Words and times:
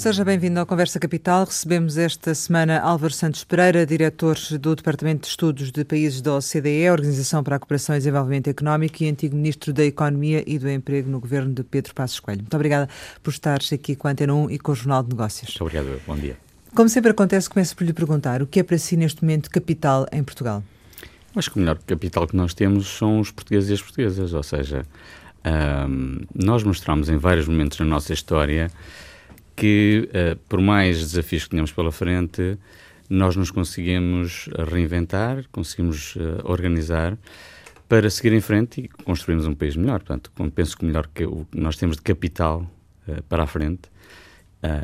Seja 0.00 0.24
bem-vindo 0.24 0.58
ao 0.58 0.64
Conversa 0.64 0.98
Capital. 0.98 1.44
Recebemos 1.44 1.98
esta 1.98 2.34
semana 2.34 2.80
Álvaro 2.80 3.12
Santos 3.12 3.44
Pereira, 3.44 3.84
diretor 3.84 4.34
do 4.58 4.74
Departamento 4.74 5.24
de 5.24 5.28
Estudos 5.28 5.70
de 5.70 5.84
Países 5.84 6.22
da 6.22 6.36
OCDE, 6.36 6.88
Organização 6.90 7.44
para 7.44 7.56
a 7.56 7.58
Cooperação 7.58 7.94
e 7.94 7.98
Desenvolvimento 7.98 8.48
Económico, 8.48 9.02
e 9.02 9.10
antigo 9.10 9.36
Ministro 9.36 9.74
da 9.74 9.84
Economia 9.84 10.42
e 10.46 10.58
do 10.58 10.70
Emprego 10.70 11.10
no 11.10 11.20
governo 11.20 11.52
de 11.52 11.62
Pedro 11.62 11.94
Passos 11.94 12.18
Coelho. 12.18 12.40
Muito 12.40 12.54
obrigada 12.54 12.88
por 13.22 13.28
estares 13.28 13.70
aqui 13.74 13.94
com 13.94 14.08
a 14.08 14.12
Antena 14.12 14.32
1 14.32 14.52
e 14.52 14.58
com 14.58 14.72
o 14.72 14.74
Jornal 14.74 15.02
de 15.02 15.10
Negócios. 15.10 15.50
Muito 15.50 15.64
obrigado, 15.64 16.00
bom 16.06 16.16
dia. 16.16 16.38
Como 16.74 16.88
sempre 16.88 17.10
acontece, 17.10 17.50
começo 17.50 17.76
por 17.76 17.84
lhe 17.84 17.92
perguntar 17.92 18.40
o 18.40 18.46
que 18.46 18.60
é 18.60 18.62
para 18.62 18.78
si 18.78 18.96
neste 18.96 19.22
momento 19.22 19.50
capital 19.50 20.06
em 20.10 20.24
Portugal? 20.24 20.64
Acho 21.36 21.50
que 21.50 21.58
o 21.58 21.60
melhor 21.60 21.78
capital 21.86 22.26
que 22.26 22.34
nós 22.34 22.54
temos 22.54 22.88
são 22.88 23.20
os 23.20 23.30
portugueses 23.30 23.68
e 23.68 23.74
as 23.74 23.82
portuguesas, 23.82 24.32
ou 24.32 24.42
seja, 24.42 24.86
um, 25.44 26.20
nós 26.34 26.62
mostramos 26.62 27.10
em 27.10 27.18
vários 27.18 27.46
momentos 27.46 27.78
na 27.78 27.84
nossa 27.84 28.14
história 28.14 28.70
que, 29.60 30.08
uh, 30.08 30.38
por 30.48 30.58
mais 30.58 30.98
desafios 30.98 31.44
que 31.44 31.50
tenhamos 31.50 31.70
pela 31.70 31.92
frente, 31.92 32.56
nós 33.10 33.36
nos 33.36 33.50
conseguimos 33.50 34.48
reinventar, 34.70 35.44
conseguimos 35.52 36.16
uh, 36.16 36.40
organizar 36.44 37.18
para 37.86 38.08
seguir 38.08 38.32
em 38.32 38.40
frente 38.40 38.80
e 38.80 38.88
construirmos 38.88 39.46
um 39.46 39.54
país 39.54 39.76
melhor. 39.76 40.00
Portanto, 40.00 40.32
penso 40.54 40.78
que 40.78 40.84
o 40.84 40.86
melhor 40.86 41.06
que 41.08 41.28
nós 41.54 41.76
temos 41.76 41.96
de 41.96 42.02
capital 42.02 42.70
para 43.28 43.42
a 43.42 43.46
frente 43.48 43.90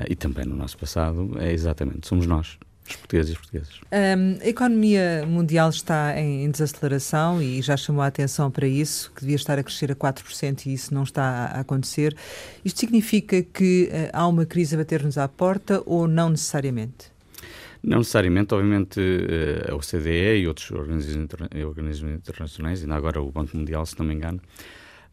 e 0.09 0.17
também 0.17 0.45
no 0.45 0.57
nosso 0.57 0.77
passado 0.77 1.37
é 1.39 1.53
exatamente, 1.53 2.09
somos 2.09 2.27
nós 2.27 2.59
os 2.91 2.97
portugueses 2.97 3.31
e 3.31 3.35
os 3.35 3.39
portugueses. 3.39 3.81
Um, 3.93 4.39
a 4.43 4.49
economia 4.49 5.25
mundial 5.27 5.71
está 5.71 6.19
em, 6.19 6.45
em, 6.45 6.51
desaceleração 6.51 7.43
e 7.43 7.61
já 7.63 7.77
chamou 7.77 8.03
a 8.03 8.07
atenção 8.07 8.51
para 8.51 8.67
isso, 8.67 9.13
que 9.15 9.21
devia 9.21 9.37
estar 9.37 9.59
a 9.59 9.63
crescer 9.63 9.93
a 9.93 9.95
4% 9.95 10.67
e 10.67 10.73
isso 10.73 10.95
não 10.95 11.03
está 11.03 11.23
a, 11.23 11.45
a 11.59 11.61
acontecer. 11.61 12.17
Isto 12.65 12.81
significa 12.81 13.43
que 13.43 13.91
uh, 13.93 14.11
há 14.13 14.27
uma 14.27 14.47
crise 14.47 14.75
a 14.75 14.79
bater-nos 14.79 15.19
à 15.19 15.29
porta 15.29 15.83
ou 15.87 16.07
não 16.07 16.31
necessariamente? 16.31 17.15
Não 17.83 17.99
necessariamente, 17.99 18.55
obviamente 18.55 19.01
uh, 19.01 19.73
a 19.73 19.75
OCDE 19.77 20.41
e 20.41 20.49
outros 20.49 20.71
organismos, 20.71 21.29
organismos 21.65 22.15
internacionais, 22.15 22.83
ainda 22.83 22.95
agora 22.95 23.21
o 23.21 23.31
Banco 23.31 23.57
Mundial, 23.57 23.85
se 23.87 23.99
não 23.99 24.07
me 24.07 24.15
engano, 24.15 24.41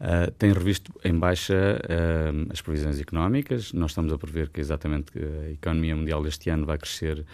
Uh, 0.03 0.29
tem 0.31 0.51
revisto 0.51 0.91
em 1.05 1.17
baixa 1.17 1.53
uh, 1.53 2.51
as 2.51 2.59
previsões 2.61 2.99
económicas. 2.99 3.71
Nós 3.71 3.91
estamos 3.91 4.11
a 4.11 4.17
prever 4.17 4.49
que 4.49 4.59
exatamente 4.59 5.13
a 5.17 5.51
economia 5.51 5.95
mundial 5.95 6.27
este 6.27 6.49
ano 6.49 6.65
vai 6.65 6.77
crescer 6.77 7.25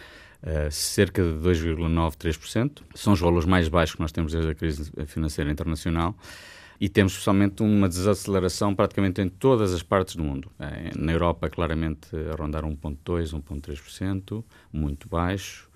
uh, 0.44 0.72
cerca 0.72 1.22
de 1.24 1.30
2,93%. 1.38 2.82
São 2.96 3.14
os 3.14 3.20
valores 3.20 3.46
mais 3.46 3.68
baixos 3.68 3.96
que 3.96 4.02
nós 4.02 4.12
temos 4.12 4.34
desde 4.34 4.52
a 4.52 4.56
crise 4.56 4.92
financeira 5.08 5.52
internacional. 5.52 6.16
E 6.82 6.88
temos 6.88 7.12
especialmente 7.12 7.62
uma 7.62 7.90
desaceleração 7.90 8.74
praticamente 8.74 9.22
em 9.22 9.28
todas 9.28 9.74
as 9.74 9.84
partes 9.84 10.16
do 10.16 10.24
mundo. 10.24 10.50
Uh, 10.60 10.98
na 10.98 11.12
Europa, 11.12 11.50
claramente, 11.50 12.10
a 12.32 12.36
rondar 12.36 12.64
1,2%, 12.64 13.42
1,3%, 13.42 14.44
muito 14.72 15.10
baixo. 15.10 15.70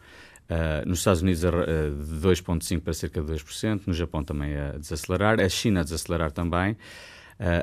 Uh, 0.44 0.88
nos 0.88 1.00
Estados 1.00 1.22
Unidos, 1.22 1.42
de 1.42 1.48
2,5% 1.48 2.81
para 2.81 2.94
cerca 2.94 3.22
de 3.22 3.33
2%. 3.33 3.81
No 3.88 3.94
Japão 3.94 4.23
também 4.23 4.55
a 4.55 4.72
desacelerar. 4.73 5.39
A 5.39 5.50
China 5.50 5.81
a 5.81 5.83
desacelerar 5.83 6.31
também 6.31 6.77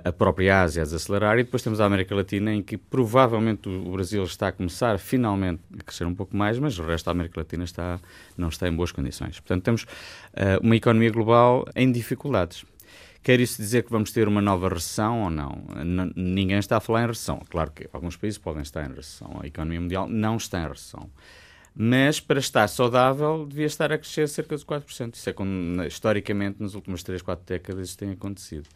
a 0.04 0.12
própria 0.12 0.62
Ásia 0.62 0.82
a 0.82 0.84
desacelerar 0.84 1.38
e 1.38 1.44
depois 1.44 1.62
temos 1.62 1.80
a 1.80 1.84
América 1.84 2.14
Latina 2.14 2.52
em 2.52 2.62
que 2.62 2.76
provavelmente 2.76 3.68
o 3.68 3.92
Brasil 3.92 4.22
está 4.24 4.48
a 4.48 4.52
começar 4.52 4.98
finalmente 4.98 5.62
a 5.78 5.82
crescer 5.82 6.04
um 6.04 6.14
pouco 6.14 6.36
mais, 6.36 6.58
mas 6.58 6.78
o 6.78 6.84
resto 6.84 7.06
da 7.06 7.12
América 7.12 7.40
Latina 7.40 7.64
está, 7.64 8.00
não 8.36 8.48
está 8.48 8.68
em 8.68 8.72
boas 8.72 8.92
condições. 8.92 9.41
Portanto, 9.41 9.62
temos 9.62 9.86
uma 10.62 10.76
economia 10.76 11.10
global 11.10 11.66
em 11.75 11.91
dificuldades. 11.91 12.64
Quer 13.22 13.38
isso 13.38 13.60
dizer 13.60 13.84
que 13.84 13.91
vamos 13.91 14.12
ter 14.12 14.26
uma 14.26 14.41
nova 14.41 14.69
recessão 14.70 15.25
ou 15.25 15.31
não? 15.31 15.62
N 15.76 16.10
ninguém 16.16 16.58
está 16.58 16.78
a 16.78 16.81
falar 16.81 17.04
em 17.04 17.06
recessão. 17.06 17.42
Claro 17.50 17.70
que 17.70 17.87
alguns 17.92 18.16
países 18.16 18.38
podem 18.38 18.62
estar 18.62 18.91
em 18.91 18.94
recessão. 18.94 19.41
A 19.42 19.47
economia 19.47 19.78
mundial 19.78 20.08
não 20.08 20.38
está 20.38 20.62
em 20.62 20.66
recessão. 20.66 21.10
Mas 21.75 22.19
para 22.19 22.41
estar 22.41 22.66
saudável 22.66 23.47
devia 23.47 23.66
estar 23.66 23.92
a 23.92 23.98
crescer 23.98 24.26
cerca 24.26 24.56
de 24.56 24.64
4%. 24.64 25.14
Isso 25.14 25.28
é 25.28 25.32
como 25.34 25.82
historicamente 25.84 26.62
nas 26.62 26.75
últimas 26.75 27.02
3, 27.02 27.20
4 27.20 27.44
décadas 27.47 27.91
isso 27.91 27.98
tem 27.98 28.10
acontecido. 28.10 28.69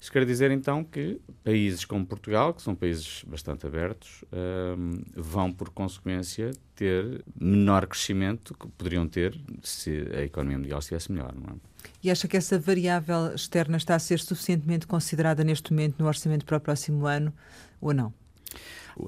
Isto 0.00 0.12
quer 0.12 0.24
dizer 0.24 0.50
então 0.50 0.82
que 0.82 1.20
países 1.44 1.84
como 1.84 2.06
Portugal, 2.06 2.54
que 2.54 2.62
são 2.62 2.74
países 2.74 3.22
bastante 3.26 3.66
abertos, 3.66 4.24
um, 4.32 5.02
vão 5.14 5.52
por 5.52 5.68
consequência 5.68 6.52
ter 6.74 7.22
menor 7.38 7.86
crescimento 7.86 8.54
que 8.54 8.66
poderiam 8.66 9.06
ter 9.06 9.38
se 9.62 10.08
a 10.14 10.22
economia 10.22 10.56
mundial 10.56 10.78
estivesse 10.78 11.12
melhor. 11.12 11.34
Não 11.34 11.54
é? 11.54 11.56
E 12.02 12.10
acha 12.10 12.26
que 12.26 12.36
essa 12.36 12.58
variável 12.58 13.34
externa 13.34 13.76
está 13.76 13.94
a 13.94 13.98
ser 13.98 14.20
suficientemente 14.20 14.86
considerada 14.86 15.44
neste 15.44 15.70
momento 15.70 15.96
no 15.98 16.06
orçamento 16.06 16.46
para 16.46 16.56
o 16.56 16.60
próximo 16.60 17.06
ano 17.06 17.32
ou 17.78 17.92
não? 17.92 18.12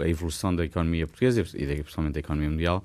A 0.01 0.09
evolução 0.09 0.55
da 0.55 0.65
economia 0.65 1.07
portuguesa 1.07 1.41
e 1.41 1.67
principalmente 1.67 2.15
da 2.15 2.21
economia 2.21 2.51
mundial 2.51 2.85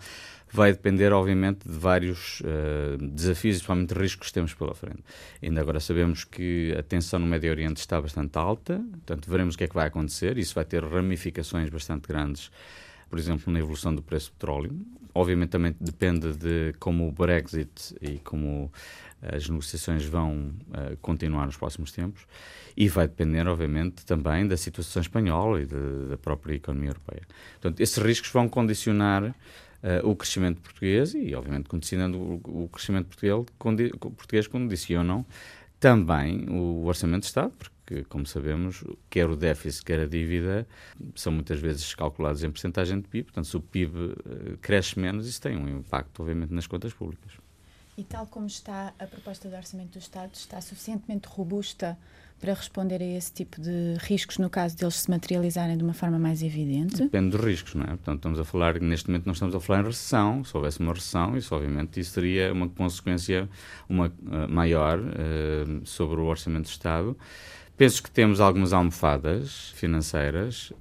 vai 0.52 0.72
depender, 0.72 1.12
obviamente, 1.12 1.68
de 1.68 1.78
vários 1.78 2.40
uh, 2.42 2.98
desafios, 2.98 3.58
principalmente 3.58 3.94
riscos 3.94 4.28
que 4.28 4.34
temos 4.34 4.54
pela 4.54 4.74
frente. 4.74 5.04
Ainda 5.42 5.62
agora 5.62 5.80
sabemos 5.80 6.24
que 6.24 6.74
a 6.78 6.84
tensão 6.84 7.20
no 7.20 7.26
Médio 7.26 7.52
Oriente 7.52 7.78
está 7.78 8.02
bastante 8.02 8.38
alta, 8.38 8.82
portanto, 8.92 9.30
veremos 9.30 9.56
o 9.56 9.58
que 9.58 9.66
é 9.66 9.68
que 9.68 9.76
vai 9.76 9.88
acontecer. 9.88 10.38
Isso 10.38 10.56
vai 10.56 10.66
ter 10.66 10.84
ramificações 10.84 11.70
bastante 11.70 12.08
grandes, 12.08 12.50
por 13.10 13.20
exemplo, 13.20 13.52
na 13.52 13.60
evolução 13.60 13.94
do 13.94 14.02
preço 14.02 14.30
do 14.30 14.34
petróleo. 14.34 14.72
Obviamente, 15.14 15.50
também 15.50 15.76
depende 15.80 16.34
de 16.34 16.74
como 16.80 17.08
o 17.08 17.12
Brexit 17.12 17.96
e 18.02 18.20
como 18.20 18.72
as 19.22 19.50
negociações 19.50 20.06
vão 20.06 20.54
uh, 20.70 20.98
continuar 21.02 21.46
nos 21.46 21.58
próximos 21.58 21.92
tempos 21.92 22.26
e 22.76 22.88
vai 22.88 23.08
depender, 23.08 23.48
obviamente, 23.48 24.06
também 24.06 24.48
da 24.48 24.56
situação 24.56 25.02
espanhola 25.02 25.62
e 25.62 25.66
de, 25.66 26.10
da 26.10 26.18
própria 26.18 26.54
economia 26.54 26.90
europeia. 26.90 27.24
Portanto, 27.54 27.82
esses 27.82 27.98
riscos 27.98 28.30
vão 28.32 28.48
condicionar 28.48 29.24
uh, 29.24 29.34
o 30.08 30.16
crescimento 30.16 30.62
português 30.62 31.14
e, 31.16 31.34
obviamente, 31.34 31.68
condicionando 31.68 32.18
o, 32.18 32.64
o 32.64 32.70
crescimento 32.70 33.08
português, 33.08 33.46
condi, 33.58 33.90
português 33.90 34.48
condicionam 34.48 35.26
também 35.80 36.48
o 36.50 36.86
orçamento 36.86 37.22
de 37.22 37.28
Estado, 37.28 37.54
porque, 37.58 38.04
como 38.06 38.26
sabemos, 38.26 38.84
quer 39.10 39.30
o 39.30 39.36
déficit, 39.36 39.86
quer 39.86 40.00
a 40.00 40.06
dívida 40.06 40.68
são 41.16 41.32
muitas 41.32 41.60
vezes 41.60 41.94
calculados 41.96 42.44
em 42.44 42.50
porcentagem 42.50 43.00
de 43.00 43.08
PIB, 43.08 43.26
portanto, 43.26 43.46
se 43.48 43.58
o 43.58 43.62
PIB 43.62 43.98
uh, 43.98 44.58
cresce 44.62 45.00
menos, 45.00 45.28
isso 45.28 45.42
tem 45.42 45.56
um 45.56 45.80
impacto, 45.80 46.20
obviamente, 46.20 46.54
nas 46.54 46.68
contas 46.68 46.94
públicas. 46.94 47.47
E 47.98 48.04
tal 48.04 48.28
como 48.28 48.46
está 48.46 48.94
a 49.00 49.08
proposta 49.08 49.50
de 49.50 49.56
orçamento 49.56 49.94
do 49.94 50.00
Estado, 50.00 50.30
está 50.36 50.62
suficientemente 50.62 51.28
robusta 51.28 51.98
para 52.40 52.54
responder 52.54 53.02
a 53.02 53.06
esse 53.06 53.34
tipo 53.34 53.60
de 53.60 53.96
riscos 54.00 54.38
no 54.38 54.52
caso 54.52 54.78
deles 54.78 54.94
se 54.98 55.10
materializarem 55.10 55.76
de 55.76 55.84
uma 55.84 55.96
forma 55.96 56.20
mais 56.20 56.44
evidente? 56.44 56.98
Depende 56.98 57.32
dos 57.32 57.44
riscos, 57.44 57.74
não 57.74 57.86
é? 57.86 57.88
Portanto, 57.88 58.18
estamos 58.18 58.40
a 58.40 58.44
falar, 58.44 58.80
neste 58.80 59.10
momento 59.10 59.26
não 59.26 59.34
estamos 59.34 59.56
a 59.56 59.60
falar 59.60 59.82
em 59.82 59.86
recessão, 59.86 60.44
se 60.44 60.56
houvesse 60.56 60.80
uma 60.80 60.94
recessão, 60.94 61.36
isso 61.36 61.56
obviamente 61.56 62.00
isso 62.00 62.12
seria 62.12 62.54
uma 62.54 62.70
consequência 62.70 63.50
uma, 63.90 64.08
uh, 64.08 64.48
maior 64.48 65.00
uh, 65.00 65.84
sobre 65.84 66.22
o 66.22 66.26
orçamento 66.26 66.66
do 66.66 66.70
Estado. 66.70 67.18
Penso 67.76 68.04
que 68.04 68.12
temos 68.12 68.40
algumas 68.40 68.74
almofadas 68.74 69.72
financeiras 69.72 70.72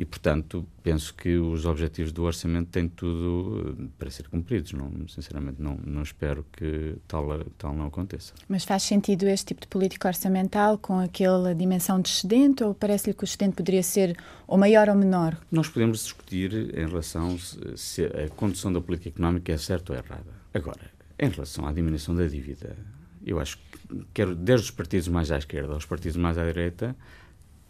e, 0.00 0.04
portanto, 0.06 0.66
penso 0.82 1.12
que 1.12 1.36
os 1.36 1.66
objetivos 1.66 2.10
do 2.10 2.22
orçamento 2.22 2.70
têm 2.70 2.88
tudo 2.88 3.76
eh, 3.78 3.88
para 3.98 4.10
ser 4.10 4.28
cumpridos. 4.28 4.72
Não, 4.72 4.90
sinceramente, 5.06 5.60
não, 5.60 5.76
não 5.84 6.02
espero 6.02 6.42
que 6.50 6.94
tal, 7.06 7.28
tal 7.58 7.74
não 7.74 7.88
aconteça. 7.88 8.32
Mas 8.48 8.64
faz 8.64 8.82
sentido 8.84 9.28
este 9.28 9.48
tipo 9.48 9.60
de 9.60 9.66
política 9.66 10.08
orçamental 10.08 10.78
com 10.78 10.98
aquela 10.98 11.54
dimensão 11.54 12.00
de 12.00 12.08
excedente 12.08 12.64
ou 12.64 12.74
parece-lhe 12.74 13.12
que 13.12 13.22
o 13.22 13.26
excedente 13.26 13.56
poderia 13.56 13.82
ser 13.82 14.16
ou 14.46 14.56
maior 14.56 14.88
ou 14.88 14.94
menor? 14.94 15.36
Nós 15.52 15.68
podemos 15.68 16.02
discutir 16.02 16.50
em 16.54 16.86
relação 16.88 17.36
se 17.76 18.06
a 18.06 18.26
condução 18.30 18.72
da 18.72 18.80
política 18.80 19.10
económica 19.10 19.52
é 19.52 19.58
certa 19.58 19.92
ou 19.92 19.98
errada. 19.98 20.32
Agora, 20.54 20.90
em 21.18 21.28
relação 21.28 21.66
à 21.66 21.72
diminuição 21.74 22.14
da 22.14 22.26
dívida, 22.26 22.74
eu 23.22 23.38
acho 23.38 23.58
que, 23.58 24.06
quero, 24.14 24.34
desde 24.34 24.64
os 24.64 24.70
partidos 24.70 25.08
mais 25.08 25.30
à 25.30 25.36
esquerda 25.36 25.74
aos 25.74 25.84
partidos 25.84 26.16
mais 26.16 26.38
à 26.38 26.46
direita, 26.46 26.96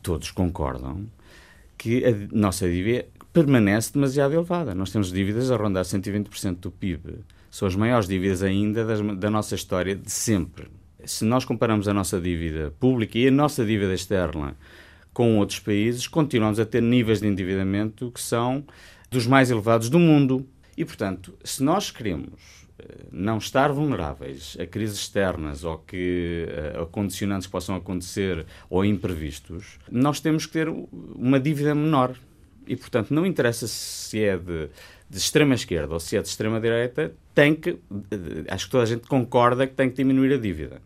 todos 0.00 0.30
concordam 0.30 1.08
que 1.80 2.04
a 2.04 2.12
nossa 2.30 2.68
dívida 2.68 3.06
permanece 3.32 3.94
demasiado 3.94 4.34
elevada. 4.34 4.74
Nós 4.74 4.92
temos 4.92 5.10
dívidas 5.10 5.50
a 5.50 5.56
rondar 5.56 5.82
120% 5.82 6.56
do 6.56 6.70
PIB. 6.70 7.20
São 7.50 7.66
as 7.66 7.74
maiores 7.74 8.06
dívidas 8.06 8.42
ainda 8.42 8.84
das, 8.84 9.00
da 9.16 9.30
nossa 9.30 9.54
história 9.54 9.96
de 9.96 10.10
sempre. 10.10 10.68
Se 11.06 11.24
nós 11.24 11.46
comparamos 11.46 11.88
a 11.88 11.94
nossa 11.94 12.20
dívida 12.20 12.70
pública 12.78 13.18
e 13.18 13.28
a 13.28 13.30
nossa 13.30 13.64
dívida 13.64 13.94
externa 13.94 14.54
com 15.14 15.38
outros 15.38 15.58
países, 15.58 16.06
continuamos 16.06 16.60
a 16.60 16.66
ter 16.66 16.82
níveis 16.82 17.22
de 17.22 17.28
endividamento 17.28 18.10
que 18.10 18.20
são 18.20 18.62
dos 19.10 19.26
mais 19.26 19.50
elevados 19.50 19.88
do 19.88 19.98
mundo. 19.98 20.46
E, 20.76 20.84
portanto, 20.84 21.32
se 21.42 21.62
nós 21.62 21.90
queremos 21.90 22.59
não 23.10 23.38
estar 23.38 23.72
vulneráveis 23.72 24.56
a 24.60 24.66
crises 24.66 24.98
externas 24.98 25.64
ou 25.64 25.78
que 25.78 26.46
a 26.80 26.86
condicionantes 26.86 27.46
que 27.46 27.52
possam 27.52 27.76
acontecer 27.76 28.46
ou 28.68 28.84
imprevistos, 28.84 29.78
nós 29.90 30.20
temos 30.20 30.46
que 30.46 30.52
ter 30.52 30.68
uma 30.68 31.38
dívida 31.40 31.74
menor. 31.74 32.16
E, 32.66 32.76
portanto, 32.76 33.12
não 33.12 33.26
interessa 33.26 33.66
se 33.66 34.22
é 34.22 34.36
de, 34.36 34.68
de 35.08 35.18
extrema 35.18 35.54
esquerda 35.54 35.92
ou 35.92 36.00
se 36.00 36.16
é 36.16 36.22
de 36.22 36.28
extrema 36.28 36.60
direita, 36.60 37.12
tem 37.34 37.54
que, 37.54 37.78
acho 38.48 38.66
que 38.66 38.70
toda 38.70 38.84
a 38.84 38.86
gente 38.86 39.08
concorda 39.08 39.66
que 39.66 39.74
tem 39.74 39.90
que 39.90 39.96
diminuir 39.96 40.34
a 40.34 40.38
dívida. 40.38 40.80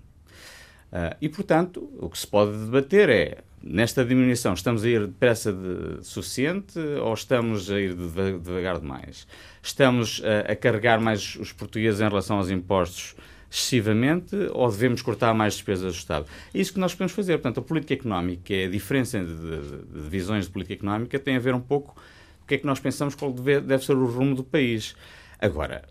Uh, 0.95 1.17
e, 1.21 1.29
portanto, 1.29 1.91
o 1.99 2.09
que 2.09 2.17
se 2.17 2.27
pode 2.27 2.57
debater 2.57 3.09
é, 3.09 3.39
nesta 3.61 4.05
diminuição, 4.05 4.55
estamos 4.55 4.85
a 4.85 4.89
ir 4.89 5.01
depressa 5.09 5.53
de 5.53 6.07
suficiente 6.07 6.79
ou 6.79 7.13
estamos 7.13 7.69
a 7.69 7.81
ir 7.81 7.97
devagar 7.97 8.79
demais? 8.79 9.27
Estamos 9.61 10.23
a, 10.25 10.53
a 10.53 10.55
carregar 10.55 11.01
mais 11.01 11.35
os 11.35 11.53
portugueses 11.53 12.01
em 12.01 12.09
relação 12.09 12.37
aos 12.37 12.49
impostos 12.49 13.17
excessivamente 13.51 14.37
ou 14.53 14.71
devemos 14.71 15.03
cortar 15.03 15.35
mais 15.35 15.55
despesas 15.55 15.95
do 15.95 15.99
Estado? 15.99 16.27
É 16.55 16.61
isso 16.61 16.73
que 16.73 16.79
nós 16.79 16.95
podemos 16.95 17.13
fazer. 17.13 17.39
Portanto, 17.39 17.59
a 17.59 17.63
política 17.63 17.95
económica, 17.95 18.55
a 18.55 18.69
diferença 18.69 19.19
de, 19.19 19.35
de, 19.35 20.01
de 20.01 20.09
visões 20.09 20.45
de 20.45 20.53
política 20.53 20.75
económica 20.75 21.19
tem 21.19 21.35
a 21.35 21.41
ver 21.41 21.57
um 21.57 21.61
pouco 21.61 22.01
o 22.45 22.47
que 22.47 22.55
é 22.55 22.59
que 22.59 22.67
nós 22.67 22.79
pensamos 22.79 23.17
qual 23.17 23.33
deve, 23.33 23.67
deve 23.67 23.85
ser 23.85 23.97
o 23.97 24.07
rumo 24.07 24.37
do 24.37 24.45
país. 24.45 24.95
Agora, 25.41 25.83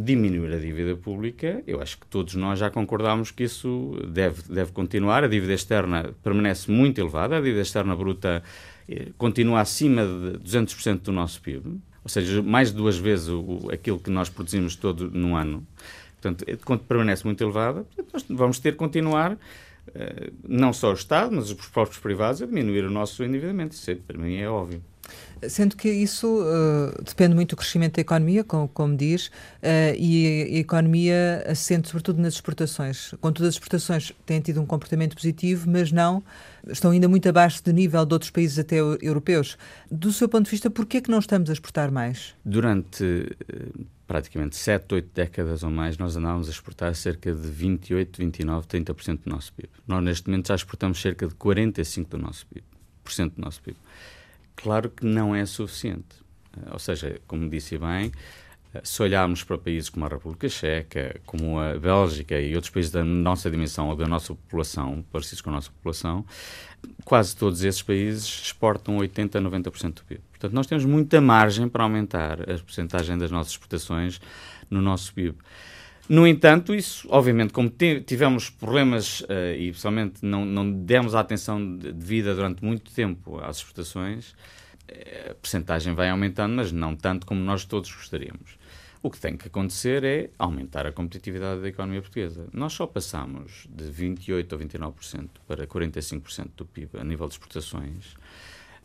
diminuir 0.00 0.54
a 0.54 0.58
dívida 0.58 0.94
pública, 0.94 1.60
eu 1.66 1.82
acho 1.82 1.98
que 1.98 2.06
todos 2.06 2.36
nós 2.36 2.60
já 2.60 2.70
concordamos 2.70 3.32
que 3.32 3.42
isso 3.42 3.98
deve, 4.08 4.42
deve 4.48 4.70
continuar. 4.70 5.24
A 5.24 5.26
dívida 5.26 5.52
externa 5.52 6.14
permanece 6.22 6.70
muito 6.70 7.00
elevada, 7.00 7.36
a 7.36 7.40
dívida 7.40 7.62
externa 7.62 7.96
bruta 7.96 8.40
eh, 8.88 9.08
continua 9.18 9.60
acima 9.60 10.02
de 10.02 10.38
200% 10.38 11.00
do 11.00 11.10
nosso 11.10 11.42
PIB, 11.42 11.80
ou 12.04 12.08
seja, 12.08 12.40
mais 12.40 12.70
de 12.70 12.76
duas 12.76 12.96
vezes 12.96 13.28
o, 13.28 13.68
aquilo 13.72 13.98
que 13.98 14.08
nós 14.08 14.28
produzimos 14.28 14.76
todo 14.76 15.10
no 15.10 15.34
ano. 15.34 15.66
Portanto, 16.20 16.44
eh, 16.46 16.56
permanece 16.86 17.24
muito 17.24 17.42
elevada, 17.42 17.84
nós 18.12 18.24
vamos 18.28 18.60
ter 18.60 18.72
que 18.72 18.78
continuar, 18.78 19.36
não 20.46 20.72
só 20.72 20.90
o 20.90 20.94
Estado, 20.94 21.34
mas 21.34 21.50
os 21.50 21.66
próprios 21.68 21.98
privados, 21.98 22.42
a 22.42 22.46
diminuir 22.46 22.84
o 22.84 22.90
nosso 22.90 23.22
endividamento. 23.24 23.74
Isso, 23.74 23.94
para 24.06 24.18
mim, 24.18 24.36
é 24.36 24.48
óbvio. 24.48 24.82
Sendo 25.48 25.76
que 25.76 25.88
isso 25.88 26.42
uh, 26.42 27.02
depende 27.02 27.34
muito 27.34 27.50
do 27.50 27.56
crescimento 27.56 27.94
da 27.94 28.00
economia, 28.00 28.42
como, 28.42 28.68
como 28.68 28.96
diz, 28.96 29.26
uh, 29.26 29.94
e 29.96 30.26
a, 30.26 30.58
economia 30.58 31.44
assente 31.46 31.88
sobretudo 31.88 32.20
nas 32.20 32.34
exportações. 32.34 33.14
Contudo, 33.20 33.46
as 33.46 33.54
exportações 33.54 34.12
têm 34.26 34.40
tido 34.40 34.60
um 34.60 34.66
comportamento 34.66 35.14
positivo, 35.14 35.70
mas 35.70 35.92
não 35.92 36.22
estão 36.66 36.90
ainda 36.90 37.08
muito 37.08 37.28
abaixo 37.28 37.62
do 37.64 37.72
nível 37.72 38.04
de 38.04 38.14
outros 38.14 38.30
países 38.30 38.58
até 38.58 38.78
europeus. 38.78 39.56
Do 39.90 40.12
seu 40.12 40.28
ponto 40.28 40.46
de 40.46 40.50
vista, 40.50 40.68
por 40.68 40.84
que 40.86 40.96
é 40.96 41.00
que 41.00 41.10
não 41.10 41.20
estamos 41.20 41.48
a 41.48 41.52
exportar 41.52 41.92
mais? 41.92 42.34
Durante 42.44 43.04
uh, 43.04 43.86
praticamente 44.08 44.56
7, 44.56 44.94
8 44.94 45.10
décadas 45.14 45.62
ou 45.62 45.70
mais, 45.70 45.98
nós 45.98 46.16
andávamos 46.16 46.48
a 46.48 46.50
exportar 46.50 46.94
cerca 46.94 47.32
de 47.32 47.46
28, 47.46 48.18
29, 48.18 48.66
30% 48.66 49.20
do 49.24 49.30
nosso 49.30 49.52
PIB. 49.52 49.68
Nós, 49.86 50.02
neste 50.02 50.28
momento, 50.28 50.48
já 50.48 50.54
exportamos 50.54 50.98
cerca 50.98 51.28
de 51.28 51.34
45% 51.34 52.08
do 52.08 52.18
nosso 52.18 52.46
PIB. 52.46 52.64
Do 53.18 53.40
nosso 53.42 53.62
PIB. 53.62 53.76
Claro 54.56 54.88
que 54.88 55.04
não 55.04 55.34
é 55.34 55.44
suficiente. 55.44 56.16
Eh, 56.56 56.70
ou 56.72 56.78
seja, 56.78 57.20
como 57.26 57.48
disse 57.50 57.78
bem, 57.78 58.10
se 58.82 59.02
olharmos 59.02 59.42
para 59.42 59.56
países 59.56 59.88
como 59.88 60.04
a 60.04 60.08
República 60.08 60.48
Checa, 60.48 61.20
como 61.24 61.58
a 61.58 61.78
Bélgica 61.78 62.40
e 62.40 62.54
outros 62.54 62.70
países 62.70 62.90
da 62.90 63.04
nossa 63.04 63.50
dimensão 63.50 63.88
ou 63.88 63.96
da 63.96 64.06
nossa 64.06 64.34
população, 64.34 65.04
parecidos 65.10 65.40
com 65.40 65.50
a 65.50 65.54
nossa 65.54 65.70
população, 65.70 66.24
quase 67.04 67.34
todos 67.36 67.62
esses 67.64 67.82
países 67.82 68.24
exportam 68.44 68.98
80% 68.98 69.36
a 69.36 69.40
90% 69.40 69.94
do 69.94 70.04
PIB. 70.04 70.20
Portanto, 70.30 70.52
nós 70.52 70.66
temos 70.66 70.84
muita 70.84 71.20
margem 71.20 71.68
para 71.68 71.82
aumentar 71.82 72.42
a 72.42 72.58
porcentagem 72.58 73.16
das 73.16 73.30
nossas 73.30 73.52
exportações 73.52 74.20
no 74.70 74.80
nosso 74.80 75.12
PIB. 75.14 75.36
No 76.08 76.26
entanto, 76.26 76.74
isso, 76.74 77.06
obviamente, 77.10 77.52
como 77.52 77.70
tivemos 78.06 78.48
problemas 78.48 79.20
uh, 79.20 79.54
e, 79.58 79.72
pessoalmente, 79.72 80.24
não, 80.24 80.44
não 80.44 80.70
demos 80.70 81.14
a 81.14 81.20
atenção 81.20 81.76
devida 81.76 82.34
durante 82.34 82.64
muito 82.64 82.90
tempo 82.92 83.38
às 83.40 83.58
exportações, 83.58 84.32
eh, 84.32 84.67
a 85.30 85.34
percentagem 85.34 85.94
vai 85.94 86.08
aumentando, 86.10 86.54
mas 86.54 86.72
não 86.72 86.96
tanto 86.96 87.26
como 87.26 87.40
nós 87.40 87.64
todos 87.64 87.92
gostaríamos. 87.92 88.58
O 89.00 89.10
que 89.10 89.20
tem 89.20 89.36
que 89.36 89.46
acontecer 89.46 90.02
é 90.02 90.30
aumentar 90.36 90.84
a 90.84 90.90
competitividade 90.90 91.60
da 91.60 91.68
economia 91.68 92.00
portuguesa. 92.00 92.48
Nós 92.52 92.72
só 92.72 92.86
passamos 92.86 93.68
de 93.70 93.84
28% 93.84 94.52
ou 94.52 94.58
29% 94.58 95.28
para 95.46 95.66
45% 95.66 96.50
do 96.56 96.66
PIB 96.66 96.98
a 96.98 97.04
nível 97.04 97.28
de 97.28 97.34
exportações 97.34 98.16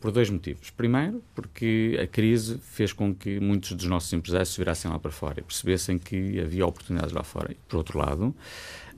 por 0.00 0.12
dois 0.12 0.30
motivos. 0.30 0.70
Primeiro, 0.70 1.20
porque 1.34 1.98
a 2.00 2.06
crise 2.06 2.58
fez 2.58 2.92
com 2.92 3.12
que 3.12 3.40
muitos 3.40 3.72
dos 3.72 3.86
nossos 3.86 4.12
empresários 4.12 4.50
se 4.50 4.58
virassem 4.58 4.90
lá 4.90 4.98
para 5.00 5.10
fora 5.10 5.40
e 5.40 5.42
percebessem 5.42 5.98
que 5.98 6.38
havia 6.38 6.64
oportunidades 6.64 7.12
lá 7.12 7.24
fora. 7.24 7.50
E, 7.50 7.56
por 7.68 7.78
outro 7.78 7.98
lado, 7.98 8.36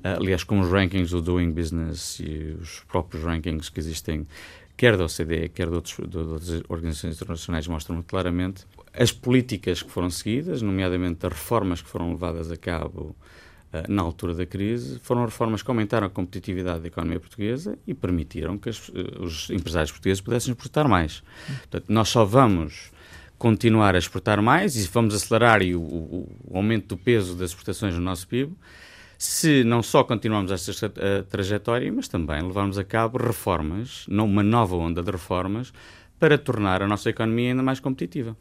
aliás, 0.02 0.44
com 0.44 0.60
os 0.60 0.68
rankings 0.68 1.12
do 1.12 1.22
Doing 1.22 1.52
Business 1.52 2.20
e 2.20 2.56
os 2.60 2.80
próprios 2.80 3.24
rankings 3.24 3.70
que 3.70 3.80
existem, 3.80 4.26
quer 4.76 4.96
da 4.96 5.04
OCDE, 5.04 5.48
quer 5.48 5.68
de, 5.68 5.74
outros, 5.74 5.96
de 6.08 6.18
outras 6.18 6.62
organizações 6.68 7.16
internacionais, 7.16 7.66
mostram 7.66 8.02
claramente 8.02 8.64
as 8.92 9.12
políticas 9.12 9.82
que 9.82 9.90
foram 9.90 10.10
seguidas, 10.10 10.62
nomeadamente 10.62 11.26
as 11.26 11.32
reformas 11.32 11.82
que 11.82 11.88
foram 11.88 12.10
levadas 12.10 12.50
a 12.50 12.56
cabo 12.56 13.16
eh, 13.72 13.84
na 13.88 14.02
altura 14.02 14.34
da 14.34 14.46
crise, 14.46 14.98
foram 15.02 15.24
reformas 15.24 15.62
que 15.62 15.70
aumentaram 15.70 16.06
a 16.06 16.10
competitividade 16.10 16.80
da 16.80 16.88
economia 16.88 17.20
portuguesa 17.20 17.78
e 17.86 17.94
permitiram 17.94 18.58
que 18.58 18.68
as, 18.68 18.90
eh, 18.94 19.22
os 19.22 19.50
empresários 19.50 19.90
portugueses 19.90 20.20
pudessem 20.20 20.52
exportar 20.52 20.88
mais. 20.88 21.22
Portanto, 21.46 21.86
nós 21.88 22.08
só 22.08 22.24
vamos 22.24 22.90
continuar 23.38 23.94
a 23.94 23.98
exportar 23.98 24.40
mais 24.40 24.76
e 24.76 24.88
vamos 24.88 25.14
acelerar 25.14 25.60
o, 25.62 25.78
o, 25.78 26.36
o 26.44 26.56
aumento 26.56 26.88
do 26.88 26.96
peso 26.96 27.34
das 27.34 27.50
exportações 27.50 27.94
no 27.94 28.00
nosso 28.00 28.26
PIB 28.28 28.52
se 29.18 29.64
não 29.64 29.82
só 29.82 30.04
continuarmos 30.04 30.52
esta 30.52 30.90
trajetória, 31.28 31.90
mas 31.92 32.08
também 32.08 32.42
levarmos 32.42 32.78
a 32.78 32.84
cabo 32.84 33.18
reformas, 33.18 34.06
uma 34.08 34.42
nova 34.42 34.76
onda 34.76 35.02
de 35.02 35.10
reformas, 35.10 35.72
para 36.18 36.38
tornar 36.38 36.82
a 36.82 36.86
nossa 36.86 37.10
economia 37.10 37.50
ainda 37.50 37.62
mais 37.62 37.80
competitiva. 37.80 38.36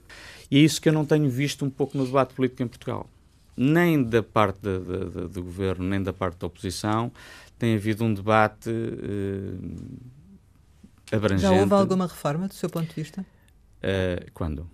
E 0.50 0.58
é 0.58 0.62
isso 0.62 0.82
que 0.82 0.90
eu 0.90 0.94
não 0.94 1.06
tenho 1.06 1.30
visto 1.30 1.66
um 1.66 1.70
pouco 1.70 1.98
no 1.98 2.06
debate 2.06 2.34
político 2.34 2.64
em 2.64 2.68
Portugal 2.68 3.10
nem 3.58 4.04
da 4.04 4.22
parte 4.22 4.60
de, 4.62 4.80
de, 4.80 5.10
de, 5.10 5.28
do 5.30 5.44
governo, 5.44 5.86
nem 5.86 6.02
da 6.02 6.12
parte 6.12 6.40
da 6.40 6.48
oposição, 6.48 7.12
tem 7.58 7.76
havido 7.76 8.04
um 8.04 8.14
debate 8.14 8.70
abrangente. 11.12 11.42
Já 11.42 11.52
houve 11.52 11.74
alguma 11.74 12.08
reforma, 12.08 12.48
do 12.48 12.54
seu 12.54 12.70
ponto 12.70 12.88
de 12.88 12.96
vista? 12.96 13.22
Uh, 13.22 14.30
quando? 14.34 14.70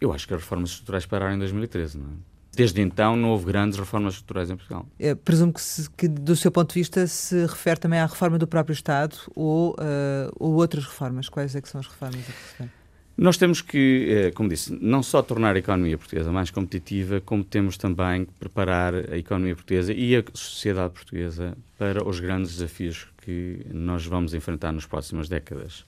Eu 0.00 0.12
acho 0.12 0.26
que 0.26 0.34
as 0.34 0.40
reformas 0.40 0.70
estruturais 0.70 1.06
pararam 1.06 1.34
em 1.34 1.38
2013, 1.38 1.98
não 1.98 2.06
é? 2.06 2.31
Desde 2.54 2.82
então 2.82 3.16
não 3.16 3.30
houve 3.30 3.46
grandes 3.46 3.78
reformas 3.78 4.14
estruturais 4.14 4.50
em 4.50 4.56
Portugal. 4.56 4.86
Eu 4.98 5.16
presumo 5.16 5.52
que, 5.52 5.60
se, 5.60 5.88
que, 5.90 6.06
do 6.06 6.36
seu 6.36 6.50
ponto 6.50 6.74
de 6.74 6.80
vista, 6.80 7.06
se 7.06 7.46
refere 7.46 7.80
também 7.80 7.98
à 7.98 8.04
reforma 8.04 8.38
do 8.38 8.46
próprio 8.46 8.74
Estado 8.74 9.16
ou, 9.34 9.70
uh, 9.72 10.30
ou 10.38 10.54
outras 10.54 10.84
reformas. 10.84 11.30
Quais 11.30 11.56
é 11.56 11.60
que 11.62 11.68
são 11.68 11.80
as 11.80 11.86
reformas 11.86 12.20
a 12.20 12.32
que 12.32 12.32
se 12.32 12.50
refere? 12.50 12.70
Nós 13.16 13.36
temos 13.36 13.60
que, 13.60 14.06
eh, 14.08 14.30
como 14.32 14.48
disse, 14.48 14.76
não 14.80 15.02
só 15.02 15.22
tornar 15.22 15.54
a 15.54 15.58
economia 15.58 15.98
portuguesa 15.98 16.32
mais 16.32 16.50
competitiva, 16.50 17.20
como 17.20 17.44
temos 17.44 17.76
também 17.76 18.24
que 18.24 18.32
preparar 18.32 18.94
a 18.94 19.18
economia 19.18 19.54
portuguesa 19.54 19.92
e 19.92 20.16
a 20.16 20.24
sociedade 20.32 20.94
portuguesa 20.94 21.56
para 21.78 22.06
os 22.08 22.20
grandes 22.20 22.52
desafios 22.52 23.06
que 23.18 23.66
nós 23.70 24.06
vamos 24.06 24.32
enfrentar 24.32 24.72
nas 24.72 24.86
próximas 24.86 25.28
décadas. 25.28 25.84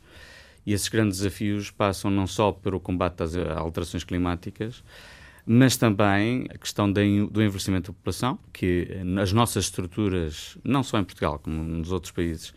E 0.66 0.72
esses 0.72 0.88
grandes 0.88 1.18
desafios 1.18 1.70
passam 1.70 2.10
não 2.10 2.26
só 2.26 2.52
pelo 2.52 2.78
combate 2.78 3.22
às 3.22 3.34
alterações 3.34 4.04
climáticas, 4.04 4.82
mas 5.46 5.76
também 5.76 6.46
a 6.50 6.58
questão 6.58 6.90
do 6.90 7.00
envelhecimento 7.00 7.92
da 7.92 7.96
população, 7.96 8.38
que 8.52 8.88
as 9.20 9.32
nossas 9.32 9.64
estruturas, 9.64 10.56
não 10.64 10.82
só 10.82 10.98
em 10.98 11.04
Portugal 11.04 11.38
como 11.38 11.62
nos 11.62 11.92
outros 11.92 12.12
países, 12.12 12.54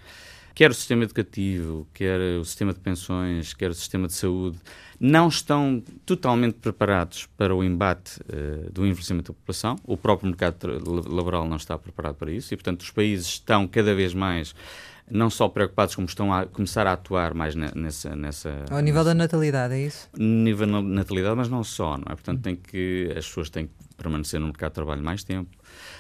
quer 0.57 0.71
o 0.71 0.73
sistema 0.73 1.03
educativo, 1.03 1.87
quer 1.93 2.19
o 2.39 2.43
sistema 2.43 2.73
de 2.73 2.79
pensões, 2.79 3.53
quer 3.53 3.69
o 3.69 3.73
sistema 3.75 4.07
de 4.07 4.13
saúde, 4.13 4.57
não 4.99 5.27
estão 5.27 5.83
totalmente 6.05 6.55
preparados 6.55 7.27
para 7.37 7.55
o 7.55 7.63
embate 7.63 8.19
uh, 8.21 8.71
do 8.71 8.83
envelhecimento 8.87 9.31
da 9.31 9.37
população. 9.37 9.75
O 9.83 9.95
próprio 9.95 10.29
mercado 10.29 10.67
laboral 11.07 11.47
não 11.47 11.57
está 11.57 11.77
preparado 11.77 12.15
para 12.15 12.31
isso 12.31 12.53
e, 12.53 12.57
portanto, 12.57 12.81
os 12.81 12.89
países 12.89 13.27
estão 13.27 13.67
cada 13.67 13.93
vez 13.93 14.15
mais 14.15 14.55
não 15.09 15.29
só 15.29 15.47
preocupados 15.47 15.95
como 15.95 16.07
estão 16.07 16.33
a 16.33 16.45
começar 16.45 16.85
a 16.85 16.93
atuar 16.93 17.33
mais 17.33 17.55
nessa... 17.55 18.15
nessa 18.15 18.65
Ao 18.69 18.79
nível 18.79 19.03
da 19.03 19.13
natalidade, 19.13 19.73
é 19.73 19.79
isso? 19.79 20.09
Nível 20.17 20.67
da 20.67 20.81
natalidade, 20.81 21.35
mas 21.35 21.49
não 21.49 21.63
só, 21.63 21.97
não 21.97 22.05
é? 22.11 22.15
Portanto, 22.15 22.41
tem 22.41 22.55
que, 22.55 23.13
as 23.15 23.25
pessoas 23.25 23.49
têm 23.49 23.67
que 23.67 23.73
permanecer 23.97 24.39
no 24.39 24.47
mercado 24.47 24.71
de 24.71 24.75
trabalho 24.75 25.01
mais 25.01 25.23
tempo, 25.23 25.49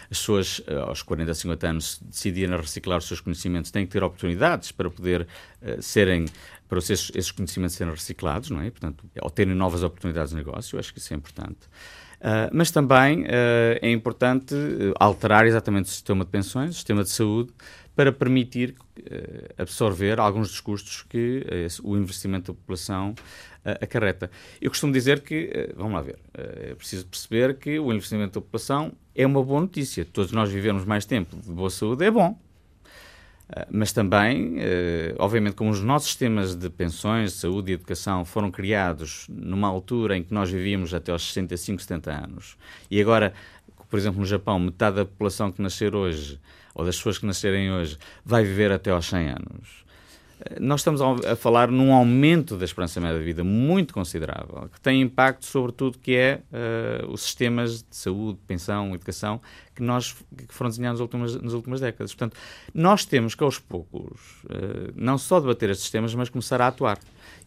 as 0.09 0.19
pessoas 0.19 0.61
eh, 0.67 0.75
aos 0.75 1.01
40, 1.01 1.33
50 1.33 1.67
anos 1.67 1.99
decidirem 2.03 2.55
reciclar 2.55 2.99
os 2.99 3.07
seus 3.07 3.19
conhecimentos, 3.19 3.71
têm 3.71 3.85
que 3.85 3.91
ter 3.91 4.03
oportunidades 4.03 4.71
para 4.71 4.89
poder 4.89 5.27
uh, 5.61 5.81
serem 5.81 6.25
para 6.69 6.79
esses, 6.79 7.11
esses, 7.15 7.31
conhecimentos 7.31 7.75
serem 7.75 7.93
reciclados, 7.93 8.49
não 8.49 8.61
é? 8.61 8.69
Portanto, 8.69 9.05
ou 9.21 9.29
terem 9.29 9.55
novas 9.55 9.83
oportunidades 9.83 10.31
de 10.31 10.37
negócio, 10.37 10.75
eu 10.75 10.79
acho 10.79 10.93
que 10.93 10.99
isso 10.99 11.13
é 11.13 11.17
importante. 11.17 11.59
Uh, 12.19 12.49
mas 12.51 12.71
também 12.71 13.23
uh, 13.23 13.79
é 13.81 13.91
importante 13.91 14.53
alterar 14.99 15.45
exatamente 15.45 15.85
o 15.85 15.89
sistema 15.89 16.25
de 16.25 16.31
pensões, 16.31 16.71
o 16.71 16.73
sistema 16.73 17.03
de 17.03 17.09
saúde, 17.09 17.53
para 17.97 18.11
permitir 18.11 18.75
absorver 19.57 20.19
alguns 20.19 20.49
dos 20.49 20.61
custos 20.61 21.01
que 21.01 21.43
o 21.83 21.97
investimento 21.97 22.53
da 22.53 22.57
população 22.59 23.15
acarreta. 23.81 24.29
Eu 24.61 24.69
costumo 24.69 24.93
dizer 24.93 25.21
que, 25.21 25.73
vamos 25.75 25.93
lá 25.93 26.01
ver, 26.01 26.19
é 26.31 26.75
preciso 26.75 27.07
perceber 27.07 27.57
que 27.57 27.79
o 27.79 27.91
investimento 27.91 28.39
da 28.39 28.41
população 28.41 28.93
é 29.15 29.25
uma 29.25 29.43
boa 29.43 29.61
notícia. 29.61 30.05
Todos 30.05 30.31
nós 30.31 30.51
vivemos 30.51 30.85
mais 30.85 31.05
tempo 31.05 31.35
de 31.35 31.51
boa 31.51 31.71
saúde, 31.71 32.05
é 32.05 32.11
bom. 32.11 32.39
Mas 33.71 33.91
também, 33.93 34.57
obviamente, 35.17 35.55
como 35.55 35.71
os 35.71 35.81
nossos 35.81 36.09
sistemas 36.09 36.53
de 36.53 36.69
pensões, 36.69 37.31
de 37.31 37.37
saúde 37.39 37.71
e 37.71 37.73
educação 37.73 38.23
foram 38.25 38.51
criados 38.51 39.25
numa 39.27 39.67
altura 39.67 40.17
em 40.17 40.23
que 40.23 40.33
nós 40.33 40.51
vivíamos 40.51 40.93
até 40.93 41.11
aos 41.11 41.27
65, 41.29 41.81
70 41.81 42.11
anos, 42.11 42.57
e 42.91 43.01
agora 43.01 43.33
por 43.89 43.97
exemplo, 43.97 44.19
no 44.19 44.25
Japão, 44.25 44.59
metade 44.59 44.97
da 44.97 45.05
população 45.05 45.51
que 45.51 45.61
nascer 45.61 45.95
hoje, 45.95 46.39
ou 46.73 46.85
das 46.85 46.95
pessoas 46.97 47.17
que 47.17 47.25
nascerem 47.25 47.71
hoje, 47.71 47.97
vai 48.25 48.43
viver 48.43 48.71
até 48.71 48.91
aos 48.91 49.07
100 49.07 49.29
anos 49.29 49.87
nós 50.59 50.81
estamos 50.81 51.01
a 51.01 51.35
falar 51.35 51.69
num 51.69 51.91
aumento 51.91 52.55
da 52.57 52.65
esperança 52.65 53.01
média 53.01 53.17
de 53.17 53.25
vida 53.25 53.43
muito 53.43 53.93
considerável, 53.93 54.69
que 54.71 54.79
tem 54.79 55.01
impacto 55.01 55.45
sobre 55.45 55.71
tudo 55.71 55.97
que 55.97 56.15
é 56.15 56.41
uh, 56.51 57.11
os 57.11 57.21
sistemas 57.21 57.79
de 57.81 57.95
saúde, 57.95 58.37
pensão, 58.47 58.93
educação, 58.93 59.41
que 59.75 59.81
nós 59.81 60.15
que 60.35 60.53
foram 60.53 60.69
desenhados 60.69 60.99
nas 60.99 61.05
últimas, 61.05 61.41
nas 61.41 61.53
últimas 61.53 61.81
décadas. 61.81 62.13
Portanto, 62.13 62.37
nós 62.73 63.03
temos 63.03 63.33
que, 63.33 63.43
aos 63.43 63.57
poucos, 63.57 64.19
uh, 64.45 64.93
não 64.95 65.17
só 65.17 65.39
debater 65.39 65.71
estes 65.71 65.89
temas, 65.89 66.13
mas 66.13 66.29
começar 66.29 66.61
a 66.61 66.67
atuar. 66.67 66.99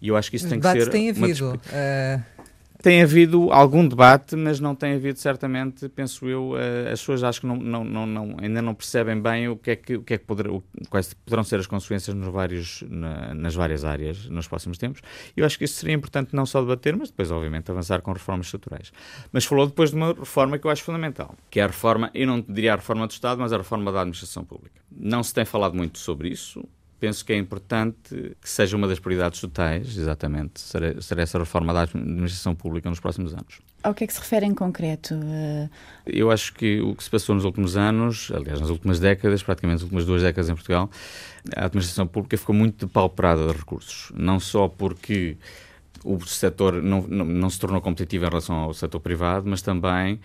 E 0.02 0.08
eu 0.08 0.16
acho 0.16 0.30
que 0.30 0.36
isso 0.36 0.48
tem 0.48 0.58
que 0.58 0.70
ser... 0.70 0.88
tem 0.88 1.10
havido. 1.10 1.46
Uma... 1.46 1.54
Uh 1.54 2.39
tem 2.82 3.02
havido 3.02 3.52
algum 3.52 3.86
debate, 3.86 4.36
mas 4.36 4.60
não 4.60 4.74
tem 4.74 4.94
havido 4.94 5.18
certamente, 5.18 5.88
penso 5.88 6.28
eu, 6.28 6.52
uh, 6.52 6.92
as 6.92 7.00
pessoas 7.00 7.22
acho 7.22 7.40
que 7.42 7.46
não, 7.46 7.56
não, 7.56 8.06
não, 8.06 8.36
ainda 8.40 8.62
não 8.62 8.74
percebem 8.74 9.20
bem 9.20 9.48
o 9.48 9.56
que 9.56 9.70
é 9.70 9.76
que, 9.76 9.96
o 9.96 10.02
que, 10.02 10.14
é 10.14 10.18
que 10.18 10.24
o, 10.48 10.62
quais 10.88 11.12
poderão 11.12 11.44
ser 11.44 11.60
as 11.60 11.66
consequências 11.66 12.14
nos 12.16 12.32
vários, 12.32 12.82
na, 12.88 13.34
nas 13.34 13.54
várias 13.54 13.84
áreas 13.84 14.26
nos 14.28 14.48
próximos 14.48 14.78
tempos. 14.78 15.02
Eu 15.36 15.44
acho 15.44 15.58
que 15.58 15.64
isso 15.64 15.74
seria 15.74 15.94
importante 15.94 16.34
não 16.34 16.46
só 16.46 16.60
debater, 16.60 16.96
mas 16.96 17.10
depois, 17.10 17.30
obviamente, 17.30 17.70
avançar 17.70 18.00
com 18.00 18.12
reformas 18.12 18.46
estruturais. 18.46 18.92
Mas 19.32 19.44
falou 19.44 19.66
depois 19.66 19.90
de 19.90 19.96
uma 19.96 20.12
reforma 20.12 20.58
que 20.58 20.66
eu 20.66 20.70
acho 20.70 20.82
fundamental, 20.82 21.34
que 21.50 21.60
é 21.60 21.64
a 21.64 21.66
reforma, 21.66 22.10
eu 22.14 22.26
não 22.26 22.40
diria 22.40 22.72
a 22.72 22.76
reforma 22.76 23.06
do 23.06 23.10
Estado, 23.10 23.40
mas 23.40 23.52
a 23.52 23.58
reforma 23.58 23.92
da 23.92 24.00
administração 24.00 24.44
pública. 24.44 24.80
Não 24.90 25.22
se 25.22 25.34
tem 25.34 25.44
falado 25.44 25.74
muito 25.74 25.98
sobre 25.98 26.28
isso 26.28 26.66
penso 27.00 27.24
que 27.24 27.32
é 27.32 27.36
importante 27.36 28.36
que 28.40 28.48
seja 28.48 28.76
uma 28.76 28.86
das 28.86 28.98
prioridades 28.98 29.40
totais, 29.40 29.96
exatamente, 29.96 30.60
ser, 30.60 31.02
ser 31.02 31.18
essa 31.18 31.38
reforma 31.38 31.72
da 31.72 31.82
administração 31.82 32.54
pública 32.54 32.90
nos 32.90 33.00
próximos 33.00 33.32
anos. 33.32 33.58
Ao 33.82 33.94
que 33.94 34.04
é 34.04 34.06
que 34.06 34.12
se 34.12 34.20
refere 34.20 34.44
em 34.44 34.54
concreto? 34.54 35.14
Uh... 35.14 35.70
Eu 36.04 36.30
acho 36.30 36.52
que 36.52 36.80
o 36.82 36.94
que 36.94 37.02
se 37.02 37.08
passou 37.08 37.34
nos 37.34 37.46
últimos 37.46 37.78
anos, 37.78 38.30
aliás, 38.34 38.60
nas 38.60 38.68
últimas 38.68 39.00
décadas, 39.00 39.42
praticamente 39.42 39.76
nas 39.76 39.82
últimas 39.84 40.04
duas 40.04 40.22
décadas 40.22 40.50
em 40.50 40.54
Portugal, 40.54 40.90
a 41.56 41.64
administração 41.64 42.06
pública 42.06 42.36
ficou 42.36 42.54
muito 42.54 42.86
depauperada 42.86 43.46
de 43.46 43.52
recursos. 43.52 44.12
Não 44.14 44.38
só 44.38 44.68
porque 44.68 45.38
o 46.04 46.20
setor 46.26 46.82
não, 46.82 47.02
não, 47.08 47.24
não 47.24 47.48
se 47.48 47.58
tornou 47.58 47.80
competitivo 47.80 48.26
em 48.26 48.28
relação 48.28 48.56
ao 48.56 48.74
setor 48.74 49.00
privado, 49.00 49.48
mas 49.48 49.62
também 49.62 50.20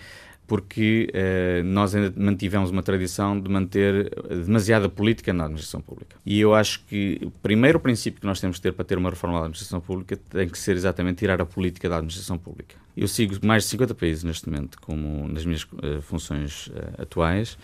porque 0.47 1.09
eh, 1.13 1.63
nós 1.63 1.95
ainda 1.95 2.13
mantivemos 2.15 2.69
uma 2.69 2.83
tradição 2.83 3.39
de 3.39 3.49
manter 3.49 4.11
demasiada 4.29 4.87
política 4.87 5.33
na 5.33 5.45
administração 5.45 5.81
pública. 5.81 6.15
E 6.25 6.39
eu 6.39 6.53
acho 6.53 6.83
que 6.85 7.19
o 7.23 7.31
primeiro 7.31 7.79
princípio 7.79 8.21
que 8.21 8.27
nós 8.27 8.39
temos 8.39 8.57
que 8.57 8.63
ter 8.63 8.71
para 8.71 8.85
ter 8.85 8.97
uma 8.97 9.09
reforma 9.09 9.39
da 9.39 9.45
administração 9.45 9.81
pública 9.81 10.17
tem 10.29 10.47
que 10.47 10.57
ser 10.57 10.75
exatamente 10.75 11.17
tirar 11.17 11.41
a 11.41 11.45
política 11.45 11.89
da 11.89 11.97
administração 11.97 12.37
pública. 12.37 12.75
Eu 12.95 13.07
sigo 13.07 13.35
mais 13.45 13.63
de 13.63 13.69
50 13.69 13.95
países 13.95 14.23
neste 14.23 14.49
momento, 14.49 14.79
como 14.79 15.27
nas 15.27 15.45
minhas 15.45 15.63
uh, 15.63 16.01
funções 16.01 16.67
uh, 16.67 17.01
atuais, 17.01 17.57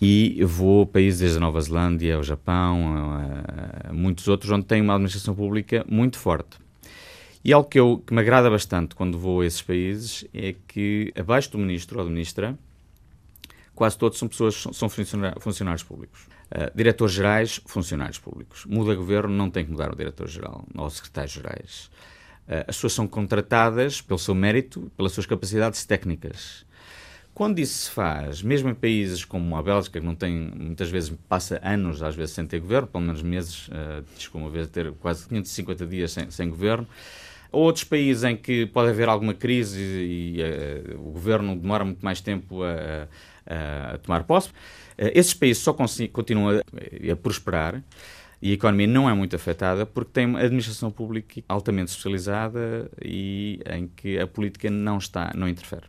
e 0.00 0.42
vou 0.44 0.82
a 0.82 0.86
países 0.86 1.20
desde 1.20 1.38
a 1.38 1.40
Nova 1.40 1.60
Zelândia, 1.60 2.16
ao 2.16 2.22
Japão, 2.22 2.92
a, 2.92 3.90
a 3.90 3.92
muitos 3.92 4.28
outros, 4.28 4.50
onde 4.50 4.66
tem 4.66 4.80
uma 4.80 4.94
administração 4.94 5.34
pública 5.34 5.84
muito 5.88 6.18
forte. 6.18 6.61
E 7.44 7.52
algo 7.52 7.68
que, 7.68 7.78
eu, 7.78 8.02
que 8.06 8.14
me 8.14 8.20
agrada 8.20 8.48
bastante 8.48 8.94
quando 8.94 9.18
vou 9.18 9.40
a 9.40 9.46
esses 9.46 9.62
países 9.62 10.24
é 10.32 10.54
que, 10.68 11.12
abaixo 11.16 11.50
do 11.50 11.58
ministro 11.58 11.98
ou 11.98 12.04
da 12.04 12.10
ministra, 12.10 12.56
quase 13.74 13.98
todos 13.98 14.18
são 14.18 14.28
pessoas, 14.28 14.64
são 14.72 14.88
funcionários 14.88 15.82
públicos. 15.82 16.28
Uh, 16.52 16.70
diretores 16.74 17.14
gerais, 17.14 17.60
funcionários 17.66 18.18
públicos. 18.18 18.64
Muda 18.66 18.94
governo, 18.94 19.34
não 19.34 19.50
tem 19.50 19.64
que 19.64 19.72
mudar 19.72 19.92
o 19.92 19.96
diretor-geral 19.96 20.64
ou 20.74 20.86
os 20.86 20.94
secretários-gerais. 20.94 21.90
Uh, 22.46 22.62
as 22.68 22.76
pessoas 22.76 22.92
são 22.92 23.08
contratadas 23.08 24.00
pelo 24.00 24.18
seu 24.18 24.34
mérito, 24.34 24.92
pelas 24.96 25.12
suas 25.12 25.26
capacidades 25.26 25.84
técnicas. 25.84 26.64
Quando 27.34 27.58
isso 27.58 27.86
se 27.86 27.90
faz, 27.90 28.42
mesmo 28.42 28.68
em 28.68 28.74
países 28.74 29.24
como 29.24 29.56
a 29.56 29.62
Bélgica, 29.62 29.98
que 29.98 30.06
não 30.06 30.14
tem, 30.14 30.52
muitas 30.54 30.90
vezes 30.90 31.12
passa 31.28 31.58
anos, 31.64 32.02
às 32.02 32.14
vezes, 32.14 32.34
sem 32.34 32.46
ter 32.46 32.60
governo, 32.60 32.86
pelo 32.86 33.02
menos 33.02 33.22
meses, 33.22 33.68
uh, 33.68 34.04
diz 34.14 34.28
uma 34.34 34.50
vez 34.50 34.68
ter 34.68 34.92
quase 34.92 35.26
550 35.26 35.86
dias 35.86 36.12
sem, 36.12 36.30
sem 36.30 36.50
governo, 36.50 36.86
outros 37.52 37.84
países 37.84 38.24
em 38.24 38.36
que 38.36 38.66
pode 38.66 38.90
haver 38.90 39.08
alguma 39.08 39.34
crise 39.34 39.80
e, 39.80 40.40
e 40.40 40.42
uh, 40.42 41.00
o 41.08 41.12
governo 41.12 41.54
demora 41.54 41.84
muito 41.84 42.04
mais 42.04 42.20
tempo 42.20 42.62
a, 42.62 43.08
a, 43.46 43.94
a 43.94 43.98
tomar 43.98 44.24
posse. 44.24 44.48
Uh, 44.48 45.12
esses 45.14 45.34
países 45.34 45.62
só 45.62 45.72
continuam 45.72 46.58
a, 46.58 47.12
a, 47.12 47.16
prosperar 47.16 47.82
e 48.40 48.50
a 48.50 48.54
economia 48.54 48.86
não 48.86 49.08
é 49.08 49.14
muito 49.14 49.36
afetada 49.36 49.86
porque 49.86 50.10
tem 50.12 50.26
uma 50.26 50.40
administração 50.40 50.90
pública 50.90 51.42
altamente 51.48 51.90
especializada 51.90 52.90
e 53.00 53.60
em 53.70 53.86
que 53.86 54.18
a 54.18 54.26
política 54.26 54.70
não 54.70 54.98
está, 54.98 55.32
não 55.34 55.48
interfere. 55.48 55.86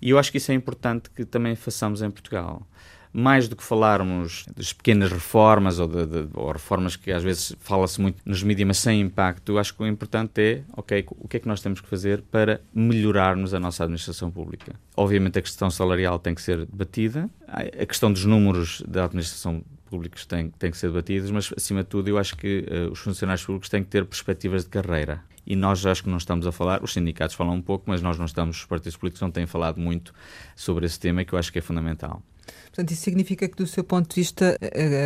E 0.00 0.10
eu 0.10 0.18
acho 0.18 0.30
que 0.30 0.38
isso 0.38 0.52
é 0.52 0.54
importante 0.54 1.10
que 1.10 1.24
também 1.24 1.56
façamos 1.56 2.02
em 2.02 2.10
Portugal 2.10 2.66
mais 3.12 3.48
do 3.48 3.56
que 3.56 3.62
falarmos 3.62 4.46
das 4.54 4.72
pequenas 4.72 5.10
reformas 5.10 5.78
ou, 5.78 5.86
de, 5.86 6.06
de, 6.06 6.28
ou 6.34 6.50
reformas 6.50 6.96
que 6.96 7.10
às 7.12 7.22
vezes 7.22 7.54
fala-se 7.60 8.00
muito 8.00 8.18
nos 8.24 8.42
mídias, 8.42 8.66
mas 8.66 8.78
sem 8.78 9.00
impacto, 9.00 9.58
acho 9.58 9.74
que 9.74 9.82
o 9.82 9.86
importante 9.86 10.40
é, 10.40 10.62
ok, 10.76 11.06
o 11.10 11.28
que 11.28 11.36
é 11.38 11.40
que 11.40 11.48
nós 11.48 11.60
temos 11.60 11.80
que 11.80 11.88
fazer 11.88 12.22
para 12.22 12.60
melhorarmos 12.74 13.54
a 13.54 13.60
nossa 13.60 13.84
administração 13.84 14.30
pública? 14.30 14.74
Obviamente 14.96 15.38
a 15.38 15.42
questão 15.42 15.70
salarial 15.70 16.18
tem 16.18 16.34
que 16.34 16.42
ser 16.42 16.66
debatida, 16.66 17.28
a 17.48 17.86
questão 17.86 18.12
dos 18.12 18.24
números 18.24 18.82
da 18.86 19.04
administração 19.04 19.62
públicos 19.86 20.26
têm, 20.26 20.50
têm 20.50 20.70
que 20.70 20.76
ser 20.76 20.88
debatidos, 20.88 21.30
mas 21.30 21.52
acima 21.56 21.82
de 21.82 21.88
tudo 21.88 22.08
eu 22.08 22.18
acho 22.18 22.36
que 22.36 22.66
uh, 22.68 22.92
os 22.92 22.98
funcionários 22.98 23.44
públicos 23.44 23.68
têm 23.68 23.82
que 23.82 23.88
ter 23.88 24.04
perspectivas 24.04 24.64
de 24.64 24.70
carreira. 24.70 25.22
E 25.46 25.54
nós 25.54 25.86
acho 25.86 26.02
que 26.02 26.08
não 26.08 26.18
estamos 26.18 26.46
a 26.46 26.52
falar, 26.52 26.82
os 26.82 26.92
sindicatos 26.92 27.36
falam 27.36 27.54
um 27.54 27.62
pouco, 27.62 27.84
mas 27.86 28.02
nós 28.02 28.18
não 28.18 28.26
estamos, 28.26 28.58
os 28.58 28.64
partidos 28.64 28.96
políticos 28.96 29.22
não 29.22 29.30
têm 29.30 29.46
falado 29.46 29.80
muito 29.80 30.12
sobre 30.56 30.84
esse 30.84 30.98
tema 30.98 31.24
que 31.24 31.32
eu 31.32 31.38
acho 31.38 31.52
que 31.52 31.58
é 31.60 31.62
fundamental. 31.62 32.20
Portanto, 32.66 32.90
isso 32.90 33.02
significa 33.02 33.48
que, 33.48 33.56
do 33.56 33.66
seu 33.66 33.82
ponto 33.82 34.08
de 34.08 34.14
vista, 34.16 34.58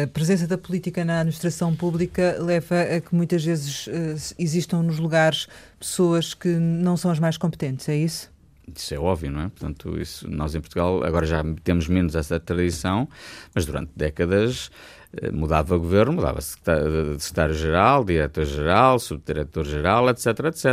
a 0.03 0.07
presença 0.09 0.47
da 0.47 0.59
política 0.59 1.05
na 1.05 1.21
administração 1.21 1.75
pública 1.75 2.37
leva 2.41 2.83
a 2.83 3.01
que 3.01 3.15
muitas 3.15 3.45
vezes 3.45 3.89
eh, 3.89 4.17
existam 4.39 4.83
nos 4.83 4.99
lugares 4.99 5.47
pessoas 5.79 6.35
que 6.35 6.49
não 6.49 6.97
são 6.97 7.11
as 7.11 7.19
mais 7.19 7.37
competentes, 7.37 7.89
é 7.89 7.97
isso? 7.97 8.31
Isso 8.77 8.95
é 8.95 8.99
óbvio, 8.99 9.31
não 9.31 9.43
é? 9.43 9.49
Portanto, 9.49 10.01
isso, 10.01 10.29
nós 10.31 10.55
em 10.55 10.61
Portugal 10.61 11.03
agora 11.05 11.27
já 11.27 11.43
temos 11.65 11.89
menos 11.89 12.15
essa 12.15 12.39
tradição, 12.39 13.09
mas 13.55 13.67
durante 13.67 13.91
décadas 13.97 14.71
eh, 15.13 15.31
mudava 15.31 15.77
governo, 15.77 16.13
mudava 16.13 16.41
secretário-geral, 16.41 18.05
diretor-geral, 18.05 18.99
subdiretor-geral, 18.99 20.09
etc, 20.09 20.27
etc. 20.47 20.65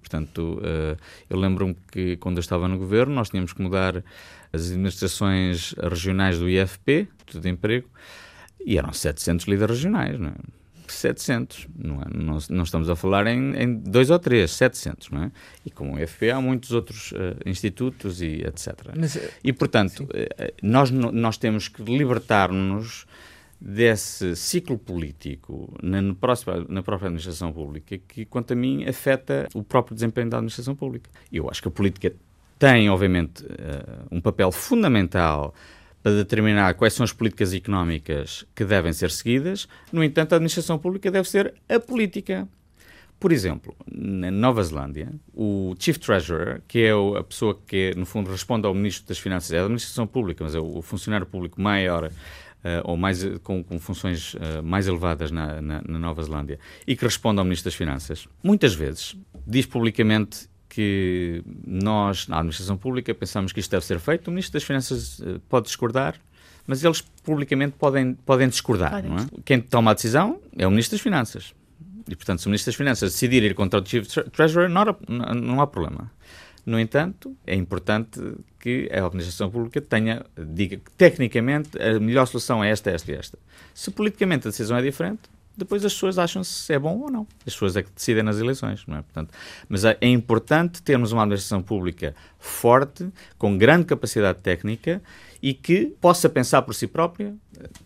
Portanto, 0.00 0.60
eh, 0.64 0.96
eu 1.28 1.38
lembro-me 1.38 1.76
que 1.92 2.16
quando 2.16 2.38
eu 2.38 2.40
estava 2.40 2.66
no 2.66 2.78
governo 2.78 3.14
nós 3.14 3.28
tínhamos 3.28 3.52
que 3.52 3.60
mudar 3.60 4.02
as 4.52 4.70
administrações 4.70 5.74
regionais 5.78 6.38
do 6.38 6.48
IFP, 6.48 7.08
de 7.32 7.48
emprego, 7.48 7.88
e 8.64 8.78
eram 8.78 8.92
700 8.92 9.46
líderes 9.46 9.76
regionais, 9.76 10.18
não 10.18 10.28
é? 10.28 10.34
700, 10.92 11.68
não, 11.76 12.00
é? 12.00 12.06
não, 12.12 12.38
não 12.48 12.62
estamos 12.62 12.88
a 12.88 12.96
falar 12.96 13.26
em, 13.26 13.54
em, 13.56 13.74
dois 13.74 14.10
ou 14.10 14.18
três, 14.18 14.50
700, 14.52 15.10
não 15.10 15.24
é? 15.24 15.32
E 15.64 15.70
como 15.70 15.94
o 15.94 16.00
IFP 16.00 16.30
há 16.30 16.40
muitos 16.40 16.72
outros 16.72 17.12
uh, 17.12 17.36
institutos 17.46 18.22
e 18.22 18.42
etc. 18.42 18.92
Mas, 18.96 19.16
eh, 19.16 19.30
e, 19.44 19.52
portanto, 19.52 20.04
uh, 20.04 20.54
nós, 20.62 20.90
nós 20.90 21.36
temos 21.36 21.68
que 21.68 21.82
libertar-nos 21.82 23.06
desse 23.60 24.36
ciclo 24.36 24.78
político 24.78 25.76
na, 25.82 26.00
na, 26.00 26.14
próxima, 26.14 26.64
na 26.68 26.82
própria 26.82 27.08
administração 27.08 27.52
pública 27.52 27.98
que, 27.98 28.24
quanto 28.24 28.52
a 28.52 28.56
mim, 28.56 28.84
afeta 28.84 29.48
o 29.54 29.62
próprio 29.62 29.94
desempenho 29.94 30.30
da 30.30 30.36
administração 30.36 30.76
pública. 30.76 31.10
Eu 31.32 31.50
acho 31.50 31.60
que 31.60 31.68
a 31.68 31.70
política 31.70 32.14
tem, 32.58 32.90
obviamente, 32.90 33.44
uh, 33.44 34.06
um 34.10 34.20
papel 34.20 34.50
fundamental 34.50 35.54
para 36.02 36.12
determinar 36.12 36.74
quais 36.74 36.94
são 36.94 37.04
as 37.04 37.12
políticas 37.12 37.52
económicas 37.52 38.44
que 38.54 38.64
devem 38.64 38.92
ser 38.92 39.10
seguidas. 39.10 39.68
No 39.92 40.02
entanto, 40.02 40.32
a 40.32 40.36
administração 40.36 40.78
pública 40.78 41.10
deve 41.10 41.28
ser 41.28 41.54
a 41.68 41.78
política. 41.78 42.48
Por 43.20 43.32
exemplo, 43.32 43.74
na 43.90 44.30
Nova 44.30 44.62
Zelândia, 44.62 45.12
o 45.34 45.74
Chief 45.78 45.98
Treasurer, 45.98 46.62
que 46.68 46.84
é 46.84 46.92
a 47.18 47.22
pessoa 47.24 47.58
que, 47.66 47.92
no 47.96 48.06
fundo, 48.06 48.30
responde 48.30 48.66
ao 48.66 48.72
Ministro 48.72 49.08
das 49.08 49.18
Finanças, 49.18 49.52
é 49.52 49.58
a 49.58 49.62
administração 49.62 50.06
pública, 50.06 50.44
mas 50.44 50.54
é 50.54 50.60
o 50.60 50.80
funcionário 50.82 51.26
público 51.26 51.60
maior 51.60 52.10
Uh, 52.58 52.82
ou 52.82 52.96
mais, 52.96 53.24
com, 53.44 53.62
com 53.62 53.78
funções 53.78 54.34
uh, 54.34 54.60
mais 54.64 54.88
elevadas 54.88 55.30
na, 55.30 55.62
na, 55.62 55.80
na, 55.80 55.96
Nova 55.96 56.20
Zelândia 56.24 56.58
e 56.88 56.96
que 56.96 57.04
responde 57.04 57.38
ao 57.38 57.44
Ministro 57.44 57.70
das 57.70 57.76
Finanças, 57.76 58.26
muitas 58.42 58.74
vezes 58.74 59.16
diz 59.46 59.64
publicamente 59.64 60.48
que 60.78 61.42
nós, 61.66 62.28
na 62.28 62.36
administração 62.36 62.76
pública, 62.76 63.12
pensamos 63.12 63.52
que 63.52 63.58
isto 63.58 63.68
deve 63.72 63.84
ser 63.84 63.98
feito. 63.98 64.28
O 64.28 64.30
Ministro 64.30 64.52
das 64.52 64.62
Finanças 64.62 65.18
uh, 65.18 65.40
pode 65.48 65.66
discordar, 65.66 66.14
mas 66.68 66.84
eles 66.84 67.00
publicamente 67.24 67.74
podem, 67.76 68.14
podem 68.14 68.48
discordar. 68.48 68.92
Podem. 68.92 69.10
Não 69.10 69.18
é? 69.18 69.26
Quem 69.44 69.60
toma 69.60 69.90
a 69.90 69.94
decisão 69.94 70.38
é 70.56 70.64
o 70.64 70.70
Ministro 70.70 70.96
das 70.96 71.02
Finanças. 71.02 71.52
E, 72.08 72.14
portanto, 72.14 72.42
se 72.42 72.46
o 72.46 72.50
Ministro 72.50 72.70
das 72.70 72.76
Finanças 72.76 73.10
decidir 73.10 73.42
ir 73.42 73.56
contra 73.56 73.80
o 73.80 73.84
Chief 73.84 74.06
Treasurer, 74.30 74.68
não 74.68 74.82
há, 74.82 75.34
não 75.34 75.60
há 75.60 75.66
problema. 75.66 76.12
No 76.64 76.78
entanto, 76.78 77.36
é 77.44 77.56
importante 77.56 78.20
que 78.60 78.88
a 78.92 79.04
administração 79.04 79.50
pública 79.50 79.80
tenha, 79.80 80.24
diga 80.36 80.76
que 80.76 80.92
tecnicamente 80.92 81.70
a 81.76 81.98
melhor 81.98 82.26
solução 82.26 82.62
é 82.62 82.70
esta, 82.70 82.88
esta 82.92 83.10
e 83.10 83.16
esta. 83.16 83.36
Se 83.74 83.90
politicamente 83.90 84.46
a 84.46 84.50
decisão 84.52 84.76
é 84.76 84.82
diferente, 84.82 85.22
depois 85.58 85.84
as 85.84 85.92
pessoas 85.92 86.18
acham 86.18 86.44
se 86.44 86.72
é 86.72 86.78
bom 86.78 86.98
ou 87.00 87.10
não. 87.10 87.26
As 87.44 87.52
pessoas 87.52 87.76
é 87.76 87.82
que 87.82 87.90
decidem 87.94 88.22
nas 88.22 88.38
eleições, 88.38 88.84
não 88.86 88.96
é? 88.96 89.02
Portanto, 89.02 89.34
mas 89.68 89.84
é, 89.84 89.96
importante 90.02 90.80
termos 90.80 91.10
uma 91.10 91.22
administração 91.22 91.60
pública 91.60 92.14
forte, 92.38 93.10
com 93.36 93.58
grande 93.58 93.84
capacidade 93.84 94.38
técnica 94.38 95.02
e 95.42 95.52
que 95.52 95.86
possa 96.00 96.28
pensar 96.28 96.62
por 96.62 96.74
si 96.74 96.86
própria 96.86 97.34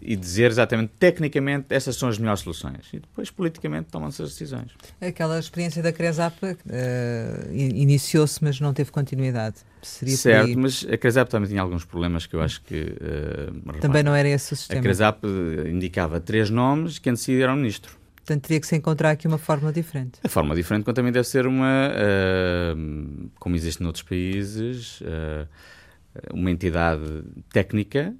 e 0.00 0.14
dizer 0.14 0.50
exatamente 0.50 0.92
tecnicamente 0.98 1.66
essas 1.70 1.96
são 1.96 2.08
as 2.08 2.18
melhores 2.18 2.40
soluções. 2.40 2.88
E 2.92 2.98
depois, 2.98 3.30
politicamente, 3.30 3.88
tomam-se 3.90 4.22
as 4.22 4.30
decisões. 4.30 4.72
Aquela 5.00 5.38
experiência 5.38 5.82
da 5.82 5.92
Cresap 5.92 6.36
uh, 6.44 6.56
iniciou-se, 7.52 8.42
mas 8.44 8.60
não 8.60 8.74
teve 8.74 8.90
continuidade. 8.90 9.56
Seria 9.82 10.16
certo, 10.16 10.58
mas 10.58 10.86
a 10.90 10.96
Cresap 10.96 11.28
também 11.28 11.48
tinha 11.48 11.60
alguns 11.60 11.84
problemas 11.84 12.26
que 12.26 12.34
eu 12.34 12.40
acho 12.40 12.62
que. 12.62 12.80
Uh, 12.80 13.80
também 13.80 14.02
não 14.02 14.14
era 14.14 14.28
esse 14.28 14.52
o 14.52 14.56
sistema. 14.56 14.80
A 14.80 14.82
Cresap 14.82 15.24
indicava 15.66 16.20
três 16.20 16.50
nomes 16.50 16.98
que 16.98 17.10
antes 17.10 17.28
era 17.28 17.52
o 17.52 17.56
ministro. 17.56 17.92
Portanto, 18.16 18.42
teria 18.42 18.60
que 18.60 18.66
se 18.66 18.76
encontrar 18.76 19.10
aqui 19.10 19.26
uma 19.26 19.38
forma 19.38 19.72
diferente. 19.72 20.20
A 20.22 20.28
forma 20.28 20.54
diferente, 20.54 20.84
quando 20.84 20.94
também 20.94 21.10
deve 21.10 21.26
ser 21.26 21.46
uma. 21.46 21.90
Uh, 21.90 23.28
como 23.38 23.56
existe 23.56 23.82
noutros 23.82 24.04
países. 24.04 25.00
Uh, 25.00 25.48
uma 26.32 26.50
entidade 26.50 27.04
técnica 27.52 28.14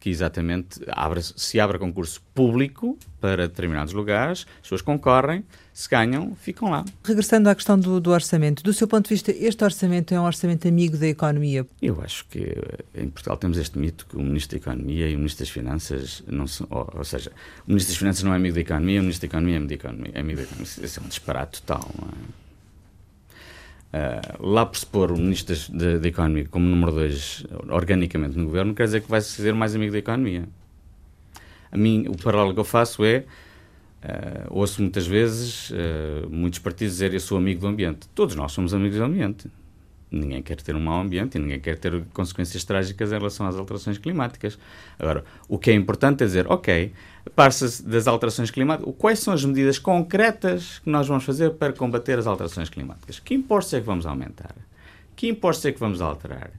que 0.00 0.08
exatamente 0.08 0.80
abre, 0.88 1.20
se 1.22 1.60
abre 1.60 1.78
concurso 1.78 2.22
público 2.34 2.98
para 3.20 3.46
determinados 3.48 3.92
lugares, 3.92 4.46
as 4.56 4.62
pessoas 4.62 4.82
concorrem, 4.82 5.44
se 5.72 5.88
ganham, 5.88 6.34
ficam 6.36 6.70
lá. 6.70 6.84
Regressando 7.02 7.48
à 7.48 7.54
questão 7.54 7.78
do, 7.78 8.00
do, 8.00 8.10
orçamento, 8.10 8.62
do 8.62 8.72
seu 8.72 8.88
ponto 8.88 9.08
de 9.08 9.14
vista, 9.14 9.30
este 9.30 9.62
orçamento 9.62 10.14
é 10.14 10.20
um 10.20 10.24
orçamento 10.24 10.66
amigo 10.66 10.96
da 10.96 11.06
economia? 11.06 11.66
Eu 11.82 12.00
acho 12.02 12.24
que 12.26 12.38
eh, 12.38 13.02
em 13.02 13.10
Portugal 13.10 13.36
temos 13.36 13.58
este 13.58 13.78
mito 13.78 14.06
que 14.06 14.16
o 14.16 14.22
Ministro 14.22 14.58
da 14.58 14.62
Economia 14.62 15.08
e 15.08 15.14
o 15.14 15.18
Ministro 15.18 15.44
das 15.44 15.50
Finanças 15.50 16.22
não 16.26 16.46
são, 16.46 16.66
ou, 16.70 16.90
ou 16.96 17.04
seja, 17.04 17.30
o 17.66 17.70
Ministro 17.70 17.92
das 17.92 17.98
Finanças 17.98 18.22
não 18.22 18.32
é 18.32 18.36
amigo 18.36 18.54
da 18.54 18.60
economia, 18.60 19.00
o 19.00 19.02
Ministro 19.02 19.28
da 19.28 19.32
Economia 19.32 19.54
é 19.54 19.58
amigo 19.58 19.68
da 19.68 19.74
economia. 19.74 20.12
É 20.14 20.20
amigo 20.20 20.36
da 20.36 20.42
economia. 20.44 20.66
Isso 20.84 21.00
é 21.00 21.02
um 21.02 21.08
disparate 21.08 21.62
total, 21.62 21.90
não 22.00 22.08
é? 22.08 22.43
Uh, 23.94 24.44
lá 24.44 24.66
por 24.66 24.76
se 24.76 24.84
pôr 24.84 25.12
o 25.12 25.16
Ministro 25.16 25.54
da 25.72 26.08
Economia 26.08 26.48
como 26.50 26.66
número 26.66 26.90
2 26.90 27.46
organicamente 27.68 28.36
no 28.36 28.46
governo, 28.46 28.74
quer 28.74 28.86
dizer 28.86 29.02
que 29.02 29.08
vai 29.08 29.20
ser 29.20 29.54
mais 29.54 29.76
amigo 29.76 29.92
da 29.92 29.98
economia. 29.98 30.48
A 31.70 31.76
mim, 31.76 32.06
o 32.08 32.16
paralelo 32.20 32.52
que 32.52 32.58
eu 32.58 32.64
faço 32.64 33.04
é. 33.04 33.24
Uh, 34.02 34.46
ouço 34.50 34.82
muitas 34.82 35.06
vezes 35.06 35.70
uh, 35.70 36.28
muitos 36.28 36.58
partidos 36.58 36.94
dizerem 36.94 37.14
eu 37.14 37.20
sou 37.20 37.38
amigo 37.38 37.60
do 37.60 37.68
ambiente. 37.68 38.08
Todos 38.14 38.34
nós 38.34 38.50
somos 38.50 38.74
amigos 38.74 38.98
do 38.98 39.04
ambiente. 39.04 39.48
Ninguém 40.10 40.42
quer 40.42 40.60
ter 40.60 40.76
um 40.76 40.80
mau 40.80 41.00
ambiente 41.00 41.36
e 41.36 41.40
ninguém 41.40 41.58
quer 41.58 41.78
ter 41.78 42.02
consequências 42.12 42.62
trágicas 42.62 43.10
em 43.10 43.16
relação 43.16 43.46
às 43.46 43.56
alterações 43.56 43.98
climáticas. 43.98 44.58
Agora, 44.98 45.24
o 45.48 45.58
que 45.58 45.70
é 45.70 45.74
importante 45.74 46.22
é 46.22 46.26
dizer, 46.26 46.46
ok, 46.50 46.92
passa-se 47.34 47.82
das 47.82 48.06
alterações 48.06 48.50
climáticas, 48.50 48.94
quais 48.96 49.18
são 49.18 49.34
as 49.34 49.44
medidas 49.44 49.78
concretas 49.78 50.78
que 50.78 50.90
nós 50.90 51.08
vamos 51.08 51.24
fazer 51.24 51.50
para 51.50 51.72
combater 51.72 52.18
as 52.18 52.26
alterações 52.26 52.68
climáticas? 52.68 53.18
Que 53.18 53.34
impostos 53.34 53.74
é 53.74 53.80
que 53.80 53.86
vamos 53.86 54.06
aumentar? 54.06 54.54
Que 55.16 55.28
impostos 55.28 55.64
é 55.66 55.72
que 55.72 55.80
vamos 55.80 56.00
alterar? 56.00 56.50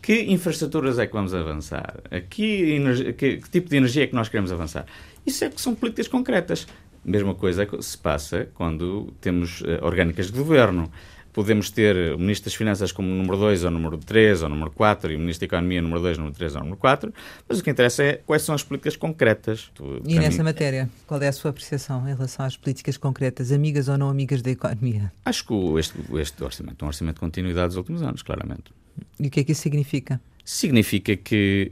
Que 0.00 0.22
infraestruturas 0.32 0.98
é 0.98 1.06
que 1.06 1.12
vamos 1.12 1.34
avançar? 1.34 2.00
Que, 2.30 2.80
que, 3.16 3.36
que 3.38 3.50
tipo 3.50 3.68
de 3.68 3.76
energia 3.76 4.04
é 4.04 4.06
que 4.06 4.14
nós 4.14 4.28
queremos 4.28 4.50
avançar? 4.50 4.86
Isso 5.26 5.44
é 5.44 5.50
que 5.50 5.60
são 5.60 5.74
políticas 5.74 6.08
concretas. 6.08 6.66
Mesma 7.04 7.34
coisa 7.34 7.66
se 7.80 7.98
passa 7.98 8.48
quando 8.54 9.12
temos 9.20 9.60
uh, 9.60 9.78
orgânicas 9.82 10.26
de 10.26 10.32
governo 10.32 10.90
podemos 11.38 11.70
ter 11.70 12.14
o 12.16 12.18
Ministro 12.18 12.46
das 12.50 12.56
Finanças 12.56 12.90
como 12.90 13.06
número 13.08 13.36
2 13.36 13.62
ou 13.62 13.70
número 13.70 13.96
3 13.96 14.42
ou 14.42 14.48
número 14.48 14.72
4 14.72 15.12
e 15.12 15.14
o 15.14 15.20
Ministro 15.20 15.46
da 15.46 15.54
Economia 15.54 15.80
número 15.80 16.00
2, 16.02 16.18
número 16.18 16.34
3 16.34 16.56
ou 16.56 16.62
número 16.62 16.76
4, 16.78 17.14
mas 17.48 17.60
o 17.60 17.62
que 17.62 17.70
interessa 17.70 18.02
é 18.02 18.14
quais 18.26 18.42
são 18.42 18.56
as 18.56 18.64
políticas 18.64 18.96
concretas. 18.96 19.70
E 20.04 20.18
nessa 20.18 20.38
mim, 20.38 20.46
matéria, 20.46 20.90
qual 21.06 21.22
é 21.22 21.28
a 21.28 21.32
sua 21.32 21.52
apreciação 21.52 22.08
em 22.08 22.12
relação 22.12 22.44
às 22.44 22.56
políticas 22.56 22.96
concretas, 22.96 23.52
amigas 23.52 23.86
ou 23.86 23.96
não 23.96 24.08
amigas 24.08 24.42
da 24.42 24.50
economia? 24.50 25.12
Acho 25.24 25.46
que 25.46 25.54
este, 25.78 25.96
este 26.14 26.42
orçamento 26.42 26.82
é 26.82 26.84
um 26.84 26.88
orçamento 26.88 27.14
de 27.14 27.20
continuidade 27.20 27.68
dos 27.68 27.76
últimos 27.76 28.02
anos, 28.02 28.20
claramente. 28.20 28.72
E 29.20 29.28
o 29.28 29.30
que 29.30 29.38
é 29.38 29.44
que 29.44 29.52
isso 29.52 29.62
significa? 29.62 30.20
Significa 30.44 31.16
que 31.16 31.70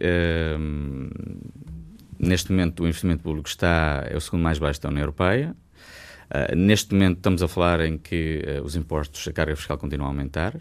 hum, 0.60 1.10
neste 2.20 2.52
momento 2.52 2.84
o 2.84 2.86
investimento 2.86 3.24
público 3.24 3.48
está 3.48 4.06
é 4.08 4.16
o 4.16 4.20
segundo 4.20 4.42
mais 4.42 4.60
baixo 4.60 4.80
da 4.80 4.90
União 4.90 5.02
Europeia, 5.02 5.56
Uh, 6.30 6.56
neste 6.56 6.92
momento 6.92 7.18
estamos 7.18 7.42
a 7.42 7.48
falar 7.48 7.80
em 7.80 7.96
que 7.96 8.42
uh, 8.44 8.64
os 8.64 8.74
impostos, 8.74 9.26
a 9.28 9.32
carga 9.32 9.54
fiscal 9.54 9.78
continua 9.78 10.06
a 10.06 10.10
aumentar. 10.10 10.60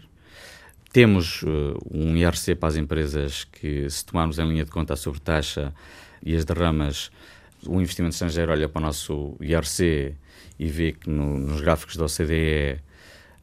Temos 0.92 1.42
uh, 1.42 1.76
um 1.90 2.16
IRC 2.16 2.54
para 2.54 2.68
as 2.68 2.76
empresas 2.76 3.44
que, 3.44 3.88
se 3.90 4.04
tomarmos 4.04 4.38
em 4.38 4.48
linha 4.48 4.64
de 4.64 4.70
conta 4.70 4.94
a 4.94 4.96
sobretaxa 4.96 5.74
e 6.22 6.34
as 6.34 6.44
derramas, 6.44 7.10
o 7.66 7.80
investimento 7.80 8.14
estrangeiro 8.14 8.52
olha 8.52 8.68
para 8.68 8.80
o 8.80 8.82
nosso 8.82 9.36
IRC 9.40 10.14
e 10.58 10.66
vê 10.66 10.92
que 10.92 11.10
no, 11.10 11.38
nos 11.38 11.60
gráficos 11.60 11.96
da 11.96 12.04
OCDE 12.04 12.80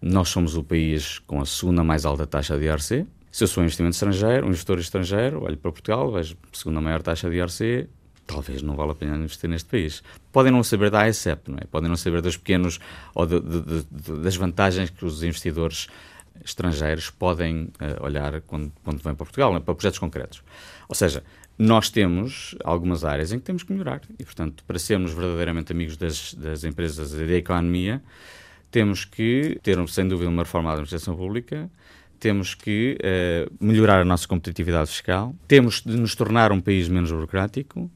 nós 0.02 0.30
somos 0.30 0.56
o 0.56 0.64
país 0.64 1.20
com 1.20 1.42
a 1.42 1.46
segunda 1.46 1.84
mais 1.84 2.06
alta 2.06 2.26
taxa 2.26 2.58
de 2.58 2.66
IRC. 2.66 3.06
Se 3.32 3.44
eu 3.44 3.48
sou 3.48 3.62
um 3.62 3.66
investimento 3.66 3.94
estrangeiro, 3.94 4.46
um 4.46 4.50
investor 4.50 4.80
estrangeiro, 4.80 5.44
olho 5.44 5.58
para 5.58 5.72
Portugal, 5.72 6.12
vejo 6.12 6.36
a 6.52 6.56
segunda 6.56 6.82
maior 6.82 7.02
taxa 7.02 7.30
de 7.30 7.38
IRC, 7.38 7.90
talvez 8.26 8.62
não 8.62 8.76
vale 8.76 8.92
a 8.92 8.96
pena 8.96 9.18
investir 9.18 9.50
neste 9.50 9.70
país. 9.70 10.04
Podem 10.32 10.52
não 10.52 10.64
saber 10.64 10.90
da 10.90 11.04
ASEP, 11.04 11.52
não 11.52 11.58
é? 11.58 11.66
podem 11.66 11.90
não 11.90 11.98
saber 11.98 12.22
dos 12.22 12.38
pequenos 12.38 12.80
ou 13.14 13.26
de, 13.26 13.40
de, 13.40 13.62
de, 13.92 14.22
das 14.22 14.36
vantagens 14.36 14.90
que 14.90 15.06
os 15.06 15.24
investidores 15.24 15.88
estrangeiros 16.44 17.10
podem 17.10 17.64
uh, 17.80 18.04
olhar 18.04 18.42
quando, 18.42 18.72
quando 18.84 19.02
vêm 19.02 19.14
para 19.14 19.26
Portugal, 19.26 19.56
é? 19.56 19.60
para 19.60 19.76
projetos 19.76 20.00
concretos. 20.00 20.44
Ou 20.88 20.96
seja, 20.96 21.24
nós 21.58 21.90
temos 21.90 22.56
algumas 22.64 23.04
áreas 23.04 23.32
em 23.32 23.40
que 23.40 23.46
temos 23.46 23.64
que 23.64 23.72
melhorar 23.72 24.02
e, 24.18 24.24
portanto, 24.24 24.64
para 24.66 24.80
sermos 24.80 25.14
verdadeiramente 25.14 25.72
amigos 25.72 25.98
das, 25.98 26.34
das 26.34 26.64
empresas 26.64 27.14
e 27.14 27.26
da 27.26 27.34
economia, 27.36 28.02
temos 28.72 29.06
que 29.06 29.60
ter, 29.62 29.78
sem 29.88 30.08
dúvida, 30.08 30.30
uma 30.30 30.42
reforma 30.42 30.70
da 30.70 30.74
administração 30.74 31.16
pública, 31.16 31.70
temos 32.20 32.56
que 32.56 32.98
uh, 33.00 33.54
melhorar 33.64 34.02
a 34.02 34.06
nossa 34.06 34.28
competitividade 34.28 34.90
fiscal, 34.90 35.36
temos 35.48 35.82
de 35.82 35.96
nos 35.96 36.16
tornar 36.16 36.52
um 36.52 36.60
país 36.60 36.88
menos 36.88 37.12
burocrático, 37.12 37.92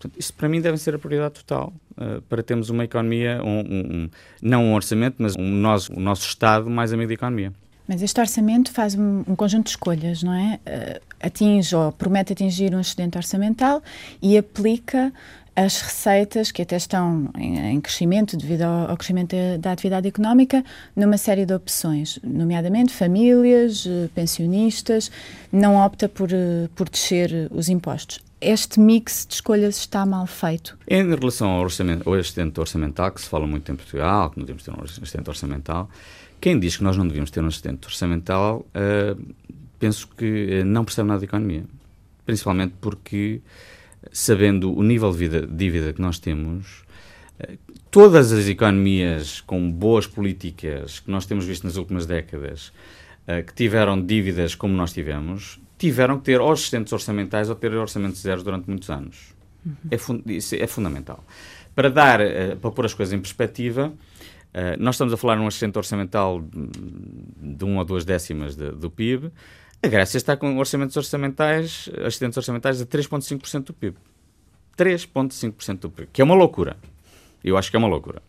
Portanto, 0.00 0.18
isso 0.18 0.32
para 0.32 0.48
mim 0.48 0.62
deve 0.62 0.78
ser 0.78 0.94
a 0.94 0.98
prioridade 0.98 1.34
total 1.34 1.74
uh, 1.92 2.22
para 2.22 2.42
termos 2.42 2.70
uma 2.70 2.84
economia, 2.84 3.42
um, 3.44 3.60
um, 3.60 4.10
não 4.40 4.64
um 4.64 4.74
orçamento, 4.74 5.16
mas 5.18 5.36
um 5.36 5.60
o 5.94 6.00
nosso 6.00 6.26
Estado 6.26 6.70
mais 6.70 6.90
amigo 6.90 7.08
da 7.08 7.14
economia. 7.14 7.52
Mas 7.86 8.00
este 8.00 8.18
orçamento 8.18 8.72
faz 8.72 8.94
um, 8.94 9.24
um 9.28 9.36
conjunto 9.36 9.64
de 9.64 9.70
escolhas, 9.70 10.22
não 10.22 10.32
é? 10.32 10.58
Uh, 10.66 11.00
atinge 11.20 11.76
ou 11.76 11.92
promete 11.92 12.32
atingir 12.32 12.74
um 12.74 12.80
excedente 12.80 13.18
orçamental 13.18 13.82
e 14.22 14.38
aplica 14.38 15.12
as 15.54 15.82
receitas 15.82 16.50
que 16.50 16.62
até 16.62 16.76
estão 16.76 17.28
em, 17.36 17.58
em 17.72 17.80
crescimento 17.80 18.38
devido 18.38 18.62
ao, 18.62 18.90
ao 18.90 18.96
crescimento 18.96 19.36
da, 19.36 19.56
da, 19.58 19.72
atividade 19.72 20.08
económica 20.08 20.64
numa 20.96 21.18
série 21.18 21.44
de 21.44 21.52
opções, 21.52 22.18
nomeadamente 22.22 22.92
famílias, 22.92 23.84
eh, 23.86 24.08
pensionistas, 24.14 25.10
não 25.52 25.76
opta 25.76 26.08
por, 26.08 26.30
por 26.74 26.88
descer 26.88 27.50
os 27.50 27.68
impostos 27.68 28.20
este 28.40 28.80
mix 28.80 29.26
de 29.26 29.34
escolhas 29.34 29.76
está 29.76 30.06
mal 30.06 30.26
feito? 30.26 30.78
Em 30.88 31.08
relação 31.14 31.50
ao, 31.50 31.62
orçamento, 31.62 32.08
ao 32.08 32.18
excedente 32.18 32.58
orçamental, 32.58 33.12
que 33.12 33.20
se 33.20 33.28
fala 33.28 33.46
muito 33.46 33.70
em 33.70 33.76
Portugal, 33.76 34.30
que 34.30 34.38
não 34.38 34.46
devemos 34.46 34.62
ter 34.62 34.70
um 34.70 34.84
excedente 34.84 35.28
orçamental, 35.28 35.90
quem 36.40 36.58
diz 36.58 36.76
que 36.76 36.82
nós 36.82 36.96
não 36.96 37.06
devíamos 37.06 37.30
ter 37.30 37.42
um 37.42 37.48
excedente 37.48 37.86
orçamental, 37.86 38.66
uh, 38.74 39.34
penso 39.78 40.08
que 40.08 40.48
eh, 40.50 40.64
não 40.64 40.84
percebe 40.84 41.08
nada 41.08 41.20
de 41.20 41.26
economia. 41.26 41.64
Principalmente 42.24 42.74
porque, 42.80 43.42
sabendo 44.10 44.74
o 44.74 44.82
nível 44.82 45.10
de 45.12 45.18
vida, 45.18 45.46
dívida 45.46 45.92
que 45.92 46.00
nós 46.00 46.18
temos, 46.18 46.82
uh, 47.40 47.58
todas 47.90 48.32
as 48.32 48.48
economias 48.48 49.42
com 49.42 49.70
boas 49.70 50.06
políticas 50.06 51.00
que 51.00 51.10
nós 51.10 51.26
temos 51.26 51.44
visto 51.44 51.64
nas 51.64 51.76
últimas 51.76 52.06
décadas, 52.06 52.72
que 53.46 53.54
tiveram 53.54 54.00
dívidas 54.00 54.56
como 54.56 54.74
nós 54.74 54.92
tivemos, 54.92 55.60
tiveram 55.80 56.18
que 56.18 56.24
ter 56.24 56.40
ou 56.40 56.52
assistentes 56.52 56.92
orçamentais 56.92 57.48
ou 57.48 57.54
ter 57.56 57.72
orçamentos 57.72 58.20
zeros 58.20 58.44
durante 58.44 58.68
muitos 58.68 58.90
anos. 58.90 59.34
Uhum. 59.64 59.74
É, 59.90 59.96
fun 59.96 60.22
isso 60.26 60.54
é 60.54 60.66
fundamental. 60.66 61.24
Para 61.74 61.88
dar, 61.88 62.20
uh, 62.20 62.56
para 62.60 62.70
pôr 62.70 62.84
as 62.84 62.92
coisas 62.92 63.14
em 63.14 63.18
perspectiva, 63.18 63.88
uh, 63.88 64.76
nós 64.78 64.96
estamos 64.96 65.14
a 65.14 65.16
falar 65.16 65.36
num 65.36 65.46
assistente 65.46 65.78
orçamental 65.78 66.42
de, 66.42 67.56
de 67.56 67.64
1 67.64 67.78
ou 67.78 67.84
2 67.84 68.04
décimas 68.04 68.54
de, 68.54 68.70
do 68.72 68.90
PIB. 68.90 69.32
A 69.82 69.88
Grécia 69.88 70.18
está 70.18 70.36
com 70.36 70.58
orçamentos 70.58 70.94
orçamentais, 70.98 71.88
assistentes 72.04 72.36
orçamentais 72.36 72.76
de 72.76 72.84
3,5% 72.84 73.64
do 73.64 73.72
PIB. 73.72 73.96
3,5% 74.76 75.78
do 75.78 75.90
PIB, 75.90 76.08
que 76.12 76.20
é 76.20 76.24
uma 76.24 76.34
loucura. 76.34 76.76
Eu 77.42 77.56
acho 77.56 77.70
que 77.70 77.76
é 77.76 77.78
uma 77.78 77.88
loucura. 77.88 78.22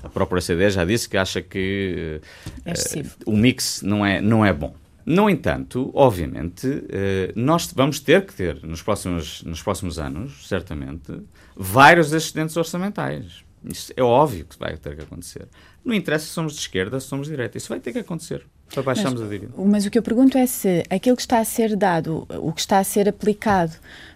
A 0.00 0.08
própria 0.08 0.40
CD 0.40 0.70
já 0.70 0.84
disse 0.84 1.08
que 1.08 1.16
acha 1.16 1.42
que 1.42 2.20
uh, 2.64 3.10
o 3.26 3.36
mix 3.36 3.82
não 3.82 4.06
é, 4.06 4.20
não 4.20 4.46
é 4.46 4.52
bom. 4.52 4.76
No 5.06 5.28
entanto, 5.28 5.90
obviamente, 5.94 6.86
eh, 6.88 7.32
nós 7.36 7.70
vamos 7.74 8.00
ter 8.00 8.24
que 8.24 8.34
ter 8.34 8.62
nos 8.62 8.82
próximos, 8.82 9.42
nos 9.42 9.62
próximos 9.62 9.98
anos, 9.98 10.48
certamente, 10.48 11.12
vários 11.54 12.12
excedentes 12.12 12.56
orçamentais. 12.56 13.44
Isso 13.64 13.92
é 13.96 14.02
óbvio 14.02 14.44
que 14.44 14.58
vai 14.58 14.76
ter 14.76 14.96
que 14.96 15.02
acontecer. 15.02 15.46
Não 15.84 15.94
interessa 15.94 16.26
se 16.26 16.32
somos 16.32 16.54
de 16.54 16.60
esquerda, 16.60 17.00
se 17.00 17.06
somos 17.06 17.26
de 17.26 17.32
direita. 17.32 17.56
Isso 17.56 17.68
vai 17.68 17.80
ter 17.80 17.92
que 17.92 17.98
acontecer 17.98 18.46
para 18.72 18.82
baixarmos 18.82 19.20
mas, 19.20 19.28
a 19.28 19.32
dívida. 19.32 19.52
Mas 19.56 19.86
o 19.86 19.90
que 19.90 19.98
eu 19.98 20.02
pergunto 20.02 20.36
é 20.36 20.46
se 20.46 20.82
aquilo 20.90 21.16
que 21.16 21.22
está 21.22 21.38
a 21.38 21.44
ser 21.44 21.76
dado, 21.76 22.26
o 22.28 22.52
que 22.52 22.60
está 22.60 22.78
a 22.78 22.84
ser 22.84 23.08
aplicado 23.08 23.72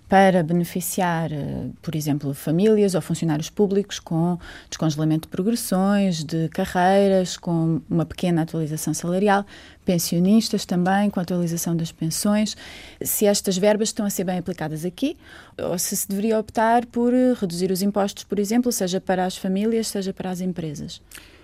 para 0.08 0.42
beneficiar, 0.42 1.30
eh, 1.30 1.66
por 1.82 1.94
exemplo, 1.94 2.32
famílias 2.32 2.94
ou 2.94 3.00
funcionários 3.02 3.50
públicos 3.50 3.98
com 4.00 4.38
descongelamento 4.70 5.28
de 5.28 5.32
progressões, 5.32 6.24
de 6.24 6.48
carreiras, 6.48 7.36
com 7.36 7.82
uma 7.90 8.06
pequena 8.06 8.42
atualização 8.42 8.94
salarial, 8.94 9.44
pensionistas 9.84 10.64
também, 10.64 11.10
com 11.10 11.20
a 11.20 11.22
atualização 11.22 11.76
das 11.76 11.92
pensões. 11.92 12.56
Se 13.02 13.26
estas 13.26 13.58
verbas 13.58 13.90
estão 13.90 14.06
a 14.06 14.10
ser 14.10 14.24
bem 14.24 14.38
aplicadas 14.38 14.84
aqui, 14.84 15.14
ou 15.58 15.78
se 15.78 15.94
se 15.94 16.08
deveria 16.08 16.38
optar 16.38 16.86
por 16.86 17.12
eh, 17.12 17.34
reduzir 17.38 17.70
os 17.70 17.82
impostos, 17.82 18.24
por 18.24 18.38
exemplo, 18.38 18.72
seja 18.72 19.00
para 19.00 19.26
as 19.26 19.36
famílias, 19.36 19.88
seja 19.88 20.14
para 20.14 20.30
as 20.30 20.40
empresas. 20.40 21.02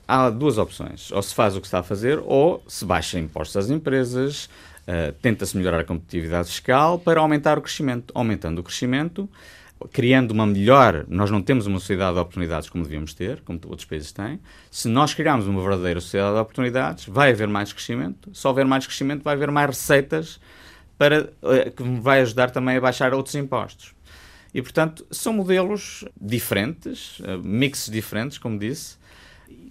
Há 0.08 0.28
duas 0.30 0.58
opções. 0.58 1.10
Ou 1.12 1.22
se 1.22 1.34
faz 1.34 1.56
o 1.56 1.60
que 1.60 1.66
está 1.66 1.80
a 1.80 1.82
fazer, 1.82 2.22
ou 2.24 2.62
se 2.66 2.84
baixa 2.84 3.18
impostos 3.18 3.56
às 3.56 3.70
empresas, 3.70 4.48
uh, 4.88 5.12
tenta-se 5.20 5.56
melhorar 5.56 5.80
a 5.80 5.84
competitividade 5.84 6.48
fiscal 6.48 6.98
para 6.98 7.20
aumentar 7.20 7.58
o 7.58 7.62
crescimento. 7.62 8.12
Aumentando 8.14 8.60
o 8.60 8.62
crescimento, 8.62 9.28
criando 9.92 10.30
uma 10.30 10.46
melhor. 10.46 11.04
Nós 11.08 11.30
não 11.30 11.42
temos 11.42 11.66
uma 11.66 11.78
sociedade 11.78 12.14
de 12.14 12.20
oportunidades 12.20 12.68
como 12.68 12.84
devíamos 12.84 13.14
ter, 13.14 13.40
como 13.42 13.60
outros 13.66 13.84
países 13.84 14.12
têm. 14.12 14.40
Se 14.70 14.88
nós 14.88 15.14
criarmos 15.14 15.46
uma 15.46 15.60
verdadeira 15.60 16.00
sociedade 16.00 16.34
de 16.34 16.40
oportunidades, 16.40 17.06
vai 17.06 17.30
haver 17.30 17.48
mais 17.48 17.72
crescimento. 17.72 18.30
Se 18.34 18.46
houver 18.46 18.64
mais 18.64 18.86
crescimento, 18.86 19.22
vai 19.22 19.34
haver 19.34 19.50
mais 19.50 19.68
receitas 19.68 20.40
para, 20.96 21.30
uh, 21.42 21.70
que 21.70 21.82
vai 22.00 22.20
ajudar 22.20 22.50
também 22.50 22.76
a 22.76 22.80
baixar 22.80 23.12
outros 23.12 23.34
impostos. 23.34 23.94
E, 24.54 24.62
portanto, 24.62 25.04
são 25.10 25.32
modelos 25.32 26.04
diferentes, 26.20 27.18
uh, 27.20 27.38
mixes 27.42 27.90
diferentes, 27.90 28.38
como 28.38 28.58
disse, 28.58 28.96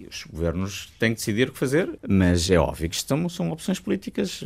os 0.08 0.24
governos 0.24 0.92
têm 0.98 1.10
que 1.10 1.16
decidir 1.16 1.48
o 1.48 1.52
que 1.52 1.58
fazer, 1.58 1.88
mas 2.06 2.50
é 2.50 2.58
óbvio 2.58 2.88
que 2.88 2.96
isto 2.96 3.28
são, 3.30 3.50
opções 3.50 3.80
políticas. 3.80 4.42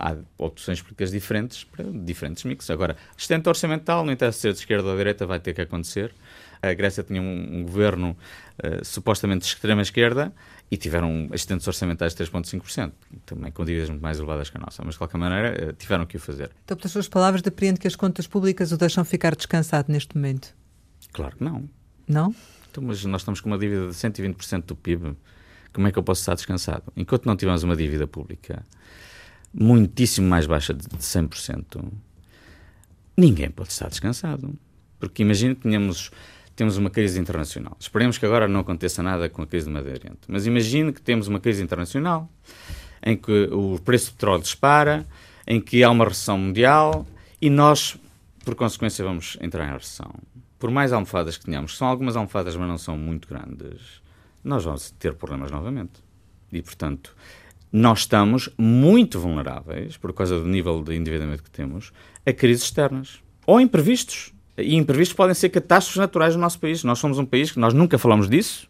Há 0.00 0.16
opções 0.38 0.80
políticas 0.80 1.10
diferentes 1.10 1.64
para 1.64 1.84
diferentes 1.84 2.44
mix. 2.44 2.70
Agora, 2.70 2.96
assistente 3.14 3.46
orçamental, 3.48 4.02
não 4.02 4.12
interessa 4.12 4.38
ser 4.38 4.52
de 4.54 4.60
esquerda 4.60 4.84
ou 4.88 4.92
de 4.92 4.98
direita, 4.98 5.26
vai 5.26 5.38
ter 5.38 5.52
que 5.52 5.60
acontecer. 5.60 6.14
A 6.62 6.72
Grécia 6.72 7.02
tinha 7.02 7.20
um, 7.20 7.58
um 7.58 7.62
governo 7.64 8.16
uh, 8.64 8.84
supostamente 8.84 9.40
de 9.40 9.46
extrema-esquerda 9.46 10.32
e 10.70 10.76
tiveram 10.76 11.28
assistentes 11.32 11.66
orçamentais 11.66 12.14
de 12.14 12.24
3,5%, 12.24 12.92
também 13.26 13.52
com 13.52 13.64
dívidas 13.64 13.90
muito 13.90 14.02
mais 14.02 14.18
elevadas 14.18 14.48
que 14.48 14.56
a 14.56 14.60
nossa, 14.60 14.82
mas 14.84 14.94
de 14.94 14.98
qualquer 14.98 15.18
maneira 15.18 15.70
uh, 15.70 15.72
tiveram 15.74 16.06
que 16.06 16.16
o 16.16 16.20
fazer. 16.20 16.50
Então, 16.64 16.76
pelas 16.76 16.92
suas 16.92 17.08
palavras, 17.08 17.42
depreende 17.42 17.78
que 17.78 17.86
as 17.86 17.96
contas 17.96 18.26
públicas 18.26 18.72
o 18.72 18.78
deixam 18.78 19.04
ficar 19.04 19.34
descansado 19.34 19.92
neste 19.92 20.16
momento? 20.16 20.54
Claro 21.12 21.36
que 21.36 21.44
não. 21.44 21.68
Não? 22.08 22.34
Então, 22.70 22.82
mas 22.82 23.04
nós 23.04 23.20
estamos 23.22 23.40
com 23.40 23.50
uma 23.50 23.58
dívida 23.58 23.88
de 23.88 23.94
120% 23.94 24.64
do 24.64 24.76
PIB. 24.76 25.16
Como 25.72 25.86
é 25.86 25.92
que 25.92 25.98
eu 25.98 26.02
posso 26.02 26.20
estar 26.20 26.34
descansado? 26.34 26.84
Enquanto 26.96 27.26
não 27.26 27.36
tivermos 27.36 27.62
uma 27.62 27.76
dívida 27.76 28.06
pública 28.06 28.64
muitíssimo 29.52 30.28
mais 30.28 30.46
baixa 30.46 30.72
de 30.72 30.86
100%, 30.86 31.82
ninguém 33.16 33.50
pode 33.50 33.70
estar 33.70 33.88
descansado. 33.88 34.54
Porque 34.98 35.22
imagine 35.22 35.54
que 35.54 35.62
tínhamos, 35.62 36.10
temos 36.54 36.76
uma 36.76 36.90
crise 36.90 37.18
internacional. 37.18 37.76
Esperemos 37.80 38.18
que 38.18 38.26
agora 38.26 38.46
não 38.46 38.60
aconteça 38.60 39.02
nada 39.02 39.28
com 39.28 39.42
a 39.42 39.46
crise 39.46 39.66
do 39.66 39.72
Médio 39.72 39.92
Oriente. 39.92 40.20
Mas 40.28 40.46
imagine 40.46 40.92
que 40.92 41.00
temos 41.00 41.26
uma 41.26 41.40
crise 41.40 41.62
internacional 41.62 42.30
em 43.02 43.16
que 43.16 43.48
o 43.50 43.78
preço 43.78 44.10
do 44.10 44.14
petróleo 44.14 44.42
dispara, 44.42 45.06
em 45.46 45.60
que 45.60 45.82
há 45.82 45.90
uma 45.90 46.04
recessão 46.04 46.36
mundial 46.36 47.06
e 47.40 47.48
nós, 47.48 47.96
por 48.44 48.54
consequência, 48.54 49.02
vamos 49.02 49.38
entrar 49.40 49.66
em 49.66 49.72
recessão 49.72 50.12
por 50.60 50.70
mais 50.70 50.92
almofadas 50.92 51.38
que 51.38 51.46
tenhamos, 51.46 51.76
são 51.76 51.88
algumas 51.88 52.14
almofadas, 52.14 52.54
mas 52.54 52.68
não 52.68 52.76
são 52.76 52.96
muito 52.96 53.26
grandes, 53.26 54.02
nós 54.44 54.62
vamos 54.62 54.90
ter 54.90 55.14
problemas 55.14 55.50
novamente. 55.50 56.04
E, 56.52 56.60
portanto, 56.60 57.16
nós 57.72 58.00
estamos 58.00 58.48
muito 58.58 59.18
vulneráveis, 59.20 59.96
por 59.96 60.12
causa 60.12 60.38
do 60.38 60.46
nível 60.46 60.82
de 60.82 60.94
endividamento 60.94 61.42
que 61.42 61.50
temos, 61.50 61.92
a 62.26 62.32
crises 62.32 62.64
externas. 62.64 63.20
Ou 63.46 63.60
imprevistos. 63.60 64.32
E 64.58 64.76
imprevistos 64.76 65.16
podem 65.16 65.34
ser 65.34 65.48
catástrofes 65.50 65.98
naturais 65.98 66.34
no 66.34 66.40
nosso 66.40 66.58
país. 66.58 66.84
Nós 66.84 66.98
somos 66.98 67.18
um 67.18 67.24
país 67.24 67.50
que 67.50 67.58
nós 67.58 67.72
nunca 67.72 67.96
falamos 67.96 68.28
disso, 68.28 68.68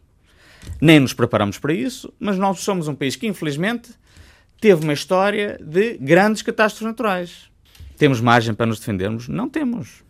nem 0.80 1.00
nos 1.00 1.12
preparamos 1.12 1.58
para 1.58 1.72
isso, 1.72 2.12
mas 2.18 2.36
nós 2.38 2.60
somos 2.60 2.88
um 2.88 2.94
país 2.94 3.16
que, 3.16 3.26
infelizmente, 3.26 3.90
teve 4.60 4.82
uma 4.82 4.92
história 4.92 5.58
de 5.62 5.96
grandes 5.98 6.42
catástrofes 6.42 6.86
naturais. 6.86 7.50
Temos 7.96 8.20
margem 8.20 8.54
para 8.54 8.66
nos 8.66 8.78
defendermos? 8.78 9.28
Não 9.28 9.48
temos. 9.48 10.02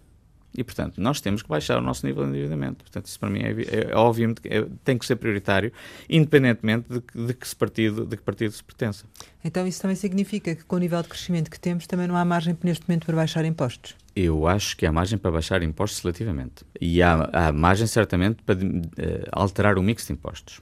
E, 0.56 0.64
portanto, 0.64 1.00
nós 1.00 1.20
temos 1.20 1.42
que 1.42 1.48
baixar 1.48 1.78
o 1.78 1.80
nosso 1.80 2.04
nível 2.04 2.24
de 2.24 2.30
endividamento. 2.30 2.84
Portanto, 2.84 3.06
isso 3.06 3.18
para 3.20 3.30
mim 3.30 3.40
é, 3.40 3.50
é, 3.50 3.90
é 3.90 3.96
óbvio, 3.96 4.34
é, 4.44 4.66
tem 4.84 4.98
que 4.98 5.06
ser 5.06 5.16
prioritário, 5.16 5.72
independentemente 6.08 6.88
de, 6.88 7.26
de, 7.26 7.34
que 7.34 7.54
partido, 7.54 8.04
de 8.04 8.16
que 8.16 8.22
partido 8.22 8.52
se 8.52 8.62
pertença. 8.62 9.06
Então, 9.44 9.66
isso 9.66 9.80
também 9.80 9.96
significa 9.96 10.54
que, 10.54 10.64
com 10.64 10.76
o 10.76 10.78
nível 10.78 11.00
de 11.02 11.08
crescimento 11.08 11.50
que 11.50 11.58
temos, 11.58 11.86
também 11.86 12.08
não 12.08 12.16
há 12.16 12.24
margem 12.24 12.56
neste 12.62 12.88
momento 12.88 13.06
para 13.06 13.16
baixar 13.16 13.44
impostos? 13.44 13.94
Eu 14.14 14.46
acho 14.48 14.76
que 14.76 14.84
há 14.84 14.92
margem 14.92 15.18
para 15.18 15.30
baixar 15.30 15.62
impostos 15.62 16.00
seletivamente. 16.00 16.64
E 16.80 17.00
há, 17.00 17.30
há 17.32 17.52
margem, 17.52 17.86
certamente, 17.86 18.42
para 18.42 18.56
uh, 18.56 18.60
alterar 19.30 19.78
o 19.78 19.82
mix 19.82 20.06
de 20.06 20.12
impostos. 20.12 20.60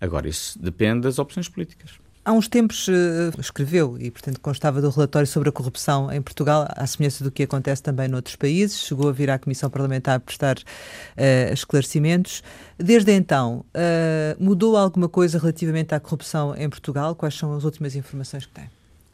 Agora, 0.00 0.28
isso 0.28 0.58
depende 0.60 1.02
das 1.02 1.18
opções 1.18 1.48
políticas. 1.48 1.98
Há 2.28 2.32
uns 2.32 2.46
tempos 2.46 2.86
uh, 2.88 3.40
escreveu 3.40 3.96
e, 3.98 4.10
portanto, 4.10 4.38
constava 4.38 4.82
do 4.82 4.90
relatório 4.90 5.26
sobre 5.26 5.48
a 5.48 5.52
corrupção 5.52 6.12
em 6.12 6.20
Portugal, 6.20 6.68
à 6.76 6.86
semelhança 6.86 7.24
do 7.24 7.30
que 7.30 7.42
acontece 7.42 7.82
também 7.82 8.06
noutros 8.06 8.36
países. 8.36 8.82
Chegou 8.82 9.08
a 9.08 9.12
vir 9.12 9.30
à 9.30 9.38
Comissão 9.38 9.70
Parlamentar 9.70 10.16
a 10.16 10.20
prestar 10.20 10.58
uh, 10.58 11.52
esclarecimentos. 11.54 12.42
Desde 12.76 13.12
então, 13.12 13.64
uh, 13.68 14.44
mudou 14.44 14.76
alguma 14.76 15.08
coisa 15.08 15.38
relativamente 15.38 15.94
à 15.94 16.00
corrupção 16.00 16.54
em 16.54 16.68
Portugal? 16.68 17.14
Quais 17.14 17.34
são 17.34 17.54
as 17.56 17.64
últimas 17.64 17.96
informações 17.96 18.44
que 18.44 18.52
tem? 18.52 18.68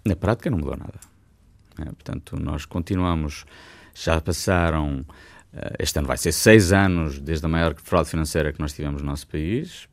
Na 0.04 0.16
prática, 0.16 0.50
não 0.50 0.58
mudou 0.58 0.76
nada. 0.76 0.98
É, 1.78 1.84
portanto, 1.84 2.36
nós 2.40 2.64
continuamos. 2.64 3.44
Já 3.94 4.20
passaram. 4.20 5.06
Este 5.78 6.00
ano 6.00 6.08
vai 6.08 6.16
ser 6.16 6.32
seis 6.32 6.72
anos 6.72 7.20
desde 7.20 7.46
a 7.46 7.48
maior 7.48 7.76
fraude 7.76 8.10
financeira 8.10 8.52
que 8.52 8.58
nós 8.58 8.72
tivemos 8.72 9.02
no 9.02 9.06
nosso 9.06 9.28
país 9.28 9.86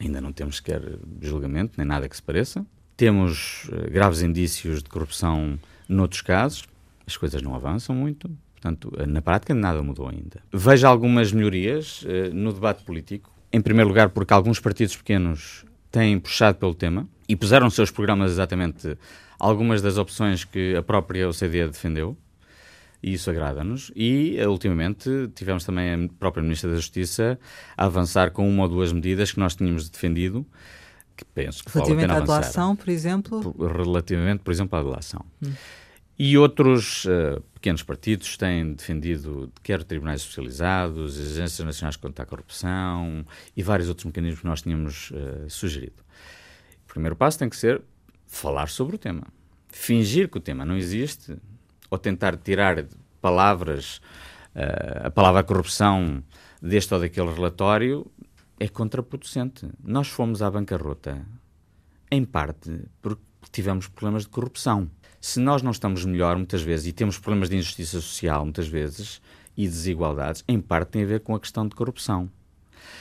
Ainda 0.00 0.20
não 0.20 0.32
temos 0.32 0.56
sequer 0.56 0.82
julgamento, 1.20 1.72
nem 1.76 1.86
nada 1.86 2.08
que 2.08 2.16
se 2.16 2.22
pareça. 2.22 2.64
Temos 2.96 3.64
uh, 3.64 3.90
graves 3.90 4.22
indícios 4.22 4.82
de 4.82 4.88
corrupção 4.88 5.58
noutros 5.88 6.22
casos. 6.22 6.64
As 7.06 7.16
coisas 7.16 7.42
não 7.42 7.54
avançam 7.54 7.94
muito. 7.94 8.30
Portanto, 8.52 8.92
eh, 8.98 9.06
na 9.06 9.22
prática, 9.22 9.54
nada 9.54 9.80
mudou 9.82 10.08
ainda. 10.08 10.42
Vejo 10.52 10.86
algumas 10.86 11.32
melhorias 11.32 12.02
uh, 12.02 12.34
no 12.34 12.52
debate 12.52 12.82
político. 12.84 13.32
Em 13.52 13.60
primeiro 13.60 13.88
lugar, 13.88 14.10
porque 14.10 14.32
alguns 14.32 14.60
partidos 14.60 14.96
pequenos 14.96 15.64
têm 15.90 16.18
puxado 16.18 16.58
pelo 16.58 16.74
tema 16.74 17.08
e 17.28 17.34
puseram 17.34 17.70
seus 17.70 17.90
programas 17.90 18.32
exatamente 18.32 18.96
algumas 19.38 19.80
das 19.80 19.96
opções 19.96 20.44
que 20.44 20.76
a 20.76 20.82
própria 20.82 21.28
OCDE 21.28 21.68
defendeu 21.68 22.16
e 23.02 23.12
isso 23.12 23.30
agrada-nos. 23.30 23.92
E, 23.94 24.36
eh, 24.38 24.48
ultimamente, 24.48 25.10
tivemos 25.34 25.64
também 25.64 25.92
a 25.92 26.08
própria 26.18 26.42
Ministra 26.42 26.70
da 26.70 26.76
Justiça 26.76 27.38
a 27.76 27.84
avançar 27.84 28.30
com 28.30 28.48
uma 28.48 28.64
ou 28.64 28.68
duas 28.68 28.92
medidas 28.92 29.32
que 29.32 29.38
nós 29.38 29.54
tínhamos 29.54 29.88
defendido, 29.88 30.46
que 31.16 31.24
penso 31.24 31.64
que 31.64 31.70
Relativamente 31.72 32.12
à 32.12 32.20
delação, 32.20 32.76
por 32.76 32.88
exemplo? 32.88 33.54
Relativamente, 33.58 34.40
por 34.42 34.50
exemplo, 34.50 34.78
à 34.78 34.82
delação. 34.82 35.24
Hum. 35.42 35.52
E 36.18 36.36
outros 36.36 37.04
uh, 37.04 37.40
pequenos 37.54 37.84
partidos 37.84 38.36
têm 38.36 38.72
defendido 38.72 39.52
quer 39.62 39.84
tribunais 39.84 40.22
especializados, 40.22 41.16
agências 41.16 41.64
nacionais 41.64 41.94
contra 41.94 42.24
a 42.24 42.26
corrupção 42.26 43.24
e 43.56 43.62
vários 43.62 43.88
outros 43.88 44.04
mecanismos 44.04 44.40
que 44.40 44.46
nós 44.46 44.62
tínhamos 44.62 45.12
uh, 45.12 45.48
sugerido. 45.48 46.02
O 46.84 46.92
primeiro 46.92 47.14
passo 47.14 47.38
tem 47.38 47.48
que 47.48 47.56
ser 47.56 47.80
falar 48.26 48.68
sobre 48.68 48.96
o 48.96 48.98
tema. 48.98 49.28
Fingir 49.68 50.28
que 50.28 50.38
o 50.38 50.40
tema 50.40 50.64
não 50.64 50.76
existe 50.76 51.36
ou 51.90 51.98
tentar 51.98 52.36
tirar 52.36 52.84
palavras, 53.20 54.00
uh, 54.54 55.06
a 55.06 55.10
palavra 55.10 55.42
corrupção 55.42 56.22
deste 56.60 56.92
ou 56.94 57.00
daquele 57.00 57.32
relatório, 57.32 58.06
é 58.58 58.68
contraproducente. 58.68 59.68
Nós 59.82 60.08
fomos 60.08 60.42
à 60.42 60.50
bancarrota, 60.50 61.24
em 62.10 62.24
parte, 62.24 62.84
porque 63.00 63.22
tivemos 63.52 63.86
problemas 63.86 64.22
de 64.22 64.28
corrupção. 64.28 64.90
Se 65.20 65.40
nós 65.40 65.62
não 65.62 65.70
estamos 65.70 66.04
melhor, 66.04 66.36
muitas 66.36 66.62
vezes, 66.62 66.86
e 66.86 66.92
temos 66.92 67.18
problemas 67.18 67.48
de 67.48 67.56
injustiça 67.56 68.00
social, 68.00 68.44
muitas 68.44 68.68
vezes, 68.68 69.20
e 69.56 69.66
desigualdades, 69.66 70.44
em 70.46 70.60
parte 70.60 70.90
tem 70.90 71.02
a 71.02 71.06
ver 71.06 71.20
com 71.20 71.34
a 71.34 71.40
questão 71.40 71.66
de 71.66 71.74
corrupção. 71.74 72.30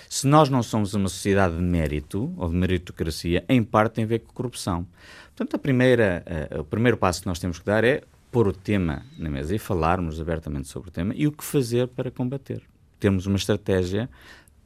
Se 0.09 0.25
nós 0.25 0.49
não 0.49 0.63
somos 0.63 0.93
uma 0.93 1.09
sociedade 1.09 1.55
de 1.55 1.61
mérito, 1.61 2.33
ou 2.37 2.49
de 2.49 2.55
meritocracia, 2.55 3.45
em 3.47 3.63
parte 3.63 3.93
tem 3.93 4.03
a 4.05 4.07
ver 4.07 4.19
com 4.19 4.33
corrupção. 4.33 4.87
Portanto, 5.35 5.55
a 5.55 5.59
primeira, 5.59 6.23
uh, 6.55 6.61
o 6.61 6.63
primeiro 6.63 6.97
passo 6.97 7.21
que 7.21 7.27
nós 7.27 7.39
temos 7.39 7.59
que 7.59 7.65
dar 7.65 7.83
é 7.83 8.01
pôr 8.31 8.47
o 8.47 8.53
tema 8.53 9.03
na 9.17 9.29
mesa 9.29 9.55
e 9.55 9.59
falarmos 9.59 10.19
abertamente 10.19 10.67
sobre 10.67 10.89
o 10.89 10.91
tema 10.91 11.13
e 11.15 11.27
o 11.27 11.31
que 11.31 11.43
fazer 11.43 11.87
para 11.87 12.11
combater. 12.11 12.61
Termos 12.99 13.25
uma 13.25 13.37
estratégia 13.37 14.09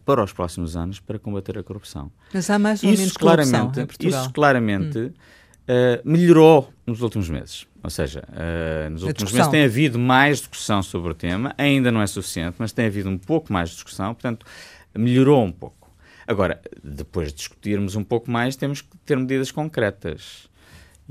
para 0.05 0.23
os 0.23 0.33
próximos 0.33 0.75
anos 0.75 0.99
para 0.99 1.19
combater 1.19 1.57
a 1.57 1.63
corrupção. 1.63 2.11
Mas 2.33 2.49
há 2.49 2.57
mais 2.57 2.83
ou 2.83 2.89
isso 2.89 2.99
menos 2.99 3.17
claramente, 3.17 3.85
Portugal. 3.85 4.21
Isso 4.21 4.33
claramente 4.33 4.97
hum. 4.97 5.11
uh, 5.11 6.09
melhorou 6.09 6.73
nos 6.85 7.01
últimos 7.01 7.29
meses. 7.29 7.67
Ou 7.83 7.89
seja, 7.89 8.23
uh, 8.29 8.89
nos 8.89 9.03
últimos 9.03 9.31
meses 9.31 9.47
tem 9.49 9.63
havido 9.63 9.97
mais 9.97 10.39
discussão 10.39 10.83
sobre 10.83 11.11
o 11.11 11.15
tema, 11.15 11.53
ainda 11.57 11.91
não 11.91 12.01
é 12.01 12.07
suficiente, 12.07 12.55
mas 12.59 12.71
tem 12.71 12.85
havido 12.85 13.09
um 13.09 13.17
pouco 13.17 13.51
mais 13.51 13.69
de 13.69 13.75
discussão, 13.75 14.13
portanto, 14.13 14.45
melhorou 14.95 15.43
um 15.43 15.51
pouco. 15.51 15.89
Agora, 16.27 16.61
depois 16.83 17.29
de 17.29 17.35
discutirmos 17.35 17.95
um 17.95 18.03
pouco 18.03 18.29
mais, 18.29 18.55
temos 18.55 18.81
que 18.81 18.95
ter 19.05 19.17
medidas 19.17 19.51
concretas. 19.51 20.49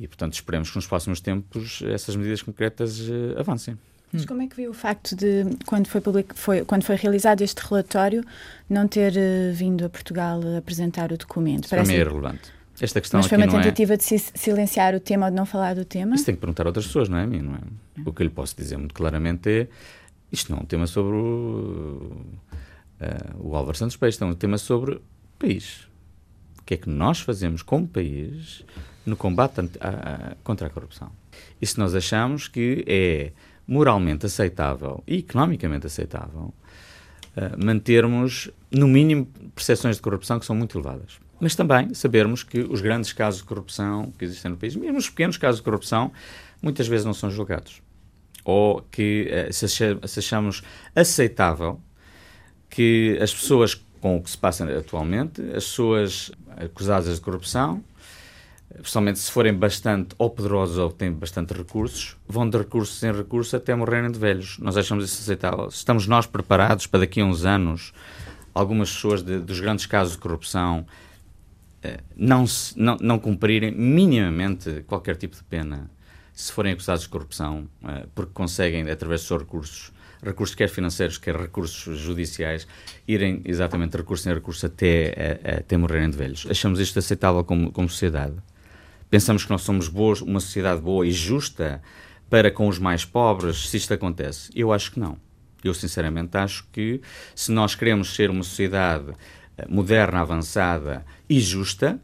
E, 0.01 0.09
portanto, 0.09 0.33
esperemos 0.33 0.71
que 0.71 0.77
nos 0.77 0.87
próximos 0.87 1.21
tempos 1.21 1.83
essas 1.83 2.17
medidas 2.17 2.41
concretas 2.43 2.99
uh, 3.01 3.39
avancem. 3.39 3.77
Mas 4.13 4.25
como 4.25 4.43
é 4.43 4.47
que 4.47 4.57
viu 4.57 4.71
o 4.71 4.75
facto 4.75 5.15
de, 5.15 5.45
quando 5.67 5.87
foi, 5.87 6.01
public, 6.01 6.35
foi, 6.35 6.65
quando 6.65 6.83
foi 6.83 6.97
realizado 6.97 7.43
este 7.43 7.61
relatório, 7.61 8.25
não 8.69 8.89
ter 8.89 9.13
uh, 9.13 9.55
vindo 9.55 9.85
a 9.85 9.89
Portugal 9.89 10.41
apresentar 10.57 11.13
o 11.13 11.19
documento? 11.19 11.65
Isso 11.65 11.71
Parece... 11.71 11.87
para 11.87 11.97
mim 11.97 12.03
é 12.03 12.05
irrelevante. 12.05 12.51
Esta 12.81 12.99
questão 12.99 13.19
Mas 13.19 13.27
foi 13.27 13.37
uma 13.37 13.45
é- 13.45 13.49
tentativa 13.49 13.93
é... 13.93 13.97
de 13.99 14.05
silenciar 14.05 14.95
o 14.95 15.01
tema 15.01 15.27
ou 15.27 15.31
de 15.31 15.37
não 15.37 15.45
falar 15.45 15.75
do 15.75 15.85
tema? 15.85 16.15
Isso 16.15 16.25
tem 16.25 16.35
que 16.35 16.41
perguntar 16.41 16.65
a 16.65 16.71
outras 16.71 16.87
pessoas, 16.87 17.11
não 17.11 17.19
é 17.19 17.25
a 17.25 17.27
mim, 17.27 17.43
não 17.43 17.55
é? 17.55 17.61
O 18.07 18.13
que 18.13 18.23
eu 18.23 18.25
lhe 18.25 18.33
posso 18.33 18.57
dizer 18.57 18.79
muito 18.79 18.95
claramente 18.95 19.51
é 19.51 19.69
isto 20.33 20.51
não 20.51 20.61
é 20.61 20.63
um 20.63 20.65
tema 20.65 20.87
sobre 20.87 21.15
o, 21.15 22.17
uh, 23.01 23.49
o 23.49 23.55
Álvaro 23.55 23.77
Santos 23.77 23.97
Peixe, 23.97 24.23
é 24.23 24.27
um 24.27 24.33
tema 24.33 24.57
sobre 24.57 24.95
o 24.95 25.03
país. 25.39 25.89
O 26.59 26.63
que 26.65 26.75
é 26.75 26.77
que 26.77 26.89
nós 26.89 27.21
fazemos 27.21 27.63
como 27.63 27.87
país 27.87 28.65
no 29.11 29.17
combate 29.17 29.61
a, 29.81 29.89
a, 29.89 30.35
contra 30.43 30.69
a 30.69 30.71
corrupção? 30.71 31.11
E 31.61 31.67
se 31.67 31.79
nós 31.79 31.95
achamos 31.95 32.49
que 32.49 32.85
é 32.87 33.33
moralmente 33.67 34.27
aceitável 34.27 35.03
e 35.07 35.19
economicamente 35.19 35.87
aceitável 35.87 36.53
uh, 37.37 37.65
mantermos, 37.65 38.51
no 38.71 38.89
mínimo, 38.89 39.27
percepções 39.55 39.97
de 39.97 40.03
corrupção 40.03 40.41
que 40.41 40.47
são 40.47 40.57
muito 40.57 40.77
elevadas. 40.77 41.19
Mas 41.41 41.55
também 41.55 41.95
sabermos 41.95 42.43
que 42.43 42.61
os 42.61 42.81
grandes 42.81 43.13
casos 43.13 43.41
de 43.41 43.47
corrupção 43.47 44.13
que 44.19 44.25
existem 44.25 44.51
no 44.51 44.57
país, 44.57 44.75
mesmo 44.75 44.99
os 44.99 45.09
pequenos 45.09 45.37
casos 45.37 45.61
de 45.61 45.65
corrupção, 45.65 46.13
muitas 46.61 46.89
vezes 46.89 47.07
não 47.07 47.15
são 47.15 47.31
julgados. 47.31 47.81
Ou 48.45 48.83
que 48.91 49.31
uh, 49.49 49.53
se 49.53 50.19
achamos 50.19 50.63
aceitável 50.95 51.81
que 52.69 53.19
as 53.21 53.33
pessoas 53.33 53.75
com 54.01 54.17
o 54.17 54.23
que 54.23 54.31
se 54.31 54.39
passa 54.39 54.65
atualmente, 54.79 55.43
as 55.55 55.65
pessoas 55.65 56.33
acusadas 56.57 57.17
de 57.17 57.21
corrupção, 57.21 57.85
especialmente 58.77 59.19
se 59.19 59.31
forem 59.31 59.53
bastante 59.53 60.15
ou 60.17 60.31
poderosos 60.31 60.79
ou 60.79 60.91
têm 60.91 61.13
bastante 61.13 61.53
recursos, 61.53 62.17
vão 62.27 62.49
de 62.49 62.57
recursos 62.57 63.03
em 63.03 63.13
recursos 63.13 63.53
até 63.53 63.75
morrerem 63.75 64.11
de 64.11 64.19
velhos. 64.19 64.59
Nós 64.59 64.77
achamos 64.77 65.05
isso 65.05 65.21
aceitável. 65.23 65.69
Estamos 65.69 66.07
nós 66.07 66.27
preparados 66.27 66.87
para 66.87 67.01
daqui 67.01 67.21
a 67.21 67.25
uns 67.25 67.45
anos 67.45 67.93
algumas 68.55 68.93
pessoas 68.93 69.23
de, 69.23 69.39
dos 69.39 69.61
grandes 69.61 69.87
casos 69.87 70.15
de 70.15 70.19
corrupção 70.19 70.87
eh, 71.83 72.01
não, 72.17 72.47
se, 72.47 72.79
não, 72.79 72.97
não 73.01 73.19
cumprirem 73.19 73.73
minimamente 73.73 74.85
qualquer 74.87 75.17
tipo 75.17 75.37
de 75.37 75.43
pena 75.45 75.91
se 76.33 76.53
forem 76.53 76.73
acusados 76.73 77.03
de 77.03 77.09
corrupção, 77.09 77.69
eh, 77.85 78.07
porque 78.15 78.33
conseguem, 78.33 78.89
através 78.91 79.21
dos 79.21 79.29
seus 79.29 79.41
recursos, 79.41 79.93
recursos 80.23 80.55
quer 80.55 80.69
financeiros, 80.69 81.19
quer 81.19 81.37
recursos 81.37 81.99
judiciais, 81.99 82.67
irem 83.07 83.43
exatamente 83.45 83.97
recurso 83.97 84.29
em 84.29 84.35
recurso 84.35 84.67
até, 84.67 85.41
até 85.59 85.77
morrerem 85.77 86.11
de 86.11 86.17
velhos. 86.17 86.47
Achamos 86.49 86.79
isto 86.79 86.99
aceitável 86.99 87.43
como, 87.45 87.73
como 87.73 87.89
sociedade? 87.89 88.35
Pensamos 89.11 89.45
que 89.45 89.51
nós 89.51 89.63
somos 89.63 89.89
boas, 89.89 90.23
uma 90.23 90.39
sociedade 90.39 90.81
boa 90.81 91.05
e 91.05 91.11
justa 91.11 91.83
para 92.31 92.49
com 92.49 92.69
os 92.69 92.79
mais 92.79 93.05
pobres, 93.05 93.69
se 93.69 93.77
isto 93.77 93.93
acontece? 93.93 94.53
Eu 94.55 94.73
acho 94.73 94.93
que 94.93 95.01
não. 95.01 95.19
Eu, 95.65 95.75
sinceramente, 95.75 96.37
acho 96.37 96.65
que 96.71 97.01
se 97.35 97.51
nós 97.51 97.75
queremos 97.75 98.15
ser 98.15 98.31
uma 98.31 98.45
sociedade 98.45 99.13
eh, 99.59 99.67
moderna, 99.69 100.21
avançada 100.21 101.05
e 101.29 101.41
justa, 101.41 102.01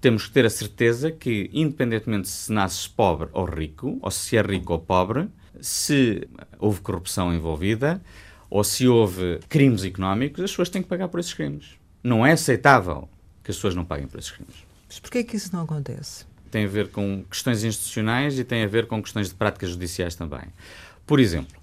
temos 0.00 0.26
que 0.26 0.32
ter 0.32 0.44
a 0.44 0.50
certeza 0.50 1.12
que, 1.12 1.48
independentemente 1.52 2.28
se 2.28 2.52
nasces 2.52 2.88
pobre 2.88 3.28
ou 3.32 3.44
rico, 3.44 3.98
ou 4.02 4.10
se 4.10 4.36
é 4.36 4.42
rico 4.42 4.72
ou 4.72 4.80
pobre, 4.80 5.28
se 5.60 6.28
houve 6.58 6.80
corrupção 6.80 7.32
envolvida 7.32 8.02
ou 8.50 8.64
se 8.64 8.88
houve 8.88 9.38
crimes 9.48 9.84
económicos, 9.84 10.42
as 10.42 10.50
pessoas 10.50 10.68
têm 10.68 10.82
que 10.82 10.88
pagar 10.88 11.06
por 11.06 11.20
esses 11.20 11.32
crimes. 11.32 11.76
Não 12.02 12.26
é 12.26 12.32
aceitável 12.32 13.08
que 13.44 13.52
as 13.52 13.56
pessoas 13.56 13.76
não 13.76 13.84
paguem 13.84 14.08
por 14.08 14.18
esses 14.18 14.32
crimes. 14.32 14.56
Mas 14.88 14.98
porquê 14.98 15.22
que 15.22 15.36
isso 15.36 15.54
não 15.54 15.62
acontece? 15.62 16.31
Tem 16.52 16.66
a 16.66 16.68
ver 16.68 16.88
com 16.88 17.24
questões 17.28 17.64
institucionais 17.64 18.38
e 18.38 18.44
tem 18.44 18.62
a 18.62 18.68
ver 18.68 18.86
com 18.86 19.02
questões 19.02 19.30
de 19.30 19.34
práticas 19.34 19.70
judiciais 19.70 20.14
também. 20.14 20.44
Por 21.06 21.18
exemplo, 21.18 21.60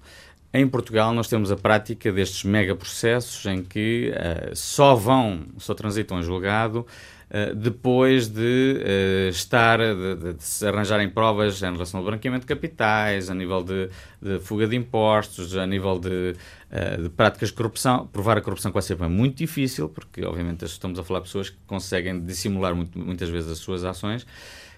em 0.52 0.66
Portugal 0.66 1.14
nós 1.14 1.28
temos 1.28 1.52
a 1.52 1.56
prática 1.56 2.10
destes 2.10 2.42
megaprocessos 2.42 3.46
em 3.46 3.62
que 3.62 4.12
uh, 4.12 4.56
só 4.56 4.96
vão, 4.96 5.46
só 5.58 5.74
transitam 5.74 6.18
a 6.18 6.22
julgado 6.22 6.80
uh, 7.30 7.54
depois 7.54 8.26
de 8.26 8.82
uh, 8.82 9.28
estar, 9.28 9.78
de, 9.78 10.34
de, 10.34 10.42
se 10.42 10.66
arranjarem 10.66 11.08
provas 11.08 11.62
em 11.62 11.70
relação 11.70 12.00
ao 12.00 12.06
branqueamento 12.06 12.40
de 12.40 12.48
capitais, 12.48 13.30
a 13.30 13.34
nível 13.34 13.62
de, 13.62 13.90
de 14.20 14.40
fuga 14.40 14.66
de 14.66 14.74
impostos, 14.74 15.56
a 15.56 15.64
nível 15.68 16.00
de, 16.00 16.34
de, 17.00 17.08
práticas 17.10 17.50
de 17.50 17.54
corrupção. 17.54 18.08
Provar 18.08 18.36
a 18.36 18.40
corrupção 18.40 18.72
quase 18.72 18.88
sempre 18.88 19.06
é 19.06 19.08
muito 19.08 19.36
difícil, 19.36 19.88
porque 19.88 20.24
obviamente 20.24 20.64
estamos 20.64 20.98
a 20.98 21.04
falar 21.04 21.20
de 21.20 21.26
pessoas 21.26 21.48
que 21.48 21.58
conseguem 21.64 22.20
dissimular 22.20 22.74
muito, 22.74 22.98
muitas 22.98 23.28
vezes 23.28 23.52
as 23.52 23.58
suas 23.58 23.84
ações. 23.84 24.26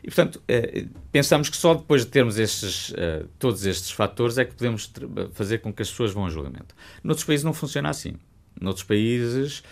E, 0.02 0.06
portanto, 0.06 0.42
eh, 0.48 0.86
pensamos 1.12 1.48
que 1.48 1.56
só 1.56 1.74
depois 1.74 2.04
de 2.04 2.10
termos 2.10 2.38
estes, 2.38 2.92
eh, 2.96 3.24
todos 3.38 3.64
estes 3.64 3.92
fatores 3.92 4.36
é 4.36 4.44
que 4.44 4.54
podemos 4.54 4.90
fazer 5.32 5.58
com 5.58 5.72
que 5.72 5.82
as 5.82 5.90
pessoas 5.90 6.12
vão 6.12 6.26
a 6.26 6.30
julgamento. 6.30 6.74
Noutros 7.04 7.24
países 7.24 7.44
não 7.44 7.52
funciona 7.52 7.88
assim. 7.88 8.14
Noutros 8.60 8.84
países, 8.84 9.62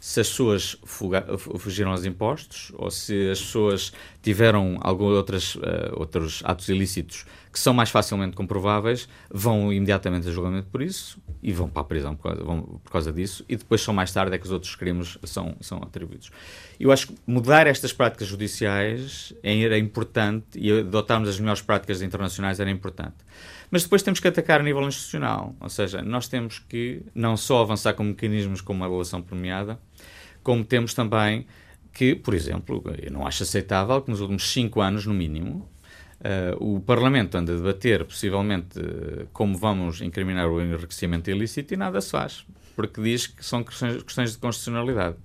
se 0.00 0.20
as 0.20 0.28
pessoas 0.28 0.76
fugiram 1.58 1.90
aos 1.90 2.04
impostos 2.04 2.70
ou 2.74 2.90
se 2.90 3.30
as 3.30 3.40
pessoas 3.40 3.92
tiveram 4.22 4.78
alguns 4.80 5.12
outras, 5.12 5.54
uh, 5.56 5.60
outros 5.96 6.42
atos 6.44 6.68
ilícitos 6.68 7.24
que 7.50 7.58
são 7.58 7.72
mais 7.72 7.90
facilmente 7.90 8.36
comprováveis, 8.36 9.08
vão 9.30 9.72
imediatamente 9.72 10.28
a 10.28 10.30
julgamento 10.30 10.68
por 10.68 10.82
isso 10.82 11.18
e 11.44 11.52
vão 11.52 11.68
para 11.68 11.82
a 11.82 11.84
prisão 11.84 12.16
por 12.16 12.22
causa, 12.22 12.42
vão, 12.42 12.62
por 12.62 12.90
causa 12.90 13.12
disso 13.12 13.44
e 13.46 13.54
depois 13.54 13.82
só 13.82 13.92
mais 13.92 14.10
tarde 14.10 14.34
é 14.34 14.38
que 14.38 14.46
os 14.46 14.50
outros 14.50 14.74
crimes 14.74 15.18
são, 15.24 15.54
são 15.60 15.76
atribuídos. 15.78 16.30
Eu 16.80 16.90
acho 16.90 17.08
que 17.08 17.14
mudar 17.26 17.66
estas 17.66 17.92
práticas 17.92 18.26
judiciais 18.26 19.34
era 19.42 19.76
importante 19.78 20.58
e 20.58 20.72
adotarmos 20.72 21.28
as 21.28 21.38
melhores 21.38 21.60
práticas 21.60 22.00
internacionais 22.00 22.60
era 22.60 22.70
importante. 22.70 23.16
Mas 23.70 23.82
depois 23.82 24.02
temos 24.02 24.20
que 24.20 24.28
atacar 24.28 24.60
a 24.60 24.62
nível 24.62 24.82
institucional, 24.88 25.54
ou 25.60 25.68
seja, 25.68 26.00
nós 26.00 26.28
temos 26.28 26.58
que 26.60 27.02
não 27.14 27.36
só 27.36 27.60
avançar 27.60 27.92
com 27.92 28.04
mecanismos 28.04 28.62
como 28.62 28.82
a 28.82 28.86
avaliação 28.86 29.20
premiada, 29.20 29.78
como 30.42 30.64
temos 30.64 30.94
também 30.94 31.46
que, 31.92 32.14
por 32.14 32.32
exemplo, 32.32 32.82
eu 33.02 33.12
não 33.12 33.26
acho 33.26 33.42
aceitável 33.42 34.00
que 34.00 34.10
nos 34.10 34.20
últimos 34.20 34.50
cinco 34.50 34.80
anos, 34.80 35.04
no 35.04 35.12
mínimo, 35.12 35.68
Uh, 36.20 36.76
o 36.76 36.80
Parlamento 36.80 37.36
anda 37.36 37.52
a 37.52 37.56
debater, 37.56 38.04
possivelmente, 38.04 38.78
uh, 38.78 39.26
como 39.32 39.56
vamos 39.56 40.00
incriminar 40.00 40.48
o 40.48 40.60
enriquecimento 40.60 41.30
ilícito 41.30 41.74
e 41.74 41.76
nada 41.76 42.00
se 42.00 42.10
faz, 42.10 42.46
porque 42.74 43.02
diz 43.02 43.26
que 43.26 43.44
são 43.44 43.62
questões, 43.62 44.02
questões 44.02 44.32
de 44.32 44.38
constitucionalidade. 44.38 45.16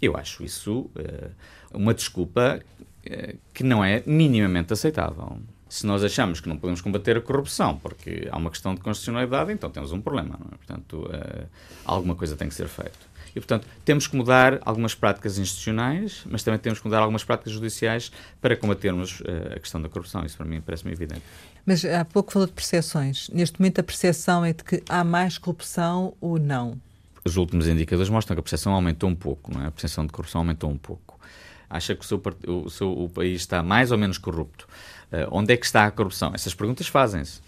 Eu 0.00 0.16
acho 0.16 0.44
isso 0.44 0.90
uh, 0.96 1.30
uma 1.72 1.94
desculpa 1.94 2.60
que 3.52 3.64
não 3.64 3.84
é 3.84 4.00
minimamente 4.06 4.72
aceitável. 4.72 5.36
Se 5.68 5.84
nós 5.84 6.04
achamos 6.04 6.38
que 6.38 6.48
não 6.48 6.56
podemos 6.56 6.80
combater 6.80 7.16
a 7.16 7.20
corrupção 7.20 7.76
porque 7.76 8.28
há 8.30 8.36
uma 8.36 8.48
questão 8.48 8.76
de 8.76 8.80
constitucionalidade, 8.80 9.52
então 9.52 9.70
temos 9.70 9.90
um 9.90 10.00
problema. 10.00 10.38
É? 10.52 10.56
Portanto, 10.56 11.10
alguma 11.84 12.14
coisa 12.14 12.36
tem 12.36 12.46
que 12.46 12.54
ser 12.54 12.68
feita. 12.68 13.11
E, 13.34 13.40
portanto, 13.40 13.66
temos 13.84 14.06
que 14.06 14.14
mudar 14.14 14.60
algumas 14.64 14.94
práticas 14.94 15.38
institucionais, 15.38 16.22
mas 16.30 16.42
também 16.42 16.60
temos 16.60 16.78
que 16.78 16.84
mudar 16.86 16.98
algumas 16.98 17.24
práticas 17.24 17.52
judiciais 17.52 18.12
para 18.40 18.56
combatermos 18.56 19.20
uh, 19.20 19.54
a 19.56 19.58
questão 19.58 19.80
da 19.80 19.88
corrupção. 19.88 20.24
Isso, 20.24 20.36
para 20.36 20.46
mim, 20.46 20.60
parece-me 20.60 20.92
evidente. 20.92 21.22
Mas 21.64 21.84
há 21.84 22.04
pouco 22.04 22.32
falou 22.32 22.46
de 22.46 22.52
percepções. 22.52 23.28
Neste 23.30 23.60
momento, 23.60 23.80
a 23.80 23.82
percepção 23.82 24.44
é 24.44 24.52
de 24.52 24.62
que 24.62 24.82
há 24.88 25.02
mais 25.02 25.38
corrupção 25.38 26.14
ou 26.20 26.38
não? 26.38 26.78
Os 27.24 27.36
últimos 27.36 27.68
indicadores 27.68 28.10
mostram 28.10 28.34
que 28.34 28.40
a 28.40 28.42
percepção 28.42 28.72
aumentou 28.72 29.08
um 29.08 29.14
pouco, 29.14 29.54
não 29.54 29.62
é? 29.62 29.66
A 29.68 29.70
percepção 29.70 30.04
de 30.04 30.12
corrupção 30.12 30.40
aumentou 30.40 30.70
um 30.70 30.76
pouco. 30.76 31.18
Acha 31.70 31.94
que 31.94 32.04
o 32.04 32.06
seu, 32.06 32.20
o 32.48 32.68
seu 32.68 32.92
o 32.92 33.08
país 33.08 33.40
está 33.40 33.62
mais 33.62 33.92
ou 33.92 33.96
menos 33.96 34.18
corrupto? 34.18 34.66
Uh, 35.10 35.28
onde 35.30 35.54
é 35.54 35.56
que 35.56 35.64
está 35.64 35.86
a 35.86 35.90
corrupção? 35.90 36.32
Essas 36.34 36.52
perguntas 36.54 36.86
fazem-se. 36.88 37.40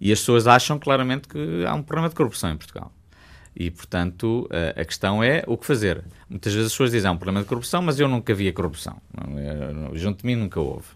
E 0.00 0.12
as 0.12 0.20
pessoas 0.20 0.46
acham 0.46 0.78
claramente 0.78 1.28
que 1.28 1.64
há 1.66 1.74
um 1.74 1.82
problema 1.82 2.08
de 2.08 2.14
corrupção 2.14 2.50
em 2.50 2.56
Portugal. 2.56 2.92
E, 3.58 3.70
portanto, 3.70 4.46
a, 4.76 4.84
questão 4.84 5.24
é 5.24 5.42
o 5.46 5.56
que 5.56 5.64
fazer. 5.64 6.04
Muitas 6.28 6.52
vezes 6.52 6.66
as 6.66 6.72
pessoas 6.72 6.90
dizem 6.90 7.08
há 7.08 7.12
um 7.12 7.16
problema 7.16 7.40
de 7.40 7.48
corrupção, 7.48 7.80
mas 7.80 7.98
eu 7.98 8.06
nunca 8.06 8.34
vi 8.34 8.48
a 8.48 8.52
corrupção. 8.52 9.00
Junto 9.94 10.20
de 10.20 10.26
mim 10.26 10.36
nunca 10.36 10.60
houve. 10.60 10.86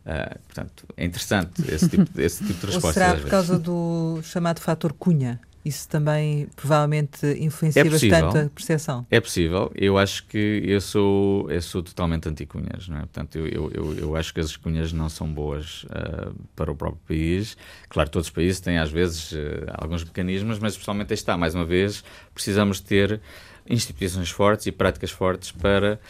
Uh, 0.00 0.38
portanto, 0.46 0.86
é 0.96 1.04
interessante 1.04 1.62
esse 1.70 1.88
tipo, 1.90 2.18
esse 2.18 2.42
tipo 2.42 2.58
de 2.58 2.72
resposta. 2.72 2.86
Ou 2.86 2.92
será 2.92 3.14
por 3.20 3.28
causa 3.28 3.58
do 3.58 4.20
chamado 4.22 4.60
fator 4.60 4.94
Cunha? 4.94 5.38
Isso 5.62 5.86
também 5.88 6.48
provavelmente 6.56 7.26
influencia 7.38 7.82
é 7.82 7.84
bastante 7.84 8.38
a 8.38 8.48
percepção. 8.48 9.06
É 9.10 9.20
possível. 9.20 9.70
Eu 9.74 9.98
acho 9.98 10.26
que 10.26 10.62
eu 10.64 10.80
sou, 10.80 11.50
eu 11.50 11.60
sou 11.60 11.82
totalmente 11.82 12.28
anti-cunhas. 12.28 12.88
Não 12.88 12.96
é? 12.96 13.00
Portanto, 13.00 13.36
eu, 13.36 13.70
eu, 13.70 13.94
eu, 13.98 14.16
acho 14.16 14.32
que 14.32 14.40
as 14.40 14.56
cunhas 14.56 14.90
não 14.92 15.10
são 15.10 15.30
boas 15.30 15.84
uh, 15.84 16.34
para 16.56 16.72
o 16.72 16.74
próprio 16.74 17.02
país. 17.06 17.58
Claro, 17.90 18.08
todos 18.08 18.28
os 18.28 18.32
países 18.32 18.58
têm 18.58 18.78
às 18.78 18.90
vezes 18.90 19.32
uh, 19.32 19.36
alguns 19.74 20.02
mecanismos, 20.02 20.58
mas 20.58 20.72
especialmente 20.72 21.12
está, 21.12 21.36
mais 21.36 21.54
uma 21.54 21.66
vez, 21.66 22.02
precisamos 22.32 22.80
ter 22.80 23.20
instituições 23.68 24.30
fortes 24.30 24.66
e 24.66 24.72
práticas 24.72 25.10
fortes 25.10 25.52
para 25.52 26.00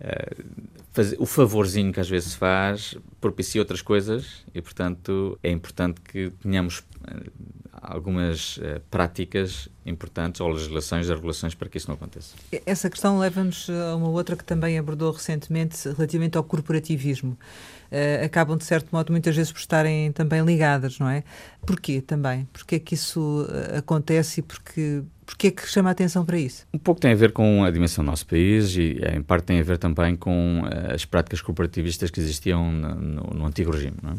uh, 0.00 0.44
fazer 0.92 1.16
o 1.18 1.26
favorzinho 1.26 1.92
que 1.92 1.98
às 1.98 2.08
vezes 2.08 2.32
se 2.32 2.38
faz 2.38 2.96
propicia 3.20 3.60
outras 3.60 3.82
coisas 3.82 4.44
e, 4.54 4.62
portanto, 4.62 5.38
é 5.42 5.50
importante 5.50 6.00
que 6.00 6.30
tenhamos 6.42 6.82
algumas 7.82 8.56
uh, 8.58 8.80
práticas 8.90 9.68
importantes 9.84 10.40
ou 10.40 10.48
legislações 10.48 11.08
regulações 11.08 11.54
para 11.54 11.68
que 11.68 11.78
isso 11.78 11.88
não 11.88 11.94
aconteça. 11.94 12.34
Essa 12.64 12.90
questão 12.90 13.18
leva-nos 13.18 13.68
a 13.70 13.96
uma 13.96 14.08
outra 14.08 14.36
que 14.36 14.44
também 14.44 14.78
abordou 14.78 15.10
recentemente 15.10 15.88
relativamente 15.88 16.36
ao 16.36 16.44
corporativismo. 16.44 17.36
Uh, 17.90 18.24
acabam, 18.24 18.56
de 18.56 18.64
certo 18.64 18.88
modo, 18.92 19.10
muitas 19.10 19.34
vezes 19.34 19.50
por 19.50 19.58
estarem 19.58 20.12
também 20.12 20.44
ligadas, 20.44 20.98
não 20.98 21.08
é? 21.08 21.24
Porquê 21.66 22.00
também? 22.00 22.48
Porquê 22.52 22.76
é 22.76 22.78
que 22.78 22.94
isso 22.94 23.46
acontece 23.76 24.40
e 24.40 24.42
porquê, 24.42 25.02
porquê 25.26 25.48
é 25.48 25.50
que 25.50 25.66
chama 25.68 25.88
a 25.88 25.92
atenção 25.92 26.24
para 26.24 26.38
isso? 26.38 26.66
Um 26.72 26.78
pouco 26.78 27.00
tem 27.00 27.12
a 27.12 27.16
ver 27.16 27.32
com 27.32 27.64
a 27.64 27.70
dimensão 27.70 28.04
do 28.04 28.10
nosso 28.10 28.26
país 28.26 28.76
e, 28.76 29.00
em 29.14 29.22
parte, 29.22 29.46
tem 29.46 29.60
a 29.60 29.62
ver 29.62 29.76
também 29.76 30.14
com 30.14 30.62
as 30.92 31.04
práticas 31.04 31.42
corporativistas 31.42 32.10
que 32.10 32.20
existiam 32.20 32.70
no, 32.70 32.94
no, 32.94 33.22
no 33.34 33.46
antigo 33.46 33.72
regime, 33.72 33.96
não 34.02 34.12
é? 34.12 34.14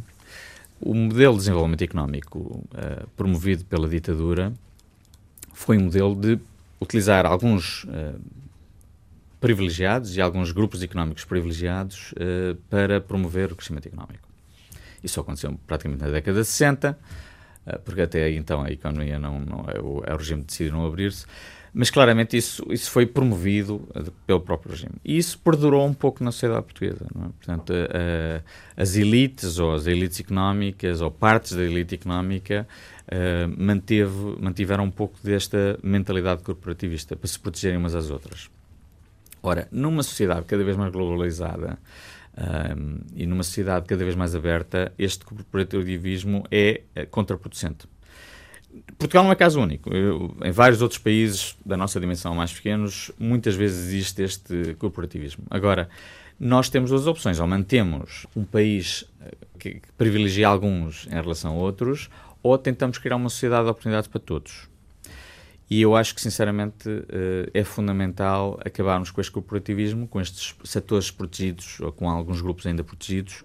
O 0.82 0.96
modelo 0.96 1.34
de 1.34 1.40
desenvolvimento 1.40 1.84
económico 1.84 2.40
uh, 2.40 3.08
promovido 3.16 3.64
pela 3.66 3.88
ditadura 3.88 4.52
foi 5.54 5.78
um 5.78 5.84
modelo 5.84 6.16
de 6.16 6.40
utilizar 6.80 7.24
alguns 7.24 7.84
uh, 7.84 8.20
privilegiados 9.40 10.18
e 10.18 10.22
alguns 10.22 10.52
grupos 10.52 10.82
económicos 10.82 11.24
privilegiados 11.24 12.14
uh, 12.14 12.56
para 12.68 13.00
promover 13.00 13.52
o 13.52 13.56
crescimento 13.56 13.88
económico. 13.88 14.28
Isso 15.04 15.20
aconteceu 15.20 15.56
praticamente 15.68 16.04
na 16.04 16.10
década 16.10 16.42
de 16.42 16.48
60, 16.48 16.98
porque 17.86 18.02
até 18.02 18.32
então 18.32 18.62
a 18.64 18.72
economia 18.72 19.20
não, 19.20 19.40
não 19.40 19.62
o, 19.84 20.04
é 20.06 20.14
o 20.14 20.18
regime 20.18 20.44
decidiu 20.44 20.74
não 20.74 20.86
abrir-se. 20.86 21.26
Mas 21.74 21.90
claramente 21.90 22.36
isso, 22.36 22.66
isso 22.70 22.92
foi 22.92 23.06
promovido 23.06 23.88
eh, 23.96 24.04
pelo 24.28 24.42
próprio 24.42 24.72
regime. 24.72 24.96
E 25.06 25.18
isso 25.18 25.40
perdurou 25.40 25.86
um 25.88 25.94
pouco 25.94 26.22
na 26.22 26.32
sociedade 26.32 26.64
portuguesa. 26.64 27.06
É? 27.06 27.30
Portanto, 27.38 27.70
uh, 27.72 28.44
as 28.76 28.98
elites, 28.98 29.58
ou 29.58 29.74
as 29.74 29.88
elites 29.88 30.20
económicas, 30.20 31.00
ou 31.00 31.10
partes 31.10 31.54
da 31.54 31.64
elite 31.64 31.96
económica, 31.96 32.68
uh, 33.08 33.56
manteve, 33.58 34.36
mantiveram 34.42 34.84
um 34.84 34.92
pouco 34.92 35.18
desta 35.24 35.80
mentalidade 35.82 36.44
corporativista 36.44 37.16
para 37.16 37.28
se 37.28 37.40
protegerem 37.40 37.78
umas 37.78 37.96
às 37.96 38.10
outras. 38.10 38.50
Ora, 39.42 39.68
numa 39.72 40.04
sociedade 40.04 40.46
cada 40.46 40.64
vez 40.66 40.76
mais 40.76 40.92
globalizada 40.92 41.80
um, 42.78 43.00
e 43.16 43.26
numa 43.26 43.44
sociedade 43.44 43.88
cada 43.88 44.04
vez 44.04 44.16
mais 44.16 44.36
aberta, 44.36 44.92
este 45.00 45.26
corporativismo 45.26 46.44
é 46.52 46.84
contraproducente. 47.10 47.88
Portugal 48.98 49.24
não 49.24 49.32
é 49.32 49.36
caso 49.36 49.60
único. 49.60 49.94
Eu, 49.94 50.36
em 50.44 50.52
vários 50.52 50.82
outros 50.82 51.00
países 51.00 51.56
da 51.66 51.76
nossa 51.76 52.00
dimensão 52.00 52.34
mais 52.34 52.54
pequenos, 52.54 53.12
muitas 53.20 53.56
vezes 53.56 53.88
existe 53.88 54.22
este 54.22 54.76
corporativismo. 54.76 55.44
Agora, 55.50 55.90
nós 56.40 56.70
temos 56.70 56.90
duas 56.90 57.06
opções. 57.06 57.40
Ou 57.40 57.48
mantemos 57.48 58.26
um 58.36 58.44
país 58.44 59.06
eh, 59.22 59.32
que, 59.60 59.74
que 59.76 59.92
privilegia 59.98 60.48
alguns 60.48 61.08
em 61.08 61.22
relação 61.22 61.52
a 61.52 61.56
outros, 61.56 62.10
ou 62.42 62.58
tentamos 62.58 62.98
criar 62.98 63.16
uma 63.16 63.30
sociedade 63.30 63.66
de 63.66 63.70
oportunidades 63.70 64.08
para 64.08 64.20
todos. 64.20 64.68
E 65.70 65.82
eu 65.82 65.96
acho 65.96 66.14
que, 66.16 66.22
sinceramente, 66.22 66.90
eh, 66.90 67.50
é 67.54 67.64
fundamental 67.64 68.60
acabarmos 68.66 69.12
com 69.12 69.22
este 69.22 69.32
corporativismo, 69.32 70.08
com 70.08 70.20
estes 70.20 70.56
setores 70.64 71.12
protegidos, 71.12 71.80
ou 71.80 71.92
com 71.92 72.10
alguns 72.10 72.42
grupos 72.42 72.66
ainda 72.66 72.84
protegidos, 72.84 73.44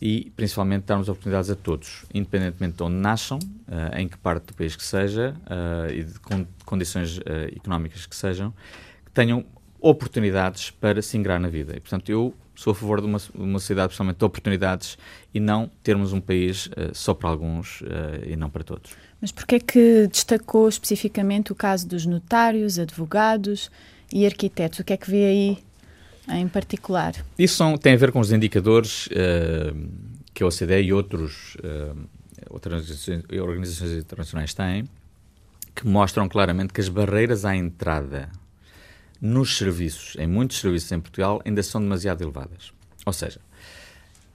e 0.00 0.32
principalmente 0.34 0.84
darmos 0.84 1.08
oportunidades 1.08 1.50
a 1.50 1.54
todos, 1.54 2.04
independentemente 2.14 2.76
de 2.76 2.82
onde 2.82 2.96
nasçam, 2.96 3.38
uh, 3.38 3.98
em 3.98 4.08
que 4.08 4.16
parte 4.16 4.46
do 4.46 4.54
país 4.54 4.74
que 4.74 4.82
seja 4.82 5.34
uh, 5.44 5.92
e 5.92 6.04
de 6.04 6.18
con 6.20 6.46
condições 6.64 7.18
uh, 7.18 7.22
económicas 7.54 8.06
que 8.06 8.16
sejam, 8.16 8.54
que 9.04 9.10
tenham 9.12 9.44
oportunidades 9.78 10.70
para 10.70 11.02
se 11.02 11.18
ingrar 11.18 11.38
na 11.38 11.48
vida. 11.48 11.76
E, 11.76 11.80
portanto, 11.80 12.08
eu 12.08 12.34
sou 12.54 12.70
a 12.70 12.74
favor 12.74 13.00
de 13.00 13.06
uma, 13.06 13.18
uma 13.34 13.58
sociedade 13.58 13.88
principalmente 13.88 14.18
de 14.18 14.24
oportunidades 14.24 14.98
e 15.34 15.40
não 15.40 15.70
termos 15.82 16.12
um 16.12 16.20
país 16.20 16.68
só 16.92 17.14
para 17.14 17.30
alguns 17.30 17.82
e 18.26 18.36
não 18.36 18.50
para 18.50 18.62
todos. 18.62 18.90
Mas 19.18 19.32
porquê 19.32 19.54
é 19.54 19.58
que 19.58 20.06
destacou 20.06 20.68
especificamente 20.68 21.50
o 21.50 21.54
caso 21.54 21.88
dos 21.88 22.04
notários, 22.04 22.78
advogados 22.78 23.70
e 24.12 24.26
arquitetos? 24.26 24.80
O 24.80 24.84
que 24.84 24.92
é 24.92 24.96
que 24.98 25.10
vê 25.10 25.24
aí 25.24 25.58
em 26.28 26.48
particular? 26.48 27.14
Isso 27.38 27.56
são, 27.56 27.76
tem 27.76 27.94
a 27.94 27.96
ver 27.96 28.12
com 28.12 28.20
os 28.20 28.32
indicadores 28.32 29.06
uh, 29.06 29.88
que 30.32 30.42
a 30.42 30.46
OCDE 30.46 30.82
e 30.82 30.92
outros, 30.92 31.56
uh, 31.56 31.96
outras 32.48 33.08
organizações 33.32 33.92
internacionais 33.92 34.54
têm, 34.54 34.88
que 35.74 35.86
mostram 35.86 36.28
claramente 36.28 36.72
que 36.72 36.80
as 36.80 36.88
barreiras 36.88 37.44
à 37.44 37.56
entrada 37.56 38.28
nos 39.20 39.56
serviços, 39.56 40.16
em 40.18 40.26
muitos 40.26 40.58
serviços 40.58 40.90
em 40.92 41.00
Portugal, 41.00 41.42
ainda 41.44 41.62
são 41.62 41.80
demasiado 41.80 42.22
elevadas. 42.22 42.72
Ou 43.04 43.12
seja, 43.12 43.40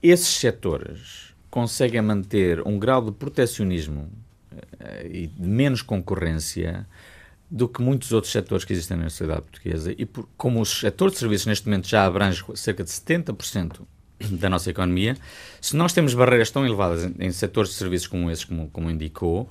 esses 0.02 0.28
setores 0.28 1.34
conseguem 1.50 2.02
manter 2.02 2.66
um 2.66 2.78
grau 2.78 3.04
de 3.04 3.12
protecionismo 3.12 4.10
uh, 4.52 5.06
e 5.10 5.26
de 5.26 5.48
menos 5.48 5.82
concorrência 5.82 6.86
do 7.50 7.68
que 7.68 7.80
muitos 7.80 8.12
outros 8.12 8.32
setores 8.32 8.64
que 8.64 8.72
existem 8.72 8.96
na 8.96 9.08
sociedade 9.08 9.42
portuguesa. 9.42 9.94
E 9.96 10.04
por, 10.04 10.28
como 10.36 10.60
o 10.60 10.66
setor 10.66 11.10
de 11.10 11.18
serviços 11.18 11.46
neste 11.46 11.66
momento 11.66 11.88
já 11.88 12.04
abrange 12.04 12.44
cerca 12.54 12.82
de 12.82 12.90
70% 12.90 13.80
da 14.32 14.48
nossa 14.48 14.70
economia, 14.70 15.16
se 15.60 15.76
nós 15.76 15.92
temos 15.92 16.14
barreiras 16.14 16.50
tão 16.50 16.66
elevadas 16.66 17.04
em, 17.04 17.14
em 17.18 17.30
setores 17.30 17.70
de 17.70 17.76
serviços 17.76 18.08
como 18.08 18.30
esses, 18.30 18.44
como, 18.44 18.68
como 18.70 18.90
indicou, 18.90 19.48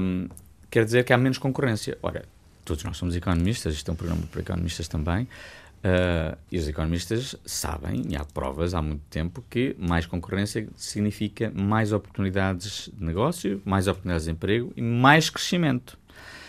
um, 0.00 0.28
quer 0.70 0.84
dizer 0.84 1.04
que 1.04 1.12
há 1.12 1.18
menos 1.18 1.38
concorrência. 1.38 1.96
Ora, 2.02 2.24
todos 2.64 2.84
nós 2.84 2.96
somos 2.96 3.16
economistas, 3.16 3.74
isto 3.74 3.90
é 3.90 3.92
um 3.92 3.96
programa 3.96 4.22
para 4.30 4.40
economistas 4.40 4.88
também, 4.88 5.24
uh, 5.24 6.36
e 6.50 6.58
os 6.58 6.68
economistas 6.68 7.36
sabem, 7.44 8.02
e 8.08 8.16
há 8.16 8.24
provas 8.24 8.74
há 8.74 8.82
muito 8.82 9.02
tempo, 9.08 9.44
que 9.48 9.74
mais 9.78 10.04
concorrência 10.06 10.68
significa 10.76 11.50
mais 11.54 11.92
oportunidades 11.92 12.90
de 12.92 13.04
negócio, 13.04 13.62
mais 13.64 13.86
oportunidades 13.86 14.26
de 14.26 14.32
emprego 14.32 14.72
e 14.76 14.82
mais 14.82 15.30
crescimento. 15.30 15.98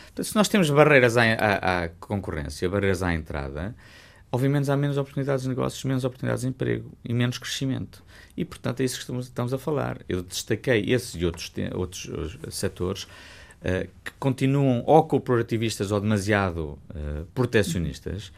Portanto, 0.09 0.25
se 0.25 0.35
nós 0.35 0.47
temos 0.47 0.69
barreiras 0.69 1.17
à, 1.17 1.23
à, 1.23 1.83
à, 1.83 1.89
concorrência, 1.99 2.67
barreiras 2.69 3.01
à 3.03 3.13
entrada, 3.13 3.75
obviamente 4.31 4.69
há 4.69 4.75
menos 4.77 4.97
oportunidades 4.97 5.43
de 5.43 5.49
negócios, 5.49 5.83
menos 5.83 6.03
oportunidades 6.03 6.41
de 6.41 6.49
emprego 6.49 6.91
e 7.03 7.13
menos 7.13 7.37
crescimento. 7.37 8.03
E, 8.35 8.43
portanto, 8.43 8.81
é 8.81 8.83
isso 8.83 8.95
que 8.95 9.19
estamos, 9.19 9.53
a 9.53 9.57
falar. 9.57 9.99
Eu 10.07 10.21
destaquei 10.21 10.91
esses 10.91 11.15
e 11.15 11.25
outros, 11.25 11.51
outros 11.73 12.37
setores 12.49 13.03
uh, 13.03 13.87
que 14.03 14.11
continuam 14.19 14.83
ou 14.85 15.03
corporativistas 15.03 15.91
ou 15.91 15.99
demasiado 15.99 16.79
uh, 16.89 17.25
protecionistas, 17.33 18.31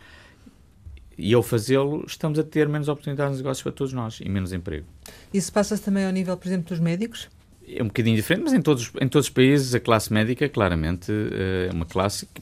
e 1.18 1.34
ao 1.34 1.44
fazê-lo, 1.44 2.04
estamos 2.08 2.40
a 2.40 2.44
ter 2.44 2.68
menos 2.68 2.88
oportunidades 2.88 3.38
de 3.38 3.44
negócios 3.44 3.62
para 3.62 3.72
todos 3.72 3.94
nós 3.94 4.20
e 4.22 4.28
menos 4.28 4.52
emprego. 4.54 4.88
Isso 5.32 5.54
passa-se 5.54 5.84
também 5.84 6.06
ao 6.06 6.12
nível, 6.12 6.36
por 6.36 6.48
exemplo, 6.48 6.70
dos 6.70 6.80
médicos? 6.80 7.30
É 7.76 7.84
um 7.84 7.88
bocadinho 7.88 8.16
diferente, 8.16 8.44
mas 8.44 8.54
em 8.54 8.62
todos, 8.62 8.92
em 9.00 9.08
todos 9.08 9.28
os 9.28 9.34
países 9.34 9.74
a 9.74 9.80
classe 9.80 10.12
médica 10.12 10.48
claramente 10.50 11.12
eh, 11.12 11.70
é 11.70 11.74
uma 11.74 11.86
classe 11.86 12.28
que 12.28 12.42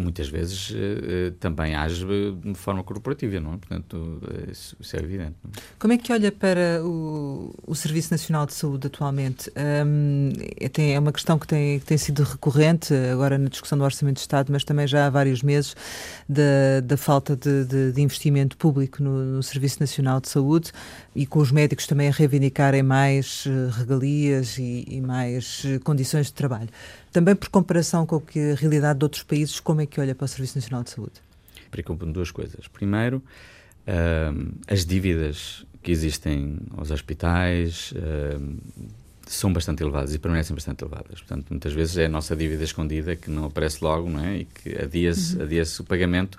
muitas 0.00 0.28
vezes 0.28 0.70
uh, 0.70 1.32
também 1.38 1.74
age 1.74 2.04
de 2.04 2.54
forma 2.54 2.82
corporativa, 2.82 3.38
não 3.38 3.54
é? 3.54 3.56
Portanto, 3.56 3.94
uh, 3.94 4.50
isso, 4.50 4.76
é 4.96 4.98
evidente. 4.98 5.34
É? 5.44 5.60
Como 5.78 5.92
é 5.92 5.98
que 5.98 6.12
olha 6.12 6.32
para 6.32 6.82
o, 6.84 7.54
o 7.66 7.74
Serviço 7.74 8.12
Nacional 8.12 8.46
de 8.46 8.54
Saúde 8.54 8.86
atualmente? 8.86 9.50
É, 9.54 10.92
é 10.92 10.98
uma 10.98 11.12
questão 11.12 11.38
que 11.38 11.46
tem, 11.46 11.78
que 11.78 11.86
tem 11.86 11.98
sido 11.98 12.22
recorrente 12.22 12.92
agora 13.12 13.38
na 13.38 13.48
discussão 13.48 13.78
do 13.78 13.84
Orçamento 13.84 14.16
de 14.16 14.20
Estado, 14.22 14.50
mas 14.52 14.64
também 14.64 14.86
já 14.86 15.06
há 15.06 15.10
vários 15.10 15.42
meses 15.42 15.74
da, 16.28 16.80
da 16.82 16.96
falta 16.96 17.36
de, 17.36 17.64
de, 17.64 17.92
de 17.92 18.02
investimento 18.02 18.56
público 18.56 19.02
no, 19.02 19.24
no, 19.24 19.42
Serviço 19.42 19.80
Nacional 19.80 20.20
de 20.20 20.28
Saúde 20.28 20.72
e 21.14 21.26
com 21.26 21.40
os 21.40 21.50
médicos 21.50 21.86
também 21.86 22.08
a 22.08 22.12
reivindicarem 22.12 22.82
mais 22.82 23.44
regalias 23.78 24.58
e, 24.58 24.84
e 24.88 25.00
mais 25.00 25.64
condições 25.84 26.26
de 26.26 26.34
trabalho. 26.34 26.68
Também 27.12 27.34
por 27.34 27.48
comparação 27.48 28.06
com 28.06 28.16
a 28.16 28.54
realidade 28.54 28.98
de 28.98 29.04
outros 29.04 29.22
países, 29.22 29.58
como 29.58 29.80
é 29.80 29.86
que 29.86 30.00
olha 30.00 30.14
para 30.14 30.24
o 30.24 30.28
Serviço 30.28 30.56
Nacional 30.56 30.84
de 30.84 30.90
Saúde? 30.90 31.14
Preocupa-me 31.70 32.12
duas 32.12 32.30
coisas. 32.30 32.68
Primeiro, 32.68 33.22
uh, 33.86 34.52
as 34.68 34.84
dívidas 34.84 35.64
que 35.82 35.90
existem 35.90 36.58
aos 36.76 36.90
hospitais 36.90 37.92
uh, 37.92 38.58
são 39.26 39.52
bastante 39.52 39.82
elevadas 39.82 40.14
e 40.14 40.18
permanecem 40.18 40.54
bastante 40.54 40.82
elevadas. 40.82 41.20
Portanto, 41.20 41.46
muitas 41.50 41.72
vezes 41.72 41.96
é 41.96 42.06
a 42.06 42.08
nossa 42.08 42.36
dívida 42.36 42.62
escondida 42.62 43.16
que 43.16 43.30
não 43.30 43.44
aparece 43.44 43.82
logo 43.82 44.08
não 44.08 44.24
é? 44.24 44.38
e 44.38 44.44
que 44.44 44.76
adia-se 44.80 45.36
uhum. 45.36 45.42
adia 45.44 45.62
o 45.80 45.84
pagamento. 45.84 46.38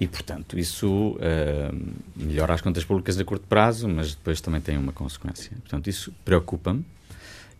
E, 0.00 0.06
portanto, 0.06 0.56
isso 0.56 1.16
uh, 1.16 1.94
melhora 2.14 2.54
as 2.54 2.60
contas 2.60 2.84
públicas 2.84 3.18
a 3.18 3.24
curto 3.24 3.46
prazo, 3.48 3.88
mas 3.88 4.14
depois 4.14 4.40
também 4.40 4.60
tem 4.60 4.76
uma 4.78 4.92
consequência. 4.92 5.50
Portanto, 5.60 5.88
isso 5.90 6.12
preocupa-me. 6.24 6.84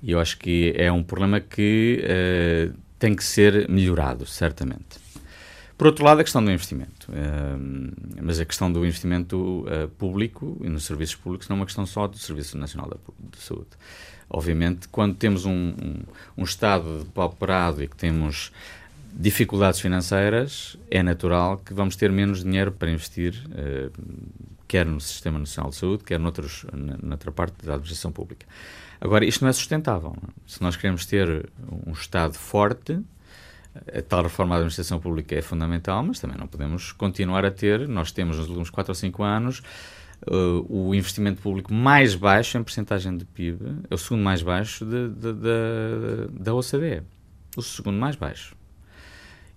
E 0.03 0.13
eu 0.13 0.21
acho 0.21 0.39
que 0.39 0.73
é 0.77 0.91
um 0.91 1.03
problema 1.03 1.41
que 1.41 2.05
uh, 2.05 2.75
tem 2.99 3.15
que 3.15 3.25
ser 3.25 3.69
melhorado, 3.69 4.27
certamente. 4.27 5.09
Por 5.79 5.87
outro 5.87 6.05
lado, 6.05 6.21
a 6.21 6.25
questão 6.25 6.45
do 6.45 6.51
investimento. 6.51 7.09
Uh, 7.09 7.93
mas 8.21 8.41
a 8.41 8.45
questão 8.45 8.71
do 8.71 8.85
investimento 8.85 9.65
uh, 9.67 9.89
público 9.97 10.59
e 10.61 10.69
nos 10.69 10.85
serviços 10.85 11.15
públicos 11.15 11.49
não 11.49 11.57
é 11.57 11.61
uma 11.61 11.67
questão 11.67 11.87
só 11.87 12.09
do 12.09 12.19
Serviço 12.19 12.59
Nacional 12.59 12.91
de 13.31 13.39
Saúde. 13.39 13.69
Obviamente, 14.29 14.89
quando 14.89 15.15
temos 15.15 15.47
um, 15.47 15.53
um, 15.53 16.03
um 16.37 16.43
Estado 16.43 17.07
pauperado 17.15 17.83
e 17.83 17.87
que 17.87 17.97
temos 17.97 18.53
dificuldades 19.13 19.81
financeiras, 19.81 20.77
é 20.91 21.03
natural 21.03 21.59
que 21.59 21.73
vamos 21.73 21.97
ter 21.97 22.11
menos 22.11 22.43
dinheiro 22.43 22.73
para 22.73 22.91
investir, 22.91 23.35
uh, 23.47 23.93
quer 24.67 24.85
no 24.85 25.01
Sistema 25.01 25.39
Nacional 25.39 25.71
de 25.71 25.77
Saúde, 25.77 26.03
quer 26.03 26.19
noutros, 26.19 26.67
noutra 27.03 27.31
parte 27.31 27.65
da 27.65 27.75
administração 27.75 28.11
pública. 28.11 28.47
Agora, 29.01 29.25
isto 29.25 29.43
não 29.43 29.49
é 29.49 29.53
sustentável. 29.53 30.17
Não? 30.21 30.29
Se 30.47 30.61
nós 30.63 30.77
queremos 30.77 31.07
ter 31.07 31.51
um 31.87 31.93
Estado 31.93 32.35
forte, 32.35 33.01
a 33.75 34.03
tal 34.03 34.23
reforma 34.23 34.55
da 34.55 34.61
administração 34.61 34.99
pública 34.99 35.37
é 35.37 35.43
fundamental, 35.43 36.03
mas 36.03 36.19
também 36.19 36.37
não 36.37 36.47
podemos 36.47 36.93
continuar 36.93 37.45
a 37.45 37.51
ter, 37.51 37.87
nós 37.89 38.11
temos 38.11 38.39
nos 38.39 38.49
últimos 38.49 38.71
4 38.71 38.91
ou 38.91 38.95
5 38.95 39.23
anos, 39.23 39.63
uh, 40.27 40.67
o 40.69 40.95
investimento 40.95 41.41
público 41.41 41.73
mais 41.73 42.15
baixo 42.15 42.59
em 42.59 42.63
percentagem 42.63 43.17
de 43.17 43.25
PIB, 43.25 43.59
é 43.89 43.95
o 43.95 43.99
segundo 43.99 44.23
mais 44.23 44.43
baixo 44.43 44.85
de, 44.85 45.09
de, 45.11 45.33
de, 45.33 46.39
da 46.41 46.55
OCDE. 46.55 47.03
O 47.57 47.63
segundo 47.63 47.99
mais 47.99 48.17
baixo. 48.17 48.57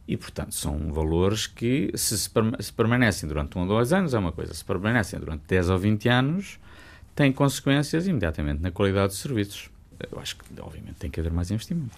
E, 0.08 0.18
portanto, 0.18 0.54
são 0.54 0.92
valores 0.92 1.48
que, 1.48 1.92
se, 1.96 2.18
se, 2.18 2.74
permanecem 2.76 3.30
durante 3.30 3.58
um 3.58 3.62
ou 3.62 3.68
dois 3.68 3.94
anos, 3.94 4.14
é 4.14 4.20
uma 4.20 4.32
coisa. 4.32 4.54
Se 4.54 4.66
permanecem 4.66 5.20
durante 5.20 5.44
10 5.48 5.70
ou 5.70 5.78
20 5.78 6.10
anos, 6.10 6.60
têm 7.22 7.32
consequências 7.32 8.08
imediatamente 8.08 8.62
na 8.62 8.72
qualidade 8.72 9.10
dos 9.10 9.20
serviços. 9.20 9.70
Eu 10.12 10.20
acho 10.20 10.36
que, 10.36 10.44
obviamente, 10.60 10.96
tem 10.96 11.12
que 11.12 11.20
haver 11.20 11.32
mais 11.32 11.52
investimento. 11.52 11.96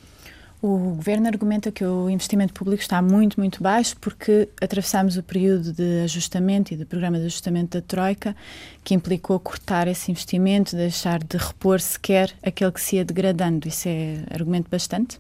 O 0.61 0.95
governo 0.95 1.27
argumenta 1.27 1.71
que 1.71 1.83
o 1.83 2.09
investimento 2.09 2.53
público 2.53 2.81
está 2.81 3.01
muito, 3.01 3.39
muito 3.39 3.61
baixo 3.61 3.95
porque 3.99 4.49
atravessamos 4.61 5.17
o 5.17 5.23
período 5.23 5.73
de 5.73 6.03
ajustamento 6.03 6.73
e 6.73 6.77
do 6.77 6.85
programa 6.85 7.17
de 7.19 7.25
ajustamento 7.25 7.77
da 7.77 7.81
Troika, 7.81 8.35
que 8.83 8.93
implicou 8.93 9.39
cortar 9.39 9.87
esse 9.87 10.11
investimento, 10.11 10.75
deixar 10.75 11.19
de 11.21 11.37
repor 11.37 11.79
sequer 11.79 12.33
aquele 12.41 12.71
que 12.71 12.81
se 12.81 12.97
ia 12.97 13.05
degradando. 13.05 13.67
Isso 13.67 13.87
é 13.87 14.23
argumento 14.29 14.69
bastante? 14.69 15.19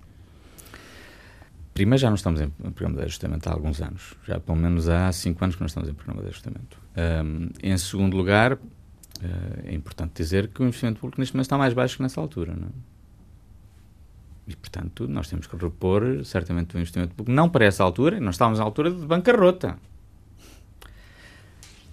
Primeiro, 1.73 2.01
já 2.01 2.09
não 2.09 2.15
estamos 2.15 2.39
em 2.39 2.49
programa 2.49 2.97
de 2.97 3.05
ajustamento 3.05 3.49
há 3.49 3.53
alguns 3.53 3.81
anos. 3.81 4.13
Já 4.25 4.39
pelo 4.39 4.57
menos 4.57 4.87
há 4.87 5.11
cinco 5.11 5.43
anos 5.43 5.55
que 5.55 5.61
não 5.61 5.67
estamos 5.67 5.89
em 5.89 5.93
programa 5.93 6.21
de 6.21 6.29
ajustamento. 6.29 6.77
Um, 7.25 7.49
em 7.61 7.77
segundo 7.77 8.15
lugar, 8.15 8.57
é 9.65 9.73
importante 9.73 10.13
dizer 10.15 10.47
que 10.47 10.61
o 10.61 10.65
investimento 10.65 10.99
público 10.99 11.19
neste 11.19 11.35
momento 11.35 11.45
está 11.45 11.57
mais 11.57 11.73
baixo 11.73 11.97
que 11.97 12.03
nessa 12.03 12.19
altura. 12.19 12.55
Não 12.55 12.67
é? 12.67 12.71
E, 14.47 14.55
portanto, 14.55 15.07
nós 15.07 15.29
temos 15.29 15.47
que 15.47 15.55
repor 15.55 16.23
certamente 16.25 16.75
o 16.75 16.79
investimento 16.79 17.15
público. 17.15 17.31
Não 17.31 17.49
para 17.49 17.65
essa 17.65 17.83
altura, 17.83 18.19
nós 18.19 18.35
estávamos 18.35 18.59
à 18.59 18.63
altura 18.63 18.91
de 18.91 19.05
bancarrota. 19.05 19.77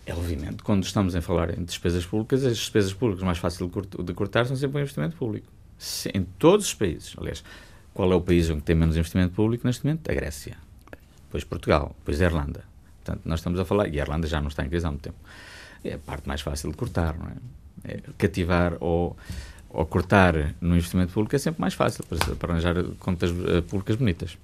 É 0.04 0.12
obviamente, 0.12 0.62
quando 0.64 0.82
estamos 0.82 1.14
a 1.14 1.22
falar 1.22 1.56
em 1.56 1.62
despesas 1.62 2.04
públicas, 2.04 2.44
as 2.44 2.56
despesas 2.56 2.92
públicas 2.92 3.22
mais 3.22 3.38
fáceis 3.38 3.70
de 3.70 4.14
cortar 4.14 4.46
são 4.46 4.56
sempre 4.56 4.78
o 4.78 4.80
investimento 4.80 5.16
público. 5.16 5.46
Em 6.12 6.24
todos 6.38 6.66
os 6.66 6.74
países. 6.74 7.14
Aliás, 7.16 7.44
qual 7.94 8.10
é 8.10 8.14
o 8.16 8.20
país 8.20 8.50
onde 8.50 8.62
tem 8.62 8.74
menos 8.74 8.96
investimento 8.96 9.32
público 9.34 9.64
neste 9.66 9.84
momento? 9.84 10.10
A 10.10 10.14
Grécia. 10.14 10.56
Depois 11.26 11.44
Portugal. 11.44 11.94
Depois 12.00 12.20
a 12.20 12.24
Irlanda. 12.24 12.64
Portanto, 13.04 13.22
nós 13.24 13.38
estamos 13.38 13.60
a 13.60 13.64
falar, 13.64 13.86
e 13.86 14.00
a 14.00 14.02
Irlanda 14.02 14.26
já 14.26 14.40
não 14.40 14.48
está 14.48 14.64
em 14.64 14.68
crise 14.68 14.84
há 14.84 14.90
muito 14.90 15.02
tempo. 15.02 15.18
É 15.84 15.94
a 15.94 15.98
parte 15.98 16.28
mais 16.28 16.40
fácil 16.40 16.70
de 16.70 16.76
cortar, 16.76 17.16
não 17.18 17.26
é? 17.26 17.92
é 17.92 18.00
cativar 18.18 18.76
ou 18.80 19.16
ou 19.72 19.86
cortar 19.86 20.34
no 20.60 20.74
investimento 20.74 21.12
público 21.12 21.36
é 21.36 21.38
sempre 21.38 21.60
mais 21.60 21.74
fácil 21.74 22.04
para, 22.04 22.34
para 22.34 22.52
arranjar 22.52 22.74
contas 22.98 23.30
uh, 23.30 23.62
públicas 23.62 23.94
bonitas. 23.96 24.36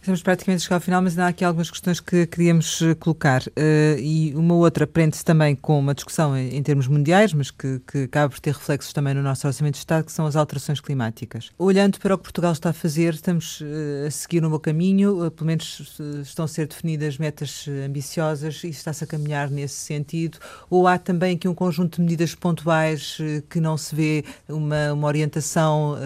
Estamos 0.00 0.22
praticamente 0.22 0.62
a 0.62 0.64
chegar 0.64 0.76
ao 0.76 0.80
final, 0.80 1.02
mas 1.02 1.18
há 1.18 1.28
aqui 1.28 1.44
algumas 1.44 1.70
questões 1.70 2.00
que 2.00 2.24
queríamos 2.26 2.80
eh, 2.80 2.94
colocar. 2.94 3.42
Uh, 3.42 3.98
e 3.98 4.32
uma 4.34 4.54
outra 4.54 4.86
prende-se 4.86 5.24
também 5.24 5.56
com 5.56 5.78
uma 5.78 5.92
discussão 5.92 6.36
em, 6.36 6.56
em 6.56 6.62
termos 6.62 6.86
mundiais, 6.86 7.34
mas 7.34 7.50
que, 7.50 7.80
que 7.80 8.04
acaba 8.04 8.30
por 8.30 8.38
ter 8.38 8.54
reflexos 8.54 8.92
também 8.92 9.12
no 9.12 9.22
nosso 9.22 9.46
Orçamento 9.46 9.74
de 9.74 9.80
Estado, 9.80 10.04
que 10.04 10.12
são 10.12 10.24
as 10.24 10.36
alterações 10.36 10.80
climáticas. 10.80 11.50
Olhando 11.58 11.98
para 11.98 12.14
o 12.14 12.18
que 12.18 12.24
Portugal 12.24 12.52
está 12.52 12.70
a 12.70 12.72
fazer, 12.72 13.12
estamos 13.14 13.60
uh, 13.60 14.06
a 14.06 14.10
seguir 14.10 14.42
um 14.44 14.50
bom 14.50 14.58
caminho, 14.58 15.26
uh, 15.26 15.30
pelo 15.32 15.46
menos 15.46 16.00
estão 16.22 16.44
a 16.44 16.48
ser 16.48 16.68
definidas 16.68 17.18
metas 17.18 17.66
ambiciosas 17.84 18.62
e 18.64 18.68
está-se 18.68 19.02
a 19.02 19.06
caminhar 19.06 19.50
nesse 19.50 19.74
sentido. 19.74 20.38
Ou 20.70 20.86
há 20.86 20.96
também 20.96 21.34
aqui 21.34 21.48
um 21.48 21.54
conjunto 21.54 21.96
de 21.96 22.02
medidas 22.02 22.34
pontuais 22.34 23.18
que 23.50 23.60
não 23.60 23.76
se 23.76 23.94
vê 23.94 24.24
uma, 24.48 24.92
uma 24.92 25.08
orientação 25.08 25.96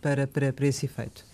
para, 0.00 0.26
para, 0.26 0.52
para 0.52 0.66
esse 0.66 0.86
efeito? 0.86 1.24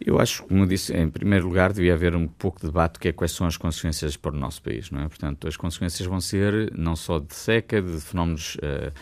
Eu 0.00 0.18
acho, 0.20 0.44
como 0.44 0.66
disse, 0.66 0.94
em 0.94 1.08
primeiro 1.08 1.48
lugar, 1.48 1.72
devia 1.72 1.94
haver 1.94 2.14
um 2.14 2.28
pouco 2.28 2.60
de 2.60 2.66
debate 2.66 2.98
que 2.98 3.08
é 3.08 3.12
quais 3.12 3.32
são 3.32 3.46
as 3.46 3.56
consequências 3.56 4.16
para 4.16 4.34
o 4.34 4.38
nosso 4.38 4.62
país, 4.62 4.90
não 4.90 5.00
é? 5.00 5.08
Portanto, 5.08 5.48
as 5.48 5.56
consequências 5.56 6.06
vão 6.06 6.20
ser 6.20 6.72
não 6.76 6.94
só 6.94 7.18
de 7.18 7.34
seca, 7.34 7.80
de 7.80 7.98
fenómenos, 8.00 8.56
uh, 8.56 8.92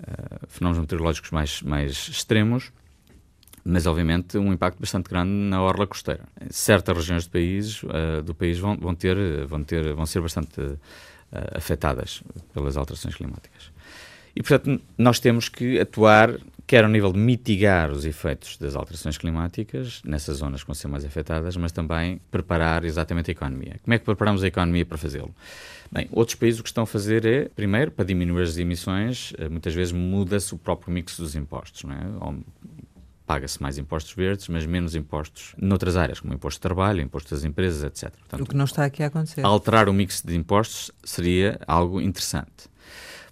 uh, 0.00 0.46
fenómenos 0.46 0.80
meteorológicos 0.80 1.30
mais, 1.32 1.60
mais 1.62 2.08
extremos, 2.08 2.72
mas 3.64 3.86
obviamente 3.86 4.38
um 4.38 4.52
impacto 4.52 4.78
bastante 4.78 5.10
grande 5.10 5.32
na 5.32 5.60
orla 5.60 5.86
costeira. 5.86 6.24
Certas 6.50 6.96
regiões 6.96 7.26
do 7.26 7.30
país, 7.30 7.82
uh, 7.82 8.22
do 8.22 8.34
país 8.34 8.58
vão, 8.58 8.76
vão, 8.76 8.94
ter, 8.94 9.16
vão, 9.46 9.64
ter, 9.64 9.92
vão 9.92 10.06
ser 10.06 10.20
bastante 10.20 10.78
afetadas 11.52 12.22
pelas 12.52 12.76
alterações 12.76 13.16
climáticas. 13.16 13.72
E, 14.36 14.42
portanto, 14.42 14.80
nós 14.96 15.18
temos 15.18 15.48
que 15.48 15.80
atuar 15.80 16.38
quer 16.66 16.84
ao 16.84 16.90
nível 16.90 17.12
de 17.12 17.18
mitigar 17.18 17.90
os 17.90 18.04
efeitos 18.04 18.56
das 18.56 18.74
alterações 18.74 19.18
climáticas 19.18 20.00
nessas 20.04 20.38
zonas 20.38 20.62
que 20.62 20.66
vão 20.66 20.74
ser 20.74 20.88
mais 20.88 21.04
afetadas, 21.04 21.56
mas 21.56 21.72
também 21.72 22.20
preparar 22.30 22.84
exatamente 22.84 23.30
a 23.30 23.32
economia. 23.32 23.78
Como 23.82 23.94
é 23.94 23.98
que 23.98 24.04
preparamos 24.04 24.42
a 24.42 24.46
economia 24.46 24.86
para 24.86 24.96
fazê-lo? 24.96 25.34
Bem, 25.92 26.08
outros 26.10 26.34
países 26.36 26.60
o 26.60 26.62
que 26.62 26.68
estão 26.68 26.84
a 26.84 26.86
fazer 26.86 27.26
é, 27.26 27.48
primeiro, 27.48 27.90
para 27.90 28.04
diminuir 28.04 28.42
as 28.42 28.56
emissões, 28.56 29.32
eh, 29.38 29.48
muitas 29.48 29.74
vezes 29.74 29.92
muda-se 29.92 30.54
o 30.54 30.58
próprio 30.58 30.92
mix 30.92 31.18
dos 31.18 31.34
impostos, 31.34 31.84
não 31.84 31.92
é? 31.92 32.34
paga-se 33.26 33.62
mais 33.62 33.78
impostos 33.78 34.12
verdes, 34.12 34.48
mas 34.48 34.66
menos 34.66 34.94
impostos 34.94 35.54
noutras 35.56 35.96
áreas, 35.96 36.20
como 36.20 36.34
imposto 36.34 36.58
de 36.58 36.62
trabalho, 36.62 37.00
imposto 37.00 37.34
das 37.34 37.44
empresas, 37.44 37.82
etc. 37.82 38.14
Portanto, 38.18 38.42
o 38.42 38.46
que 38.46 38.56
não 38.56 38.64
está 38.64 38.84
aqui 38.84 39.02
a 39.02 39.06
acontecer. 39.06 39.44
Alterar 39.44 39.88
o 39.88 39.92
mix 39.92 40.22
de 40.22 40.36
impostos 40.36 40.90
seria 41.02 41.58
algo 41.66 42.00
interessante. 42.00 42.68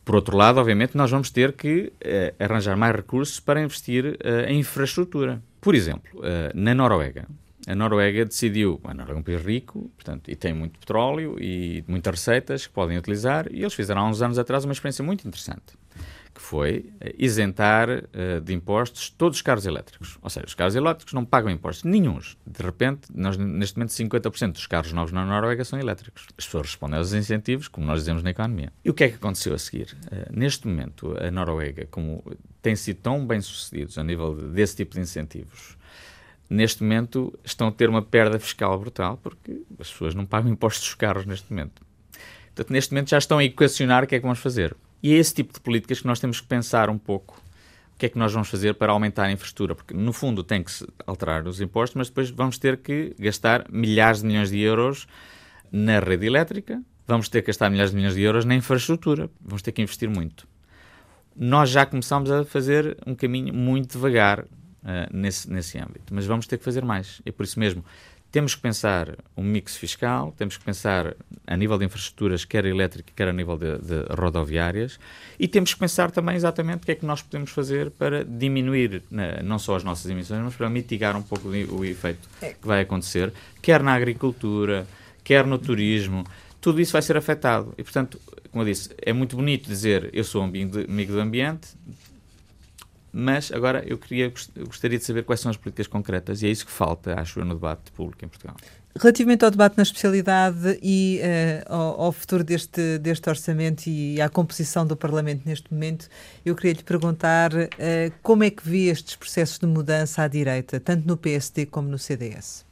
Por 0.05 0.17
outro 0.17 0.37
lado, 0.37 0.59
obviamente, 0.59 0.97
nós 0.97 1.11
vamos 1.11 1.31
ter 1.31 1.53
que 1.53 1.93
uh, 2.05 2.45
arranjar 2.45 2.77
mais 2.77 2.95
recursos 2.95 3.39
para 3.39 3.63
investir 3.63 4.05
uh, 4.05 4.49
em 4.49 4.59
infraestrutura. 4.59 5.41
Por 5.61 5.75
exemplo, 5.75 6.11
uh, 6.19 6.51
na 6.55 6.75
Noruega, 6.75 7.29
a 7.67 7.75
Noruega 7.75 8.25
decidiu, 8.25 8.81
a 8.83 8.93
Noruega 8.93 9.19
é 9.19 9.21
um 9.21 9.23
país 9.23 9.43
rico, 9.45 9.91
portanto, 9.97 10.29
e 10.29 10.35
tem 10.35 10.53
muito 10.53 10.79
petróleo 10.81 11.37
e 11.41 11.85
muitas 11.87 12.15
receitas 12.15 12.67
que 12.67 12.73
podem 12.73 12.99
utilizar, 12.99 13.47
e 13.53 13.61
eles 13.61 13.75
fizeram 13.75 14.03
há 14.03 14.09
uns 14.09 14.21
anos 14.21 14.39
atrás 14.39 14.65
uma 14.65 14.73
experiência 14.73 15.05
muito 15.05 15.27
interessante 15.27 15.79
que 16.35 16.41
foi 16.41 16.91
isentar 17.18 17.89
uh, 17.91 18.41
de 18.41 18.53
impostos 18.55 19.11
todos 19.11 19.39
os 19.39 19.43
carros 19.43 19.66
elétricos. 19.66 20.18
Ou 20.22 20.30
seja, 20.30 20.47
os 20.47 20.55
carros 20.55 20.74
elétricos 20.74 21.12
não 21.12 21.24
pagam 21.24 21.51
impostos 21.51 21.85
nenhums. 21.85 22.37
De 22.47 22.62
repente, 22.62 23.09
nós, 23.14 23.37
neste 23.37 23.76
momento, 23.76 23.91
50% 23.91 24.53
dos 24.53 24.66
carros 24.66 24.93
novos 24.93 25.12
na 25.12 25.24
Noruega 25.24 25.64
são 25.64 25.78
elétricos. 25.78 26.26
As 26.39 26.47
pessoas 26.47 26.68
respondem 26.68 26.99
aos 26.99 27.12
incentivos, 27.12 27.68
como 27.68 27.87
nós 27.87 28.01
dizemos 28.01 28.22
na 28.22 28.30
economia. 28.30 28.72
E 28.85 28.91
o 28.91 28.95
que 28.95 29.05
é 29.05 29.09
que 29.09 29.16
aconteceu 29.16 29.55
a 29.55 29.59
seguir? 29.59 29.97
Uh, 30.07 30.33
neste 30.33 30.66
momento, 30.66 31.16
a 31.20 31.30
Noruega, 31.30 31.87
como 31.91 32.24
tem 32.62 32.74
sido 32.76 32.99
tão 32.99 33.26
bem 33.26 33.41
sucedidos 33.41 33.99
a 33.99 34.05
nível 34.05 34.35
de, 34.35 34.47
desse 34.49 34.76
tipo 34.76 34.95
de 34.95 35.01
incentivos, 35.01 35.76
neste 36.49 36.83
momento 36.83 37.39
estão 37.45 37.68
a 37.68 37.72
ter 37.72 37.89
uma 37.89 38.03
perda 38.03 38.39
fiscal 38.39 38.78
brutal 38.78 39.18
porque 39.22 39.62
as 39.78 39.91
pessoas 39.91 40.14
não 40.14 40.24
pagam 40.26 40.51
impostos 40.51 40.85
dos 40.85 40.95
carros 40.95 41.26
neste 41.26 41.51
momento. 41.51 41.83
Portanto, 42.55 42.72
neste 42.72 42.93
momento 42.93 43.09
já 43.09 43.18
estão 43.18 43.39
a 43.39 43.45
equacionar 43.45 44.05
o 44.05 44.07
que 44.07 44.14
é 44.14 44.18
que 44.18 44.22
vamos 44.22 44.39
fazer. 44.39 44.76
E 45.03 45.13
é 45.13 45.17
esse 45.17 45.35
tipo 45.35 45.53
de 45.53 45.61
políticas 45.61 46.01
que 46.01 46.07
nós 46.07 46.21
temos 46.21 46.41
que 46.41 46.47
pensar 46.47 46.89
um 46.89 46.99
pouco. 46.99 47.43
O 47.95 47.99
que 47.99 48.07
é 48.07 48.09
que 48.09 48.19
nós 48.19 48.33
vamos 48.33 48.49
fazer 48.49 48.75
para 48.75 48.93
aumentar 48.93 49.25
a 49.25 49.33
infraestrutura? 49.33 49.75
Porque, 49.75 49.95
no 49.95 50.13
fundo, 50.13 50.43
tem 50.43 50.63
que 50.63 50.71
se 50.71 50.87
alterar 51.07 51.47
os 51.47 51.61
impostos, 51.61 51.97
mas 51.97 52.09
depois 52.09 52.31
vamos 52.31 52.59
ter 52.59 52.79
que 52.79 53.15
gastar 53.19 53.67
milhares 53.71 54.21
de 54.21 54.27
milhões 54.27 54.51
de 54.51 54.61
euros 54.61 55.07
na 55.71 56.01
rede 56.01 56.27
elétrica, 56.27 56.83
vamos 57.07 57.29
ter 57.29 57.43
que 57.43 57.49
gastar 57.49 57.71
milhares 57.71 57.91
de 57.91 57.97
milhões 57.97 58.15
de 58.15 58.23
euros 58.23 58.45
na 58.45 58.55
infraestrutura, 58.55 59.31
vamos 59.41 59.63
ter 59.63 59.73
que 59.73 59.83
investir 59.83 60.09
muito. 60.09 60.47
Nós 61.35 61.71
já 61.71 61.87
começamos 61.87 62.31
a 62.31 62.45
fazer 62.45 62.97
um 63.07 63.15
caminho 63.15 63.55
muito 63.55 63.93
devagar 63.93 64.41
uh, 64.41 64.47
nesse, 65.13 65.51
nesse 65.51 65.79
âmbito, 65.79 66.13
mas 66.15 66.27
vamos 66.27 66.47
ter 66.47 66.59
que 66.59 66.65
fazer 66.65 66.85
mais. 66.85 67.23
E 67.25 67.33
por 67.33 67.45
isso 67.45 67.59
mesmo, 67.59 67.85
temos 68.33 68.55
que 68.55 68.62
pensar 68.62 69.14
um 69.37 69.43
mix 69.45 69.76
fiscal, 69.76 70.35
temos 70.39 70.57
que 70.57 70.64
pensar 70.64 71.14
a 71.47 71.55
nível 71.55 71.76
de 71.76 71.85
infraestruturas, 71.85 72.47
quer 72.47 72.64
elétrica, 72.64 73.12
quer 73.14 73.28
a 73.28 73.33
nível 73.33 73.59
de, 73.59 73.76
de, 73.78 74.07
rodoviárias, 74.18 74.99
e 75.39 75.47
temos 75.47 75.74
que 75.74 75.78
pensar 75.78 76.11
também 76.11 76.35
exatamente 76.35 76.78
o 76.78 76.87
que 76.87 76.93
é 76.93 76.95
que 76.95 77.05
nós 77.05 77.20
podemos 77.20 77.51
fazer 77.51 77.91
para 77.91 78.24
diminuir 78.24 79.03
não 79.45 79.59
só 79.59 79.76
as 79.76 79.85
nossas 79.85 80.11
emissões, 80.11 80.43
mas 80.43 80.55
para 80.55 80.70
mitigar 80.70 81.14
um 81.14 81.22
pouco 81.22 81.49
o, 81.49 81.80
o 81.80 81.85
efeito 81.85 82.26
é. 82.41 82.55
que 82.55 82.66
vai 82.66 82.80
acontecer, 82.80 83.30
quer 83.61 83.83
na 83.83 83.93
agricultura, 83.93 84.87
quer 85.22 85.47
no 85.47 85.59
turismo, 85.59 86.24
tudo 86.59 86.80
isso 86.80 86.93
vai 86.93 87.03
ser 87.03 87.18
afetado. 87.18 87.74
E, 87.76 87.83
portanto, 87.83 88.18
como 88.51 88.62
eu 88.62 88.66
disse, 88.66 88.91
é 88.97 89.12
muito 89.12 89.37
bonito 89.37 89.68
dizer 89.68 90.09
eu 90.14 90.24
sou 90.24 90.43
amigo 90.43 91.12
do 91.12 91.20
ambiente, 91.20 91.68
mas 93.13 93.53
agora 93.53 93.85
eu 93.87 93.99
queria 93.99 94.33
eu 94.57 94.67
gostaria 94.67 94.99
de 94.99 95.05
saber 95.05 95.25
quais 95.25 95.41
são 95.41 95.51
as 95.51 95.57
políticas 95.57 95.87
concretas 95.87 96.43
e 96.43 96.47
é 96.47 96.51
isso 96.51 96.65
que 96.65 96.73
falta, 96.73 97.21
acho 97.21 97.41
eu, 97.41 97.45
no 97.45 97.55
debate 97.55 97.93
público 97.93 98.25
em 98.25 98.29
Portugal. 98.29 98.57
Relativamente 98.99 99.43
ao 99.45 99.51
debate 99.51 99.77
na 99.77 99.83
especialidade 99.83 100.79
e 100.83 101.19
uh, 101.23 101.75
ao, 101.75 102.01
ao, 102.03 102.13
futuro 102.13 102.45
deste, 102.45 102.99
deste 102.99 103.29
orçamento 103.29 103.87
e 103.87 104.21
à 104.21 104.29
composição 104.29 104.87
do 104.87 104.95
Parlamento 104.95 105.43
neste 105.47 105.73
momento, 105.73 106.09
eu 106.45 106.55
queria 106.55 106.75
lhe 106.75 106.83
perguntar 106.83 107.55
uh, 107.55 107.69
como 108.23 108.45
é 108.45 108.51
que 108.51 108.67
vê 108.69 108.89
estes 108.89 109.17
processos 109.17 109.59
de 109.59 109.67
mudança 109.67 110.23
à 110.23 110.29
direita, 110.29 110.79
tanto 110.79 111.07
no 111.09 111.17
PSD 111.17 111.65
como 111.67 111.89
no 111.89 111.99
CDS? 111.99 112.67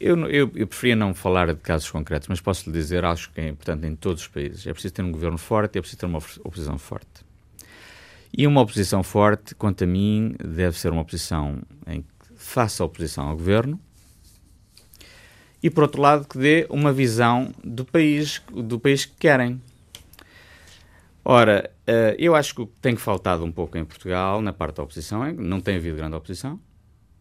Eu, 0.00 0.18
eu, 0.28 0.50
eu, 0.54 0.66
preferia 0.66 0.96
não 0.96 1.14
falar 1.14 1.54
de 1.54 1.60
casos 1.60 1.90
concretos, 1.90 2.28
mas 2.28 2.40
posso 2.40 2.68
lhe 2.68 2.76
dizer, 2.76 3.04
acho 3.04 3.30
que 3.30 3.40
é 3.40 3.48
importante 3.48 3.86
em 3.86 3.94
todos 3.94 4.22
os 4.22 4.28
países. 4.28 4.66
É 4.66 4.72
preciso 4.72 4.94
ter 4.94 5.02
um 5.02 5.12
governo 5.12 5.38
forte 5.38 5.76
e 5.76 5.78
é 5.78 5.80
preciso 5.80 6.00
ter 6.00 6.06
uma 6.06 6.18
oposição 6.18 6.78
forte. 6.78 7.23
E 8.36 8.46
uma 8.48 8.60
oposição 8.60 9.02
forte, 9.04 9.54
quanto 9.54 9.84
a 9.84 9.86
mim, 9.86 10.34
deve 10.42 10.76
ser 10.76 10.90
uma 10.90 11.02
oposição 11.02 11.62
em 11.86 12.02
que 12.02 12.08
faça 12.34 12.84
oposição 12.84 13.28
ao 13.28 13.36
governo 13.36 13.78
e, 15.62 15.70
por 15.70 15.84
outro 15.84 16.02
lado, 16.02 16.26
que 16.26 16.36
dê 16.36 16.66
uma 16.68 16.92
visão 16.92 17.52
do 17.62 17.84
país, 17.84 18.42
do 18.52 18.78
país 18.78 19.04
que 19.04 19.14
querem. 19.18 19.62
Ora, 21.24 21.70
eh, 21.86 22.16
eu 22.18 22.34
acho 22.34 22.54
que 22.54 22.60
o 22.62 22.66
que 22.66 22.78
tem 22.82 22.96
faltado 22.96 23.44
um 23.44 23.52
pouco 23.52 23.78
em 23.78 23.84
Portugal, 23.84 24.42
na 24.42 24.52
parte 24.52 24.76
da 24.76 24.82
oposição, 24.82 25.24
é 25.24 25.32
que 25.32 25.40
não 25.40 25.60
tem 25.60 25.76
havido 25.76 25.96
grande 25.96 26.16
oposição, 26.16 26.60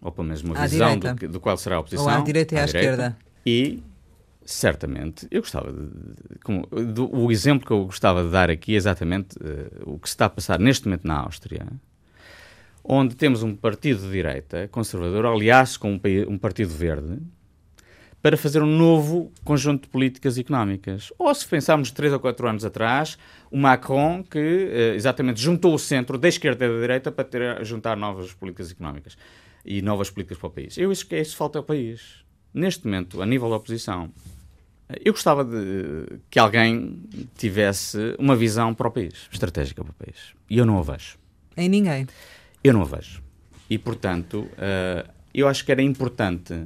ou 0.01 0.11
pelo 0.11 0.28
menos 0.28 0.41
uma 0.41 0.57
à 0.57 0.68
visão 0.68 0.97
do, 0.97 1.30
do, 1.30 1.39
qual 1.39 1.55
será 1.55 1.78
a 1.78 1.80
oposição. 1.80 2.05
Ou 2.05 2.09
à 2.09 2.20
direita 2.20 2.55
e 2.55 2.57
à, 2.57 2.64
à 2.64 2.66
direita, 2.66 2.86
esquerda. 2.86 3.18
E, 3.45 3.84
certamente, 4.46 5.28
eu 5.32 5.41
gostava 5.41 5.72
de. 5.72 6.94
Do, 6.94 7.16
o 7.16 7.32
exemplo 7.32 7.66
que 7.66 7.72
eu 7.72 7.86
gostava 7.86 8.24
de 8.24 8.30
dar 8.30 8.50
aqui 8.50 8.74
é 8.74 8.78
exatamente 8.78 9.38
uh, 9.38 9.94
o 9.94 10.00
que 10.00 10.08
se 10.08 10.14
está 10.14 10.26
a 10.26 10.30
passar 10.30 10.60
neste 10.60 10.86
momento 10.86 11.08
na 11.08 11.20
Áustria, 11.20 11.68
onde 12.84 13.16
temos 13.16 13.44
um 13.44 13.56
partido 13.56 14.02
de 14.02 14.12
direita, 14.12 14.68
conservador, 14.70 15.26
aliás, 15.26 15.78
com 15.78 15.94
um, 15.94 16.00
um 16.28 16.38
partido 16.38 16.74
verde, 16.74 17.20
para 18.24 18.38
fazer 18.38 18.62
um 18.64 18.78
novo 18.78 19.34
conjunto 19.44 19.84
de 19.84 19.89
políticas 19.89 20.38
económicas. 20.38 21.12
Ou 21.20 21.36
se 21.36 21.46
pensarmos 21.46 21.91
três 21.91 22.14
ou 22.14 22.22
quatro 22.22 22.48
anos 22.48 22.64
atrás, 22.64 23.18
o 23.52 23.58
Macron 23.58 24.24
que 24.24 24.39
eh, 24.39 24.96
exatamente 24.96 25.41
juntou 25.41 25.74
o 25.74 25.80
centro 25.80 26.18
da 26.18 26.30
esquerda 26.30 26.66
e 26.66 26.70
da 26.70 26.80
direita 26.80 27.12
para 27.12 27.26
ter, 27.26 27.66
juntar 27.66 27.98
novas 27.98 28.32
políticas 28.34 28.72
económicas 28.72 29.18
e 29.66 29.82
novas 29.82 30.10
políticas 30.10 30.38
para 30.38 30.48
o 30.48 30.52
país. 30.52 30.78
Eu 30.78 30.89
acho 30.89 31.06
que 31.06 31.20
isso 31.20 31.36
falta 31.36 31.60
ao 31.60 31.66
país. 31.66 32.22
Neste 32.54 32.86
momento, 32.86 33.22
a 33.22 33.26
nível 33.26 33.49
da 33.49 33.56
oposição, 33.56 34.12
eu 35.04 35.14
gostava 35.14 35.43
de 35.43 36.20
que 36.30 36.38
alguém 36.38 37.01
tivesse 37.38 38.16
uma 38.20 38.36
visão 38.36 38.74
para 38.74 38.88
o 38.88 38.91
país, 38.91 39.28
estratégica 39.32 39.84
para 39.84 39.91
o 39.91 39.95
país. 39.95 40.34
E 40.49 40.58
eu 40.58 40.66
não 40.66 40.78
a 40.78 40.82
vejo. 40.82 41.18
Em 41.58 41.70
ninguém? 41.70 42.08
Eu 42.64 42.74
não 42.74 42.82
a 42.82 42.86
vejo. 42.86 43.24
E, 43.70 43.78
portanto, 43.78 44.41
uh, 44.41 45.10
eu 45.34 45.47
acho 45.47 45.66
que 45.66 45.72
era 45.72 45.82
importante 45.82 46.66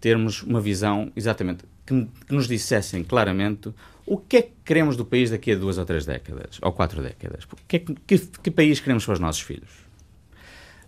termos 0.00 0.42
uma 0.42 0.60
visão 0.60 1.12
exatamente 1.16 1.64
que, 1.84 2.08
que, 2.26 2.34
nos 2.34 2.46
dissessem 2.46 3.02
claramente 3.02 3.72
o 4.06 4.16
que 4.16 4.36
é 4.36 4.42
que 4.42 4.52
queremos 4.64 4.96
do 4.96 5.04
país 5.04 5.30
daqui 5.30 5.52
a 5.52 5.56
duas 5.56 5.76
ou 5.76 5.84
três 5.84 6.06
décadas, 6.06 6.58
ou 6.62 6.72
quatro 6.72 7.02
décadas. 7.02 7.46
Que, 7.66 7.80
que, 7.80 8.18
que 8.18 8.50
país 8.50 8.80
queremos 8.80 9.04
para 9.04 9.14
os 9.14 9.20
nossos 9.20 9.42
filhos? 9.42 9.87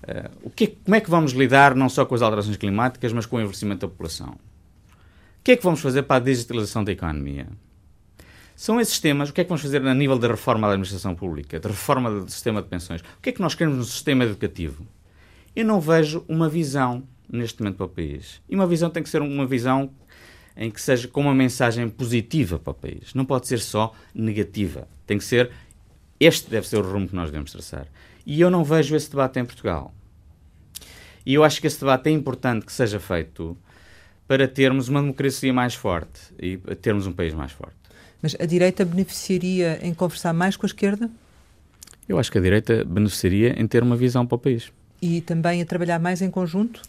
Uh, 0.03 0.30
o 0.44 0.51
que, 0.51 0.68
como 0.68 0.94
é 0.94 1.01
que 1.01 1.11
vamos 1.11 1.32
lidar 1.32 1.74
não 1.74 1.88
só 1.88 2.05
com 2.05 2.14
as 2.14 2.22
alterações 2.22 2.57
climáticas, 2.57 3.12
mas 3.12 3.26
com 3.26 3.36
o 3.36 3.40
envelhecimento 3.40 3.80
da 3.80 3.88
população? 3.88 4.30
O 4.30 5.42
que 5.42 5.53
é 5.53 5.57
que 5.57 5.62
vamos 5.62 5.80
fazer 5.80 6.03
para 6.03 6.16
a 6.16 6.20
digitalização 6.20 6.84
da 6.84 6.92
economia? 6.92 7.46
São 8.55 8.78
esses 8.78 9.01
temas. 9.01 9.30
O 9.30 9.32
que 9.32 9.40
é 9.40 9.44
que 9.44 9.48
vamos 9.48 9.62
fazer 9.62 9.86
a 9.86 9.94
nível 9.94 10.18
da 10.18 10.28
reforma 10.28 10.66
da 10.66 10.74
administração 10.74 11.14
pública, 11.14 11.59
da 11.59 11.70
reforma 11.70 12.11
do 12.11 12.30
sistema 12.30 12.61
de 12.61 12.68
pensões? 12.68 13.01
O 13.01 13.22
que 13.22 13.30
é 13.30 13.32
que 13.32 13.40
nós 13.40 13.55
queremos 13.55 13.78
no 13.78 13.84
sistema 13.84 14.24
educativo? 14.24 14.86
Eu 15.57 15.64
não 15.64 15.80
vejo 15.80 16.24
uma 16.28 16.48
visão 16.48 17.03
neste 17.26 17.62
momento 17.62 17.76
para 17.76 17.86
o 17.86 17.88
país. 17.88 18.42
E 18.48 18.55
uma 18.55 18.66
visão 18.66 18.90
tem 18.90 19.03
que 19.03 19.09
ser 19.09 19.22
uma 19.22 19.46
visão 19.46 19.90
em 20.57 20.70
que 20.70 20.80
seja 20.80 21.09
com 21.09 21.22
uma 21.22 21.34
mensagem 21.34 21.88
positiva 21.88 22.59
para 22.59 22.72
o 22.72 22.74
país. 22.74 23.14
Não 23.14 23.24
pode 23.24 23.46
ser 23.46 23.61
só 23.61 23.94
negativa. 24.14 24.86
Tem 25.07 25.16
que 25.16 25.24
ser. 25.24 25.51
Este 26.20 26.51
deve 26.51 26.68
ser 26.68 26.76
o 26.76 26.82
rumo 26.82 27.09
que 27.09 27.16
nós 27.16 27.30
devemos 27.30 27.51
traçar. 27.51 27.86
E 28.30 28.40
eu 28.40 28.48
não 28.48 28.62
vejo 28.62 28.94
esse 28.94 29.10
debate 29.10 29.40
em 29.40 29.44
Portugal. 29.44 29.92
E 31.26 31.34
eu 31.34 31.42
acho 31.42 31.60
que 31.60 31.66
esse 31.66 31.80
debate 31.80 32.08
é 32.10 32.12
importante 32.12 32.64
que 32.64 32.72
seja 32.72 33.00
feito 33.00 33.58
para 34.28 34.46
termos 34.46 34.88
uma 34.88 35.00
democracia 35.00 35.52
mais 35.52 35.74
forte 35.74 36.20
e 36.38 36.56
termos 36.76 37.08
um 37.08 37.12
país 37.12 37.34
mais 37.34 37.50
forte. 37.50 37.74
Mas 38.22 38.36
a 38.38 38.46
direita 38.46 38.84
beneficiaria 38.84 39.80
em 39.82 39.92
conversar 39.92 40.32
mais 40.32 40.56
com 40.56 40.64
a 40.64 40.68
esquerda? 40.68 41.10
Eu 42.08 42.20
acho 42.20 42.30
que 42.30 42.38
a 42.38 42.40
direita 42.40 42.84
beneficiaria 42.84 43.60
em 43.60 43.66
ter 43.66 43.82
uma 43.82 43.96
visão 43.96 44.24
para 44.24 44.36
o 44.36 44.38
país. 44.38 44.70
E 45.02 45.20
também 45.22 45.60
a 45.60 45.66
trabalhar 45.66 45.98
mais 45.98 46.22
em 46.22 46.30
conjunto? 46.30 46.82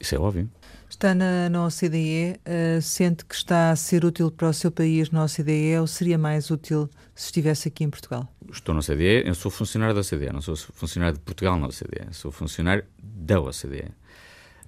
Isso 0.00 0.14
é 0.14 0.18
óbvio. 0.18 0.48
Está 0.88 1.14
na, 1.14 1.50
na 1.50 1.66
OCDE, 1.66 2.40
uh, 2.40 2.80
sente 2.80 3.26
que 3.26 3.34
está 3.34 3.70
a 3.70 3.76
ser 3.76 4.02
útil 4.02 4.30
para 4.30 4.48
o 4.48 4.54
seu 4.54 4.70
país 4.70 5.10
na 5.10 5.24
OCDE 5.24 5.76
ou 5.78 5.86
seria 5.86 6.16
mais 6.16 6.50
útil 6.50 6.88
se 7.14 7.26
estivesse 7.26 7.68
aqui 7.68 7.84
em 7.84 7.90
Portugal? 7.90 8.26
Estou 8.52 8.74
na 8.74 8.80
OCDE, 8.80 9.26
eu 9.26 9.34
sou 9.34 9.50
funcionário 9.50 9.94
da 9.94 10.00
OCDE, 10.00 10.32
não 10.32 10.40
sou 10.40 10.56
funcionário 10.56 11.16
de 11.16 11.24
Portugal 11.24 11.58
na 11.58 11.66
OCDE, 11.66 12.12
sou 12.12 12.30
funcionário 12.30 12.84
da 13.02 13.40
OCDE. 13.40 13.92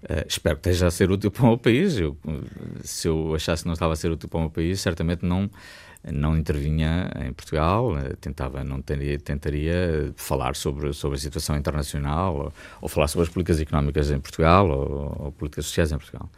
Uh, 0.03 0.27
espero 0.27 0.57
que 0.57 0.69
esteja 0.69 0.89
a 0.89 0.91
ser 0.91 1.11
útil 1.11 1.31
para 1.31 1.45
o 1.45 1.47
meu 1.49 1.59
país. 1.59 1.97
Eu, 1.97 2.17
se 2.83 3.07
eu 3.07 3.35
achasse 3.35 3.63
que 3.63 3.69
não 3.69 3.75
estava 3.75 3.93
a 3.93 3.97
ser 3.97 4.11
útil 4.11 4.29
para 4.29 4.39
o 4.39 4.41
meu 4.41 4.51
país, 4.51 4.81
certamente 4.81 5.25
não 5.25 5.51
não 6.11 6.37
intervinha 6.37 7.11
em 7.25 7.33
Portugal, 7.33 7.97
eh, 7.97 8.17
tentava, 8.21 8.65
não 8.65 8.83
teria, 8.83 9.19
tentaria 9.21 10.13
falar 10.17 10.57
sobre, 10.57 10.93
sobre 10.93 11.17
a 11.17 11.21
situação 11.21 11.57
internacional 11.57 12.37
ou, 12.37 12.53
ou 12.81 12.89
falar 12.89 13.07
sobre 13.07 13.29
as 13.29 13.33
políticas 13.33 13.61
económicas 13.61 14.11
em 14.11 14.19
Portugal 14.19 14.69
ou, 14.69 15.27
ou, 15.27 15.33
políticas 15.33 15.67
sociais 15.67 15.93
em 15.93 15.99
Portugal. 15.99 16.29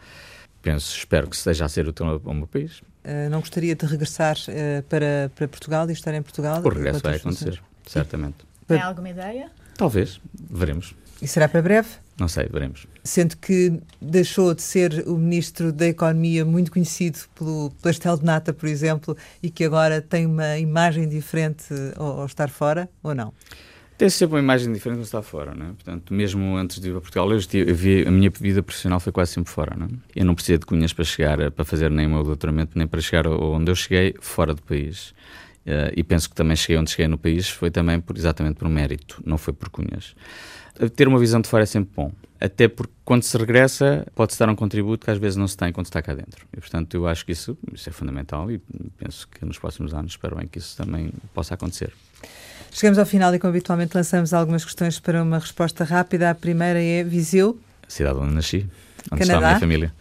Penso, 0.60 0.96
espero 0.96 1.28
que 1.28 1.36
esteja 1.36 1.64
a 1.64 1.68
ser 1.68 1.88
útil 1.88 2.20
ao 2.24 2.34
meu 2.34 2.46
país. 2.46 2.82
Uh, 3.04 3.28
não 3.30 3.40
gostaria 3.40 3.74
de 3.74 3.84
regressar 3.84 4.36
uh, 4.36 4.82
para, 4.84 5.30
para 5.34 5.46
Portugal 5.46 5.88
e 5.90 5.92
estar 5.92 6.14
em 6.14 6.22
Portugal? 6.22 6.62
O 6.64 6.68
regresso 6.68 7.00
vai 7.02 7.16
acontecer, 7.16 7.60
certamente. 7.86 8.36
Tem 8.66 8.80
alguma 8.80 9.10
ideia? 9.10 9.50
Talvez, 9.76 10.20
veremos. 10.50 10.94
E 11.20 11.28
será 11.28 11.48
para 11.48 11.60
breve? 11.60 11.88
Não 12.18 12.28
sei, 12.28 12.48
veremos. 12.50 12.86
Sendo 13.02 13.36
que 13.36 13.80
deixou 14.00 14.54
de 14.54 14.62
ser 14.62 15.04
o 15.06 15.16
Ministro 15.16 15.72
da 15.72 15.86
Economia 15.86 16.44
muito 16.44 16.70
conhecido 16.70 17.18
pelo 17.34 17.72
pastel 17.82 18.16
de 18.16 18.24
nata, 18.24 18.52
por 18.52 18.68
exemplo, 18.68 19.16
e 19.42 19.50
que 19.50 19.64
agora 19.64 20.00
tem 20.00 20.24
uma 20.24 20.56
imagem 20.58 21.08
diferente 21.08 21.66
ao, 21.96 22.20
ao 22.20 22.26
estar 22.26 22.48
fora, 22.48 22.88
ou 23.02 23.14
não? 23.14 23.32
Tem 23.96 24.10
sempre 24.10 24.34
uma 24.34 24.40
imagem 24.40 24.72
diferente 24.72 24.98
quando 24.98 25.04
está 25.04 25.22
fora, 25.22 25.54
não 25.54 25.66
é? 25.66 25.68
Portanto, 25.68 26.12
mesmo 26.12 26.56
antes 26.56 26.80
de 26.80 26.88
ir 26.88 26.92
para 26.92 27.00
Portugal, 27.00 27.30
eu, 27.30 27.74
vi, 27.74 28.04
a 28.06 28.10
minha 28.10 28.28
vida 28.28 28.60
profissional 28.60 28.98
foi 28.98 29.12
quase 29.12 29.32
sempre 29.32 29.52
fora, 29.52 29.76
não 29.76 29.86
é? 29.86 29.90
Eu 30.16 30.24
não 30.24 30.34
precisei 30.34 30.58
de 30.58 30.66
cunhas 30.66 30.92
para 30.92 31.04
chegar, 31.04 31.50
para 31.52 31.64
fazer 31.64 31.90
nem 31.90 32.06
o 32.06 32.10
meu 32.10 32.24
doutoramento, 32.24 32.76
nem 32.76 32.88
para 32.88 33.00
chegar 33.00 33.28
onde 33.28 33.70
eu 33.70 33.76
cheguei, 33.76 34.14
fora 34.20 34.52
do 34.52 34.62
país. 34.62 35.14
Uh, 35.64 35.94
e 35.96 36.02
penso 36.02 36.28
que 36.28 36.34
também 36.34 36.56
cheguei 36.56 36.76
onde 36.76 36.90
cheguei 36.90 37.08
no 37.08 37.16
país 37.16 37.48
foi 37.48 37.70
também 37.70 37.98
por, 37.98 38.18
exatamente 38.18 38.56
por 38.56 38.68
mérito, 38.68 39.22
não 39.24 39.38
foi 39.38 39.54
por 39.54 39.70
cunhas. 39.70 40.14
Ter 40.96 41.06
uma 41.06 41.18
visão 41.18 41.40
de 41.40 41.48
fora 41.48 41.62
é 41.62 41.66
sempre 41.66 41.90
bom. 41.94 42.12
Até 42.40 42.68
porque 42.68 42.92
quando 43.04 43.22
se 43.22 43.38
regressa 43.38 44.06
pode-se 44.14 44.38
dar 44.38 44.50
um 44.50 44.56
contributo 44.56 45.06
que 45.06 45.10
às 45.10 45.16
vezes 45.16 45.36
não 45.36 45.46
se 45.46 45.56
tem 45.56 45.72
quando 45.72 45.86
está 45.86 46.02
cá 46.02 46.12
dentro. 46.12 46.44
E 46.52 46.60
portanto 46.60 46.94
eu 46.94 47.06
acho 47.06 47.24
que 47.24 47.32
isso, 47.32 47.56
isso 47.72 47.88
é 47.88 47.92
fundamental 47.92 48.50
e 48.50 48.60
penso 48.98 49.26
que 49.28 49.44
nos 49.46 49.58
próximos 49.58 49.94
anos 49.94 50.12
espero 50.12 50.36
bem 50.36 50.46
que 50.46 50.58
isso 50.58 50.76
também 50.76 51.10
possa 51.32 51.54
acontecer. 51.54 51.92
Chegamos 52.74 52.98
ao 52.98 53.06
final 53.06 53.32
e 53.32 53.38
como 53.38 53.50
habitualmente 53.50 53.96
lançamos 53.96 54.34
algumas 54.34 54.64
questões 54.64 54.98
para 54.98 55.22
uma 55.22 55.38
resposta 55.38 55.84
rápida. 55.84 56.30
A 56.30 56.34
primeira 56.34 56.82
é 56.82 57.04
Viseu. 57.04 57.56
A 57.86 57.88
cidade 57.88 58.18
onde 58.18 58.34
nasci, 58.34 58.68
onde 59.12 59.24
Canadá. 59.24 59.36
está 59.36 59.36
a 59.36 59.40
minha 59.40 59.60
família. 59.60 59.94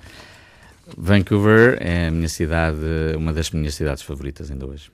Vancouver 0.97 1.77
é 1.79 2.07
a 2.07 2.11
minha 2.11 2.27
cidade, 2.27 2.79
uma 3.15 3.31
das 3.31 3.51
minhas 3.51 3.75
cidades 3.75 4.01
favoritas 4.01 4.49
ainda 4.49 4.65
hoje. 4.65 4.91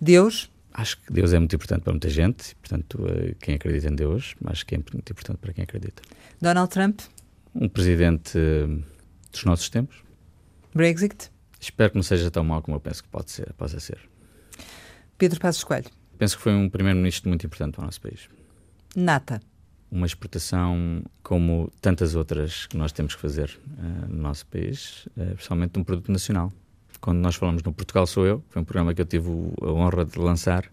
Deus 0.00 0.50
acho 0.72 0.96
que 1.02 1.12
Deus 1.12 1.34
é 1.34 1.38
muito 1.38 1.54
importante 1.54 1.82
para 1.82 1.92
muita 1.92 2.08
gente, 2.08 2.56
portanto, 2.62 3.06
eh, 3.06 3.34
quem 3.38 3.56
acredita 3.56 3.88
em 3.88 3.94
Deus, 3.94 4.34
acho 4.46 4.64
que 4.64 4.76
é 4.76 4.78
muito 4.78 5.12
importante 5.12 5.36
para 5.36 5.52
quem 5.52 5.64
acredita. 5.64 6.02
Donald 6.40 6.70
Trump? 6.70 7.00
Um 7.54 7.68
presidente 7.68 8.38
eh, 8.38 8.82
dos 9.30 9.44
nossos 9.44 9.68
tempos. 9.68 10.02
Brexit? 10.74 11.30
Espero 11.60 11.90
que 11.90 11.96
não 11.96 12.02
seja 12.02 12.30
tão 12.30 12.42
mau 12.42 12.62
como 12.62 12.76
eu 12.76 12.80
penso 12.80 13.02
que 13.02 13.08
pode 13.10 13.30
ser, 13.30 13.52
possa 13.52 13.78
ser. 13.80 13.98
Pedro 15.18 15.38
Passos 15.38 15.62
Coelho? 15.62 15.97
Penso 16.18 16.36
que 16.36 16.42
foi 16.42 16.52
um 16.52 16.68
primeiro-ministro 16.68 17.28
muito 17.28 17.46
importante 17.46 17.74
para 17.74 17.82
o 17.82 17.84
nosso 17.86 18.00
país. 18.00 18.28
Nata? 18.96 19.40
Uma 19.90 20.06
exportação 20.06 21.02
como 21.22 21.70
tantas 21.80 22.14
outras 22.14 22.66
que 22.66 22.76
nós 22.76 22.92
temos 22.92 23.14
que 23.14 23.20
fazer 23.20 23.58
uh, 23.78 24.12
no 24.12 24.22
nosso 24.22 24.44
país, 24.46 25.06
uh, 25.16 25.34
principalmente 25.34 25.78
um 25.78 25.84
produto 25.84 26.12
nacional 26.12 26.52
quando 27.00 27.18
nós 27.18 27.36
falamos 27.36 27.62
no 27.62 27.72
Portugal 27.72 28.06
Sou 28.06 28.26
Eu, 28.26 28.42
foi 28.50 28.62
um 28.62 28.64
programa 28.64 28.94
que 28.94 29.00
eu 29.00 29.06
tive 29.06 29.28
a 29.62 29.66
honra 29.66 30.04
de 30.04 30.18
lançar, 30.18 30.64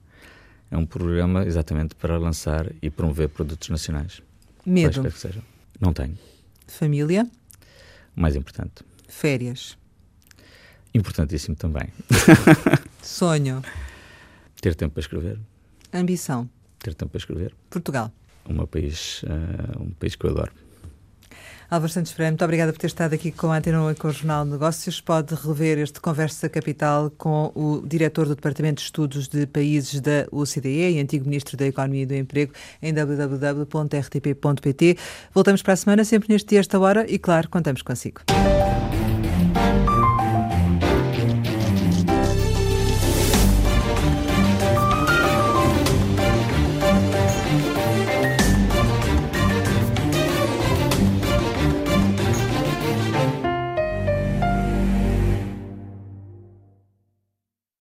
é 0.71 0.77
um 0.77 0.85
programa 0.85 1.45
exatamente 1.45 1.95
para 1.95 2.17
lançar 2.17 2.71
e 2.81 2.89
promover 2.89 3.29
produtos 3.29 3.69
nacionais. 3.69 4.21
Medo? 4.65 5.03
Que 5.03 5.11
seja. 5.11 5.41
Não 5.79 5.93
tenho. 5.93 6.17
Família? 6.67 7.29
O 8.15 8.21
mais 8.21 8.35
importante. 8.35 8.83
Férias? 9.07 9.77
Importantíssimo 10.93 11.55
também. 11.55 11.89
Sonho? 13.01 13.61
Ter 14.61 14.75
tempo 14.75 14.93
para 14.93 15.01
escrever. 15.01 15.39
Ambição? 15.93 16.49
Ter 16.79 16.93
tempo 16.93 17.11
para 17.11 17.19
escrever. 17.19 17.53
Portugal? 17.69 18.11
Meu 18.47 18.67
país, 18.67 19.23
uh, 19.23 19.81
um 19.81 19.91
país 19.91 20.15
que 20.15 20.25
eu 20.25 20.31
adoro. 20.31 20.51
Álvaro 21.69 21.91
Santos 21.91 22.11
Freire, 22.11 22.31
muito 22.31 22.43
obrigada 22.45 22.71
por 22.71 22.79
ter 22.79 22.87
estado 22.87 23.13
aqui 23.13 23.31
com 23.31 23.51
a 23.51 23.57
Antena 23.57 23.91
e 23.91 23.95
com 23.95 24.07
o 24.07 24.11
Jornal 24.11 24.45
de 24.45 24.51
Negócios. 24.51 25.01
Pode 25.01 25.33
rever 25.33 25.79
este 25.79 25.99
Conversa 25.99 26.47
Capital 26.47 27.11
com 27.17 27.51
o 27.55 27.81
diretor 27.85 28.27
do 28.27 28.35
Departamento 28.35 28.75
de 28.75 28.83
Estudos 28.83 29.27
de 29.27 29.47
Países 29.47 29.99
da 29.99 30.27
OCDE 30.31 30.91
e 30.91 30.99
antigo 30.99 31.25
Ministro 31.25 31.57
da 31.57 31.65
Economia 31.65 32.03
e 32.03 32.05
do 32.05 32.13
Emprego 32.13 32.53
em 32.81 32.93
www.rtp.pt. 32.93 33.37
Voltamos 35.33 35.63
para 35.63 35.73
a 35.73 35.77
semana, 35.77 36.05
sempre 36.05 36.31
neste 36.31 36.49
dia, 36.49 36.59
esta 36.59 36.79
hora, 36.79 37.09
e 37.09 37.17
claro, 37.17 37.49
contamos 37.49 37.81
consigo. 37.81 38.21